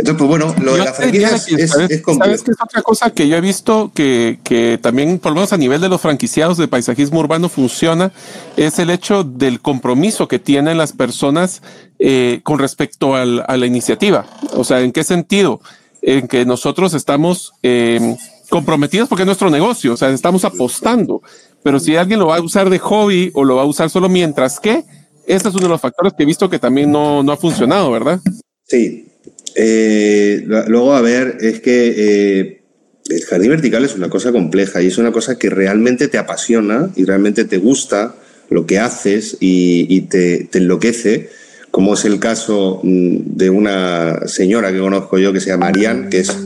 Entonces, 0.00 0.18
pues 0.18 0.28
bueno, 0.28 0.54
lo 0.62 0.74
de 0.74 0.78
la 0.78 0.92
franquicia 0.94 1.36
es, 1.36 1.70
¿sabes, 1.70 2.02
¿Sabes 2.02 2.42
que 2.42 2.52
es 2.52 2.56
otra 2.62 2.80
cosa 2.80 3.10
que 3.10 3.28
yo 3.28 3.36
he 3.36 3.40
visto 3.40 3.92
que, 3.94 4.38
que, 4.44 4.78
también, 4.80 5.18
por 5.18 5.32
lo 5.32 5.36
menos 5.36 5.52
a 5.52 5.58
nivel 5.58 5.80
de 5.80 5.90
los 5.90 6.00
franquiciados 6.00 6.56
de 6.56 6.68
paisajismo 6.68 7.20
urbano, 7.20 7.50
funciona? 7.50 8.10
Es 8.56 8.78
el 8.78 8.88
hecho 8.88 9.24
del 9.24 9.60
compromiso 9.60 10.26
que 10.26 10.38
tienen 10.38 10.78
las 10.78 10.92
personas 10.92 11.60
eh, 11.98 12.40
con 12.44 12.58
respecto 12.58 13.14
al, 13.14 13.44
a 13.46 13.56
la 13.58 13.66
iniciativa. 13.66 14.24
O 14.54 14.64
sea, 14.64 14.80
¿en 14.80 14.92
qué 14.92 15.04
sentido? 15.04 15.60
En 16.00 16.28
que 16.28 16.46
nosotros 16.46 16.94
estamos 16.94 17.52
eh, 17.62 18.16
comprometidos 18.50 19.08
porque 19.08 19.22
es 19.22 19.26
nuestro 19.26 19.48
negocio, 19.48 19.94
o 19.94 19.96
sea, 19.96 20.10
estamos 20.10 20.44
apostando. 20.44 21.22
Pero 21.62 21.80
si 21.80 21.96
alguien 21.96 22.18
lo 22.18 22.26
va 22.26 22.36
a 22.36 22.42
usar 22.42 22.68
de 22.68 22.78
hobby 22.78 23.30
o 23.32 23.44
lo 23.44 23.56
va 23.56 23.62
a 23.62 23.66
usar 23.66 23.88
solo 23.88 24.10
mientras 24.10 24.60
que, 24.60 24.84
este 25.26 25.48
es 25.48 25.54
uno 25.54 25.64
de 25.64 25.70
los 25.70 25.80
factores 25.80 26.12
que 26.12 26.24
he 26.24 26.26
visto 26.26 26.50
que 26.50 26.58
también 26.58 26.90
no, 26.90 27.22
no 27.22 27.32
ha 27.32 27.36
funcionado, 27.36 27.90
¿verdad? 27.90 28.20
Sí. 28.66 29.06
Eh, 29.54 30.44
luego, 30.44 30.94
a 30.94 31.00
ver, 31.00 31.38
es 31.40 31.60
que 31.60 31.94
eh, 31.96 32.62
el 33.08 33.24
jardín 33.24 33.50
vertical 33.50 33.84
es 33.84 33.94
una 33.94 34.08
cosa 34.08 34.32
compleja 34.32 34.82
y 34.82 34.86
es 34.86 34.98
una 34.98 35.12
cosa 35.12 35.38
que 35.38 35.50
realmente 35.50 36.08
te 36.08 36.18
apasiona 36.18 36.90
y 36.96 37.04
realmente 37.04 37.44
te 37.44 37.58
gusta 37.58 38.14
lo 38.48 38.66
que 38.66 38.78
haces 38.78 39.36
y, 39.40 40.00
te, 40.02 40.48
te 40.50 40.58
enloquece, 40.58 41.28
como 41.70 41.94
es 41.94 42.04
el 42.04 42.18
caso 42.18 42.80
mm, 42.82 43.36
de 43.36 43.50
una 43.50 44.26
señora 44.26 44.72
que 44.72 44.80
conozco 44.80 45.18
yo 45.18 45.32
que 45.32 45.40
se 45.40 45.50
llama 45.50 45.66
Marianne, 45.66 46.08
que 46.08 46.18
es 46.18 46.36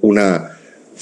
una 0.00 0.51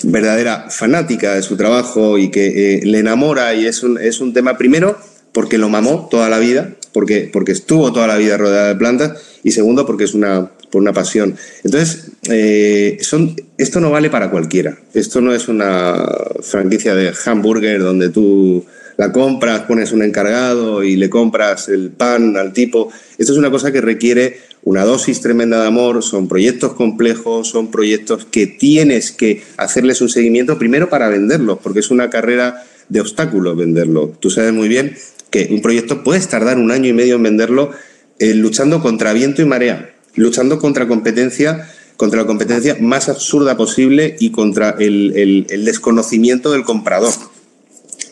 verdadera 0.02 0.66
fanática 0.70 1.34
de 1.34 1.42
su 1.42 1.56
trabajo 1.56 2.18
y 2.18 2.30
que 2.30 2.76
eh, 2.76 2.80
le 2.84 2.98
enamora 2.98 3.54
y 3.54 3.66
es 3.66 3.82
un, 3.82 3.98
es 3.98 4.20
un 4.20 4.32
tema 4.32 4.56
primero 4.56 4.98
porque 5.32 5.58
lo 5.58 5.68
mamó 5.68 6.08
toda 6.10 6.28
la 6.28 6.38
vida, 6.38 6.72
porque, 6.92 7.28
porque 7.32 7.52
estuvo 7.52 7.92
toda 7.92 8.06
la 8.06 8.16
vida 8.16 8.36
rodeada 8.36 8.68
de 8.68 8.74
plantas 8.76 9.22
y 9.42 9.52
segundo 9.52 9.86
porque 9.86 10.04
es 10.04 10.14
una, 10.14 10.50
por 10.70 10.82
una 10.82 10.92
pasión. 10.92 11.36
Entonces, 11.64 12.12
eh, 12.28 12.98
son, 13.00 13.36
esto 13.58 13.80
no 13.80 13.90
vale 13.90 14.10
para 14.10 14.30
cualquiera. 14.30 14.78
Esto 14.94 15.20
no 15.20 15.32
es 15.34 15.48
una 15.48 16.04
franquicia 16.42 16.94
de 16.94 17.12
hamburger 17.26 17.80
donde 17.80 18.08
tú 18.08 18.64
la 18.96 19.12
compras, 19.12 19.62
pones 19.62 19.92
un 19.92 20.02
encargado 20.02 20.82
y 20.82 20.96
le 20.96 21.08
compras 21.08 21.68
el 21.68 21.90
pan 21.90 22.36
al 22.36 22.52
tipo. 22.52 22.90
Esto 23.16 23.32
es 23.32 23.38
una 23.38 23.50
cosa 23.50 23.72
que 23.72 23.80
requiere 23.80 24.38
una 24.62 24.84
dosis 24.84 25.20
tremenda 25.20 25.60
de 25.60 25.68
amor, 25.68 26.02
son 26.02 26.28
proyectos 26.28 26.74
complejos, 26.74 27.48
son 27.48 27.70
proyectos 27.70 28.26
que 28.26 28.46
tienes 28.46 29.10
que 29.10 29.42
hacerles 29.56 30.00
un 30.00 30.10
seguimiento 30.10 30.58
primero 30.58 30.90
para 30.90 31.08
venderlos, 31.08 31.58
porque 31.62 31.80
es 31.80 31.90
una 31.90 32.10
carrera 32.10 32.62
de 32.88 33.00
obstáculos 33.00 33.56
venderlo. 33.56 34.12
Tú 34.20 34.28
sabes 34.30 34.52
muy 34.52 34.68
bien 34.68 34.96
que 35.30 35.48
un 35.50 35.62
proyecto 35.62 36.02
puedes 36.04 36.28
tardar 36.28 36.58
un 36.58 36.70
año 36.72 36.88
y 36.88 36.92
medio 36.92 37.16
en 37.16 37.22
venderlo 37.22 37.70
eh, 38.18 38.34
luchando 38.34 38.82
contra 38.82 39.14
viento 39.14 39.40
y 39.40 39.46
marea, 39.46 39.94
luchando 40.14 40.58
contra 40.58 40.86
competencia, 40.86 41.70
contra 41.96 42.20
la 42.20 42.26
competencia 42.26 42.76
más 42.80 43.08
absurda 43.08 43.56
posible 43.56 44.16
y 44.20 44.30
contra 44.30 44.76
el 44.78 45.46
desconocimiento 45.64 46.50
del 46.50 46.64
comprador. 46.64 47.12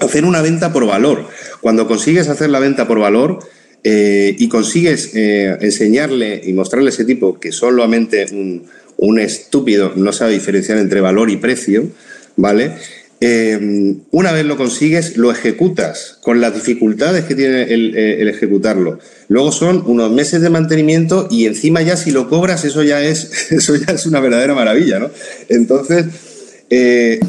Hacer 0.00 0.24
una 0.24 0.42
venta 0.42 0.72
por 0.72 0.86
valor. 0.86 1.26
Cuando 1.60 1.88
consigues 1.88 2.28
hacer 2.28 2.50
la 2.50 2.60
venta 2.60 2.86
por 2.86 3.00
valor, 3.00 3.40
eh, 3.84 4.34
y 4.36 4.48
consigues 4.48 5.12
eh, 5.14 5.56
enseñarle 5.60 6.40
y 6.44 6.52
mostrarle 6.52 6.88
a 6.88 6.92
ese 6.92 7.04
tipo 7.04 7.38
que 7.38 7.52
solamente 7.52 8.26
un, 8.32 8.64
un, 8.96 9.20
estúpido 9.20 9.92
no 9.94 10.12
sabe 10.12 10.32
diferenciar 10.32 10.78
entre 10.78 11.00
valor 11.00 11.30
y 11.30 11.36
precio, 11.36 11.88
¿vale? 12.36 12.72
Eh, 13.20 13.96
una 14.10 14.32
vez 14.32 14.44
lo 14.46 14.56
consigues, 14.56 15.16
lo 15.16 15.30
ejecutas 15.30 16.18
con 16.22 16.40
las 16.40 16.54
dificultades 16.54 17.24
que 17.24 17.36
tiene 17.36 17.62
el, 17.62 17.96
el, 17.96 18.28
ejecutarlo. 18.28 18.98
Luego 19.28 19.52
son 19.52 19.84
unos 19.86 20.10
meses 20.10 20.40
de 20.40 20.50
mantenimiento 20.50 21.28
y 21.30 21.46
encima 21.46 21.80
ya 21.80 21.96
si 21.96 22.10
lo 22.10 22.28
cobras, 22.28 22.64
eso 22.64 22.82
ya 22.82 23.00
es, 23.02 23.52
eso 23.52 23.76
ya 23.76 23.94
es 23.94 24.06
una 24.06 24.18
verdadera 24.18 24.54
maravilla, 24.54 24.98
¿no? 24.98 25.10
Entonces, 25.48 26.06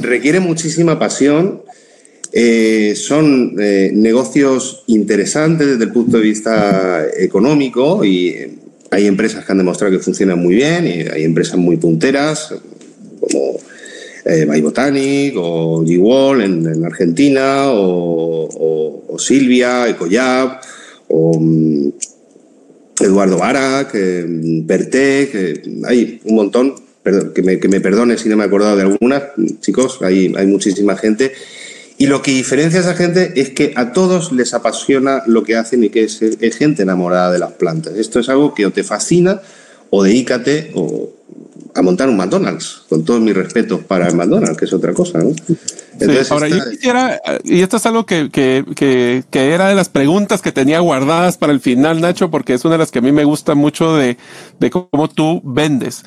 requiere 0.02 0.40
muchísima 0.40 0.98
pasión, 0.98 1.62
eh, 2.32 2.94
son 2.96 3.56
eh, 3.60 3.92
negocios 3.92 4.84
interesantes 4.86 5.66
desde 5.66 5.86
el 5.86 5.92
punto 5.92 6.18
de 6.18 6.24
vista 6.24 7.04
económico 7.18 8.06
y 8.06 8.36
hay 8.92 9.08
empresas 9.08 9.44
que 9.44 9.52
han 9.52 9.58
demostrado 9.58 9.98
que 9.98 10.04
funcionan 10.04 10.38
muy 10.38 10.54
bien 10.54 10.86
y 10.86 10.92
hay 11.12 11.24
empresas 11.24 11.58
muy 11.58 11.78
punteras 11.78 12.54
como 13.20 13.58
eh, 14.26 14.46
My 14.48 14.62
Botanic 14.62 15.34
o 15.38 15.84
G-Wall 15.84 16.42
en, 16.42 16.86
Argentina 16.86 17.72
o, 17.72 19.16
Silvia, 19.18 19.90
Ecoyab 19.90 20.62
o 21.08 21.38
mm, 21.38 21.90
Eduardo 23.02 23.38
Barak, 23.38 23.98
Bertec, 24.66 25.64
hay 25.86 26.22
un 26.24 26.36
montón, 26.36 26.76
que, 27.34 27.42
me, 27.42 27.60
que 27.60 27.68
me 27.68 27.82
perdone 27.82 28.18
si 28.18 28.30
no 28.30 28.38
me 28.38 28.44
he 28.44 28.48
acordado 28.48 28.78
de 28.78 28.84
algunas, 28.84 29.24
chicos, 29.62 30.00
hay, 30.02 30.34
hay 30.38 30.48
muchísima 30.48 30.96
gente 30.96 31.34
y 32.00 32.08
lo 32.08 32.22
que 32.22 32.32
diferencia 32.32 32.80
a 32.80 32.84
esa 32.84 32.96
gente 32.96 33.34
es 33.36 33.50
que 33.50 33.74
a 33.76 33.92
todos 33.92 34.32
les 34.32 34.54
apasiona 34.54 35.22
lo 35.28 35.44
que 35.44 35.58
hacen 35.58 35.84
y 35.84 35.90
que 35.90 36.06
es, 36.06 36.18
gente 36.58 36.84
enamorada 36.84 37.30
de 37.30 37.40
las 37.40 37.52
plantas. 37.52 37.96
Esto 37.96 38.22
es 38.22 38.30
algo 38.30 38.54
que 38.54 38.66
o 38.66 38.72
te 38.72 38.86
fascina 38.86 39.42
o 39.90 40.02
dedícate 40.02 40.72
o 40.76 41.10
a 41.76 41.82
montar 41.82 42.08
un 42.08 42.16
McDonald's, 42.16 42.84
con 42.88 43.04
todos 43.04 43.20
mis 43.20 43.36
respetos 43.36 43.84
para 43.84 44.08
el 44.08 44.16
McDonald's, 44.16 44.58
que 44.58 44.64
es 44.64 44.72
otra 44.72 44.94
cosa, 44.94 45.20
¿no? 45.20 45.34
ahora 46.30 46.48
yo 46.48 46.70
quisiera, 46.70 47.22
y 47.44 47.62
esto 47.62 47.76
es 47.76 47.86
algo 47.86 48.06
que, 48.06 48.30
que, 48.32 48.64
que, 48.78 49.26
que, 49.30 49.54
era 49.54 49.68
de 49.68 49.76
las 49.76 49.90
preguntas 49.90 50.42
que 50.42 50.54
tenía 50.54 50.80
guardadas 50.80 51.38
para 51.38 51.52
el 51.52 51.60
final, 51.60 52.00
Nacho, 52.00 52.32
porque 52.32 52.54
es 52.54 52.64
una 52.64 52.76
de 52.76 52.80
las 52.80 52.92
que 52.92 53.00
a 53.00 53.02
mí 53.02 53.12
me 53.12 53.26
gusta 53.26 53.56
mucho 53.56 53.98
de, 53.98 54.18
de 54.58 54.70
cómo 54.70 55.10
tú 55.10 55.42
vendes. 55.44 56.06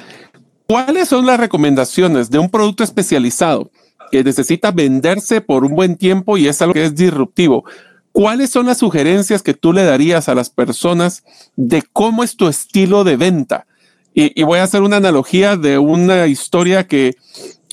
¿Cuáles 0.67 1.09
son 1.09 1.27
las 1.27 1.39
recomendaciones 1.39 2.31
de 2.31 2.39
un 2.39 2.49
producto 2.49 2.83
especializado 2.83 3.71
que 4.13 4.23
necesita 4.23 4.71
venderse 4.71 5.41
por 5.41 5.65
un 5.65 5.75
buen 5.75 5.97
tiempo 5.97 6.37
y 6.37 6.47
es 6.47 6.61
algo 6.61 6.75
que 6.75 6.85
es 6.85 6.95
disruptivo. 6.95 7.65
¿Cuáles 8.13 8.51
son 8.51 8.67
las 8.67 8.77
sugerencias 8.77 9.43
que 9.43 9.55
tú 9.55 9.73
le 9.73 9.85
darías 9.85 10.29
a 10.29 10.35
las 10.35 10.51
personas 10.51 11.25
de 11.57 11.83
cómo 11.95 12.23
es 12.23 12.37
tu 12.37 12.47
estilo 12.47 13.05
de 13.05 13.17
venta? 13.17 13.67
Y, 14.15 14.43
voy 14.43 14.59
a 14.59 14.65
hacer 14.65 14.83
una 14.83 14.99
analogía 14.99 15.57
de 15.57 15.79
una 15.79 16.27
historia 16.27 16.87
que, 16.87 17.17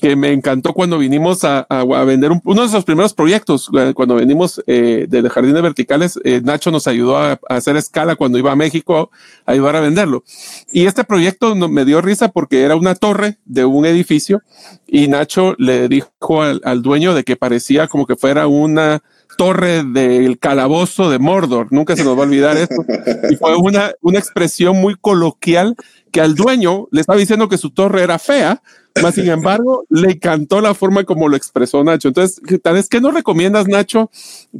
que 0.00 0.16
me 0.16 0.32
encantó 0.32 0.72
cuando 0.72 0.98
vinimos 0.98 1.44
a, 1.44 1.66
vender 2.04 2.32
uno 2.44 2.62
de 2.62 2.66
esos 2.66 2.84
primeros 2.84 3.12
proyectos, 3.12 3.70
eh, 3.78 3.92
cuando 3.94 4.14
venimos 4.14 4.62
eh, 4.66 5.06
de 5.08 5.28
Jardines 5.28 5.62
Verticales, 5.62 6.18
eh, 6.24 6.40
Nacho 6.42 6.70
nos 6.70 6.86
ayudó 6.86 7.18
a, 7.18 7.38
hacer 7.48 7.76
escala 7.76 8.16
cuando 8.16 8.38
iba 8.38 8.50
a 8.50 8.56
México 8.56 9.10
a 9.46 9.52
ayudar 9.52 9.76
a 9.76 9.80
venderlo. 9.80 10.24
Y 10.72 10.86
este 10.86 11.04
proyecto 11.04 11.54
me 11.54 11.84
dio 11.84 12.00
risa 12.00 12.28
porque 12.28 12.62
era 12.62 12.76
una 12.76 12.94
torre 12.94 13.38
de 13.44 13.64
un 13.64 13.84
edificio 13.84 14.42
y 14.86 15.08
Nacho 15.08 15.54
le 15.58 15.88
dijo 15.88 16.42
al, 16.42 16.82
dueño 16.82 17.14
de 17.14 17.24
que 17.24 17.36
parecía 17.36 17.86
como 17.86 18.06
que 18.06 18.16
fuera 18.16 18.46
una 18.46 19.02
torre 19.36 19.84
del 19.84 20.38
calabozo 20.38 21.10
de 21.10 21.18
Mordor. 21.18 21.68
Nunca 21.70 21.94
se 21.94 22.04
nos 22.04 22.16
va 22.16 22.22
a 22.22 22.26
olvidar 22.26 22.56
eso. 22.56 22.82
Y 23.30 23.36
fue 23.36 23.56
una, 23.56 23.92
una 24.00 24.18
expresión 24.18 24.80
muy 24.80 24.96
coloquial 24.96 25.76
que 26.10 26.20
al 26.20 26.34
dueño 26.34 26.88
le 26.90 27.00
estaba 27.00 27.18
diciendo 27.18 27.48
que 27.48 27.58
su 27.58 27.70
torre 27.70 28.02
era 28.02 28.18
fea, 28.18 28.62
más 29.02 29.14
sin 29.14 29.28
embargo, 29.28 29.84
le 29.88 30.12
encantó 30.12 30.60
la 30.60 30.74
forma 30.74 31.04
como 31.04 31.28
lo 31.28 31.36
expresó 31.36 31.82
Nacho. 31.84 32.08
Entonces, 32.08 32.40
tal 32.62 32.74
vez, 32.74 32.88
¿qué 32.88 33.00
nos 33.00 33.14
recomiendas, 33.14 33.68
Nacho, 33.68 34.10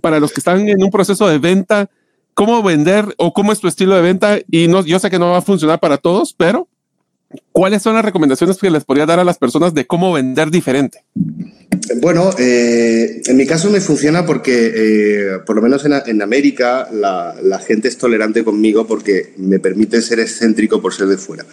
para 0.01 0.21
los 0.21 0.33
que 0.33 0.41
están 0.41 0.69
en 0.69 0.83
un 0.83 0.91
proceso 0.91 1.29
de 1.29 1.39
venta? 1.39 1.91
¿Cómo 2.35 2.63
vender 2.63 3.15
o 3.19 3.33
cómo 3.33 3.53
es 3.53 3.61
tu 3.61 3.69
estilo 3.69 3.95
de 3.95 4.03
venta? 4.03 4.39
Y 4.51 4.69
no, 4.69 4.85
yo 4.85 4.99
sé 4.99 5.11
que 5.11 5.19
no 5.19 5.31
va 5.31 5.39
a 5.39 5.43
funcionar 5.43 5.81
para 5.81 5.99
todos, 5.99 6.33
pero 6.33 6.69
¿cuáles 7.53 7.83
son 7.83 7.95
las 7.95 8.05
recomendaciones 8.05 8.59
que 8.59 8.71
les 8.71 8.85
podría 8.85 9.07
dar 9.07 9.19
a 9.19 9.25
las 9.25 9.39
personas 9.39 9.75
de 9.75 9.87
cómo 9.87 10.13
vender 10.13 10.51
diferente? 10.51 11.05
Bueno, 12.01 12.31
eh, 12.39 13.23
en 13.27 13.37
mi 13.37 13.47
caso 13.47 13.71
me 13.71 13.81
funciona 13.81 14.27
porque, 14.27 14.73
eh, 14.75 15.39
por 15.47 15.57
lo 15.57 15.63
menos 15.63 15.85
en, 15.85 16.23
América, 16.23 16.89
la, 16.93 17.37
la, 17.43 17.59
gente 17.59 17.89
es 17.89 17.97
tolerante 17.97 18.43
conmigo 18.45 18.87
porque 18.87 19.35
me 19.37 19.59
permite 19.59 20.01
ser 20.03 20.21
excéntrico 20.21 20.81
por 20.81 20.95
ser 20.95 21.07
de 21.07 21.17
fuera. 21.17 21.45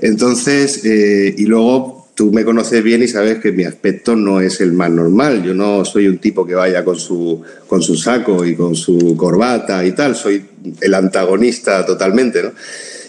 Entonces, 0.00 0.84
eh, 0.84 1.34
y 1.36 1.44
luego 1.44 1.97
tú 2.18 2.32
me 2.32 2.44
conoces 2.44 2.82
bien 2.82 3.00
y 3.00 3.06
sabes 3.06 3.38
que 3.38 3.52
mi 3.52 3.62
aspecto 3.62 4.16
no 4.16 4.40
es 4.40 4.60
el 4.60 4.72
más 4.72 4.90
normal. 4.90 5.44
Yo 5.44 5.54
no 5.54 5.84
soy 5.84 6.08
un 6.08 6.18
tipo 6.18 6.44
que 6.44 6.56
vaya 6.56 6.84
con 6.84 6.98
su, 6.98 7.40
con 7.68 7.80
su 7.80 7.94
saco 7.94 8.44
y 8.44 8.56
con 8.56 8.74
su 8.74 9.16
corbata 9.16 9.86
y 9.86 9.92
tal. 9.92 10.16
Soy 10.16 10.44
el 10.80 10.94
antagonista 10.94 11.86
totalmente, 11.86 12.42
¿no? 12.42 12.50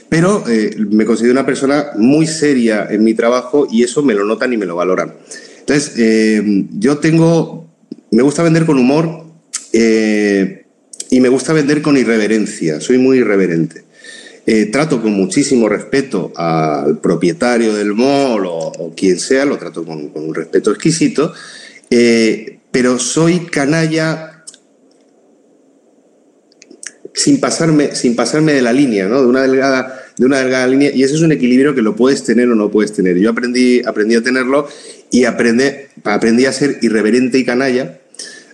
Pero 0.10 0.44
eh, 0.48 0.76
me 0.92 1.06
considero 1.06 1.32
una 1.32 1.44
persona 1.44 1.88
muy 1.98 2.28
seria 2.28 2.86
en 2.88 3.04
mi 3.04 3.16
trabajo 3.16 3.68
y 3.72 3.82
eso 3.82 4.04
me 4.04 4.14
lo 4.14 4.26
notan 4.26 4.54
y 4.54 4.58
me 4.58 4.68
lo 4.68 4.76
valoran. 4.76 5.16
Entonces, 5.62 5.94
eh, 5.98 6.68
yo 6.78 7.00
tengo, 7.00 7.68
me 8.12 8.22
gusta 8.22 8.44
vender 8.44 8.68
con 8.68 8.78
humor 8.78 9.24
eh, 9.74 10.66
y 11.10 11.20
me 11.20 11.30
gusta 11.30 11.52
vender 11.54 11.82
con 11.82 11.98
irreverencia. 11.98 12.80
Soy 12.80 13.00
muy 13.00 13.18
irreverente. 13.18 13.86
Trato 14.72 15.02
con 15.02 15.14
muchísimo 15.14 15.70
respeto 15.70 16.32
al 16.36 17.00
propietario 17.00 17.76
del 17.76 17.94
mall 17.94 18.44
o, 18.48 18.94
quien 18.96 19.20
sea, 19.20 19.46
lo 19.46 19.58
trato 19.58 19.86
con, 19.86 20.12
un 20.14 20.34
respeto 20.34 20.72
exquisito, 20.72 21.34
pero 22.72 23.00
soy 23.00 23.46
canalla 23.46 24.40
sin 27.20 27.40
pasarme, 27.40 27.96
sin 27.96 28.16
pasarme 28.16 28.54
de 28.54 28.62
la 28.62 28.72
línea, 28.72 29.08
¿no? 29.08 29.22
de, 29.22 29.28
una 29.28 29.42
delgada, 29.42 30.06
de 30.18 30.26
una 30.26 30.40
delgada 30.40 30.68
línea. 30.68 30.92
Y 30.94 31.04
ese 31.04 31.16
es 31.16 31.22
un 31.22 31.32
equilibrio 31.32 31.76
que 31.76 31.82
lo 31.82 31.96
puedes 31.96 32.24
tener 32.24 32.50
o 32.50 32.56
no 32.56 32.72
puedes 32.72 32.94
tener. 32.94 33.18
Yo 33.18 33.32
aprendí, 33.32 33.82
aprendí 33.86 34.16
a 34.16 34.24
tenerlo 34.24 34.68
y 35.12 35.26
aprendí, 35.26 35.66
aprendí 36.04 36.46
a 36.46 36.54
ser 36.54 36.80
irreverente 36.82 37.38
y 37.38 37.46
canalla 37.46 38.00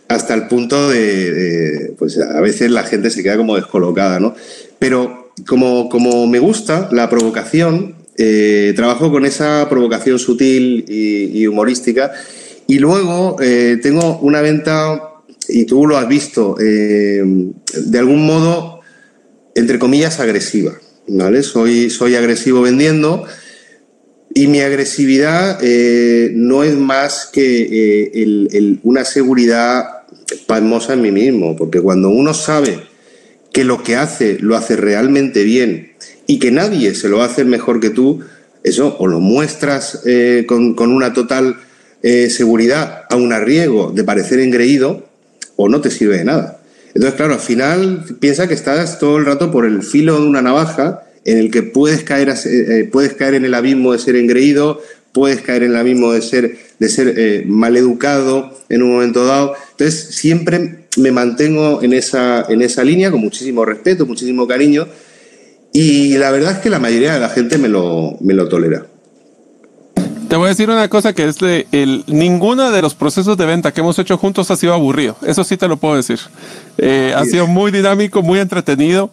hasta 0.08 0.34
el 0.34 0.48
punto 0.48 0.90
de, 0.90 1.94
pues 1.98 2.20
a 2.20 2.42
veces 2.42 2.72
la 2.72 2.84
gente 2.84 3.10
se 3.10 3.24
queda 3.24 3.38
como 3.38 3.56
descolocada, 3.56 4.20
¿no? 4.20 4.36
Pero 4.80 5.25
como, 5.48 5.90
como 5.90 6.28
me 6.28 6.40
gusta 6.40 6.90
la 6.92 7.10
provocación, 7.10 7.96
eh, 8.18 8.72
trabajo 8.76 9.12
con 9.12 9.26
esa 9.26 9.68
provocación 9.70 10.20
sutil 10.20 10.86
y, 10.88 11.46
humorística 11.48 12.14
y 12.66 12.80
luego 12.80 13.36
eh, 13.42 13.78
tengo 13.82 14.20
una 14.20 14.40
venta 14.40 15.02
y 15.50 15.66
tú 15.66 15.86
lo 15.86 15.98
has 15.98 16.08
visto, 16.08 16.56
eh, 16.60 17.22
de 17.76 18.00
algún 18.00 18.26
modo, 18.26 18.80
entre 19.54 19.80
comillas, 19.80 20.20
agresiva. 20.20 20.74
¿vale? 21.08 21.44
Soy, 21.44 21.90
soy 21.90 22.16
agresivo 22.16 22.62
vendiendo 22.62 23.26
y 24.34 24.48
mi 24.48 24.62
agresividad 24.62 25.60
no 26.34 26.64
es 26.64 26.76
más 26.76 27.30
que 27.32 28.80
una 28.84 29.06
seguridad 29.06 29.86
pasmosa 30.48 30.94
en 30.94 31.02
mí 31.02 31.12
mismo, 31.12 31.56
porque 31.56 31.80
cuando 31.80 32.10
uno 32.10 32.34
sabe 32.34 32.95
que 33.56 33.64
lo 33.64 33.82
que 33.82 33.96
hace 33.96 34.38
lo 34.40 34.58
hace 34.58 34.76
realmente 34.76 35.46
bien 35.46 35.94
y 36.28 36.40
que 36.40 36.52
nadie 36.52 36.94
se 36.94 37.08
lo 37.08 37.24
hace 37.24 37.46
mejor 37.46 37.80
que 37.80 37.90
tú, 37.90 38.20
eso 38.64 38.98
o 39.00 39.08
lo 39.08 39.22
muestras 39.22 40.02
con, 40.46 40.74
con, 40.74 40.92
una 40.92 41.14
total 41.14 41.56
seguridad 42.02 43.04
a 43.10 43.16
un 43.16 43.32
arriesgo 43.32 43.92
de 43.92 44.04
parecer 44.04 44.40
engreído, 44.40 45.06
o 45.56 45.70
no 45.70 45.82
te 45.82 45.90
sirve 45.90 46.18
de 46.18 46.26
nada. 46.26 46.60
Entonces, 46.94 47.16
claro, 47.16 47.34
al 47.34 47.40
final 47.40 48.06
piensa 48.20 48.48
que 48.48 48.54
estás 48.54 49.00
todo 49.00 49.18
el 49.18 49.26
rato 49.26 49.52
por 49.52 49.66
el 49.66 49.84
filo 49.84 50.20
de 50.20 50.28
una 50.28 50.42
navaja 50.42 51.04
en 51.26 51.38
el 51.38 51.52
que 51.52 51.64
puedes 51.64 52.04
caer, 52.04 52.30
eh, 52.30 52.36
eh, 52.46 52.90
puedes 52.90 53.14
caer 53.14 53.34
en 53.34 53.46
el 53.46 53.54
abismo 53.54 53.92
de 53.92 54.00
ser 54.00 54.16
engreído, 54.16 54.82
puedes 55.12 55.42
caer 55.42 55.64
en 55.64 55.72
el 55.72 55.78
abismo 55.78 56.14
de 56.14 56.22
ser, 56.22 56.58
de 56.80 56.90
ser 56.90 57.14
eh, 57.18 57.44
maleducado 57.46 58.58
en 58.70 58.84
un 58.84 58.94
momento 58.94 59.26
dado. 59.26 59.56
Entonces, 59.72 60.16
siempre 60.16 60.85
me 60.98 61.12
mantengo 61.12 61.82
en 61.82 61.94
esa, 61.94 62.46
en 62.50 62.62
esa 62.62 62.84
línea 62.84 63.12
con 63.12 63.22
muchísimo 63.22 63.66
respeto, 63.66 64.06
muchísimo 64.06 64.48
cariño. 64.48 64.88
Y 65.74 66.18
la 66.18 66.32
verdad 66.32 66.54
es 66.54 66.58
que 66.60 66.70
la 66.70 66.80
mayoría 66.80 67.14
de 67.14 67.20
la 67.20 67.30
gente 67.30 67.58
me 67.58 67.68
lo, 67.68 68.18
me 68.22 68.34
lo 68.34 68.48
tolera. 68.48 68.86
Te 70.30 70.36
voy 70.38 70.46
a 70.46 70.50
decir 70.50 70.70
una 70.70 70.88
cosa 70.90 71.14
que 71.14 71.28
es 71.28 71.38
de 71.38 71.68
el, 71.72 72.04
ninguno 72.08 72.72
de 72.72 72.82
los 72.82 72.96
procesos 72.96 73.38
de 73.38 73.46
venta 73.46 73.74
que 73.74 73.82
hemos 73.82 74.00
hecho 74.00 74.18
juntos 74.18 74.50
ha 74.50 74.56
sido 74.56 74.74
aburrido. 74.74 75.18
Eso 75.26 75.44
sí 75.44 75.56
te 75.58 75.68
lo 75.68 75.78
puedo 75.78 75.96
decir. 75.96 76.20
Eh, 76.78 77.14
ha 77.16 77.24
sido 77.26 77.48
muy 77.48 77.72
dinámico, 77.72 78.22
muy 78.22 78.40
entretenido. 78.40 79.12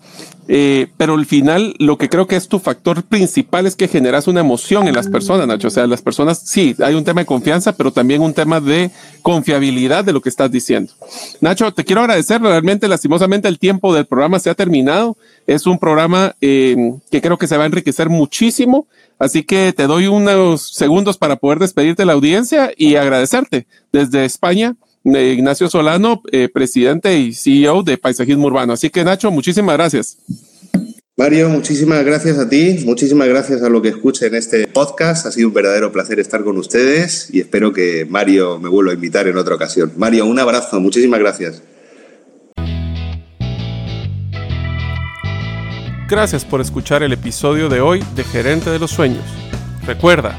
Eh, 0.48 0.88
pero 0.96 1.14
al 1.14 1.24
final, 1.24 1.74
lo 1.78 1.96
que 1.96 2.08
creo 2.08 2.26
que 2.26 2.34
es 2.34 2.48
tu 2.48 2.58
factor 2.58 3.04
principal 3.04 3.64
es 3.64 3.76
que 3.76 3.86
generas 3.86 4.26
una 4.26 4.40
emoción 4.40 4.88
en 4.88 4.94
las 4.94 5.08
personas, 5.08 5.46
Nacho. 5.46 5.68
O 5.68 5.70
sea, 5.70 5.86
las 5.86 6.02
personas, 6.02 6.42
sí, 6.44 6.74
hay 6.82 6.94
un 6.94 7.04
tema 7.04 7.20
de 7.20 7.26
confianza, 7.26 7.76
pero 7.76 7.92
también 7.92 8.20
un 8.20 8.34
tema 8.34 8.60
de 8.60 8.90
confiabilidad 9.22 10.04
de 10.04 10.12
lo 10.12 10.20
que 10.20 10.28
estás 10.28 10.50
diciendo. 10.50 10.92
Nacho, 11.40 11.72
te 11.72 11.84
quiero 11.84 12.00
agradecer. 12.00 12.42
Realmente, 12.42 12.88
lastimosamente, 12.88 13.48
el 13.48 13.58
tiempo 13.58 13.94
del 13.94 14.06
programa 14.06 14.40
se 14.40 14.50
ha 14.50 14.54
terminado. 14.54 15.16
Es 15.46 15.66
un 15.66 15.78
programa 15.78 16.34
eh, 16.40 16.76
que 17.10 17.20
creo 17.20 17.38
que 17.38 17.46
se 17.46 17.56
va 17.56 17.62
a 17.62 17.66
enriquecer 17.66 18.08
muchísimo. 18.08 18.86
Así 19.18 19.44
que 19.44 19.72
te 19.72 19.86
doy 19.86 20.08
unos 20.08 20.74
segundos 20.74 21.16
para 21.16 21.36
poder 21.36 21.60
despedirte 21.60 22.02
de 22.02 22.06
la 22.06 22.14
audiencia 22.14 22.72
y 22.76 22.96
agradecerte 22.96 23.66
desde 23.92 24.24
España. 24.24 24.74
Ignacio 25.04 25.68
Solano, 25.68 26.22
eh, 26.30 26.48
presidente 26.48 27.18
y 27.18 27.32
CEO 27.32 27.82
de 27.82 27.98
Paisajismo 27.98 28.46
Urbano. 28.46 28.72
Así 28.72 28.90
que 28.90 29.04
Nacho, 29.04 29.30
muchísimas 29.30 29.76
gracias. 29.76 30.18
Mario, 31.16 31.50
muchísimas 31.50 32.04
gracias 32.04 32.38
a 32.38 32.48
ti, 32.48 32.78
muchísimas 32.86 33.28
gracias 33.28 33.62
a 33.62 33.68
lo 33.68 33.82
que 33.82 33.88
escuchen 33.88 34.34
este 34.34 34.66
podcast. 34.66 35.26
Ha 35.26 35.32
sido 35.32 35.48
un 35.48 35.54
verdadero 35.54 35.92
placer 35.92 36.18
estar 36.18 36.42
con 36.42 36.56
ustedes 36.56 37.28
y 37.30 37.40
espero 37.40 37.72
que 37.72 38.06
Mario 38.08 38.58
me 38.58 38.70
vuelva 38.70 38.92
a 38.92 38.94
invitar 38.94 39.28
en 39.28 39.36
otra 39.36 39.54
ocasión. 39.54 39.92
Mario, 39.96 40.24
un 40.24 40.38
abrazo, 40.38 40.80
muchísimas 40.80 41.20
gracias. 41.20 41.62
Gracias 46.08 46.44
por 46.44 46.60
escuchar 46.60 47.02
el 47.02 47.12
episodio 47.12 47.68
de 47.68 47.80
hoy 47.80 48.02
de 48.16 48.24
Gerente 48.24 48.70
de 48.70 48.78
los 48.78 48.90
Sueños. 48.90 49.24
Recuerda 49.86 50.38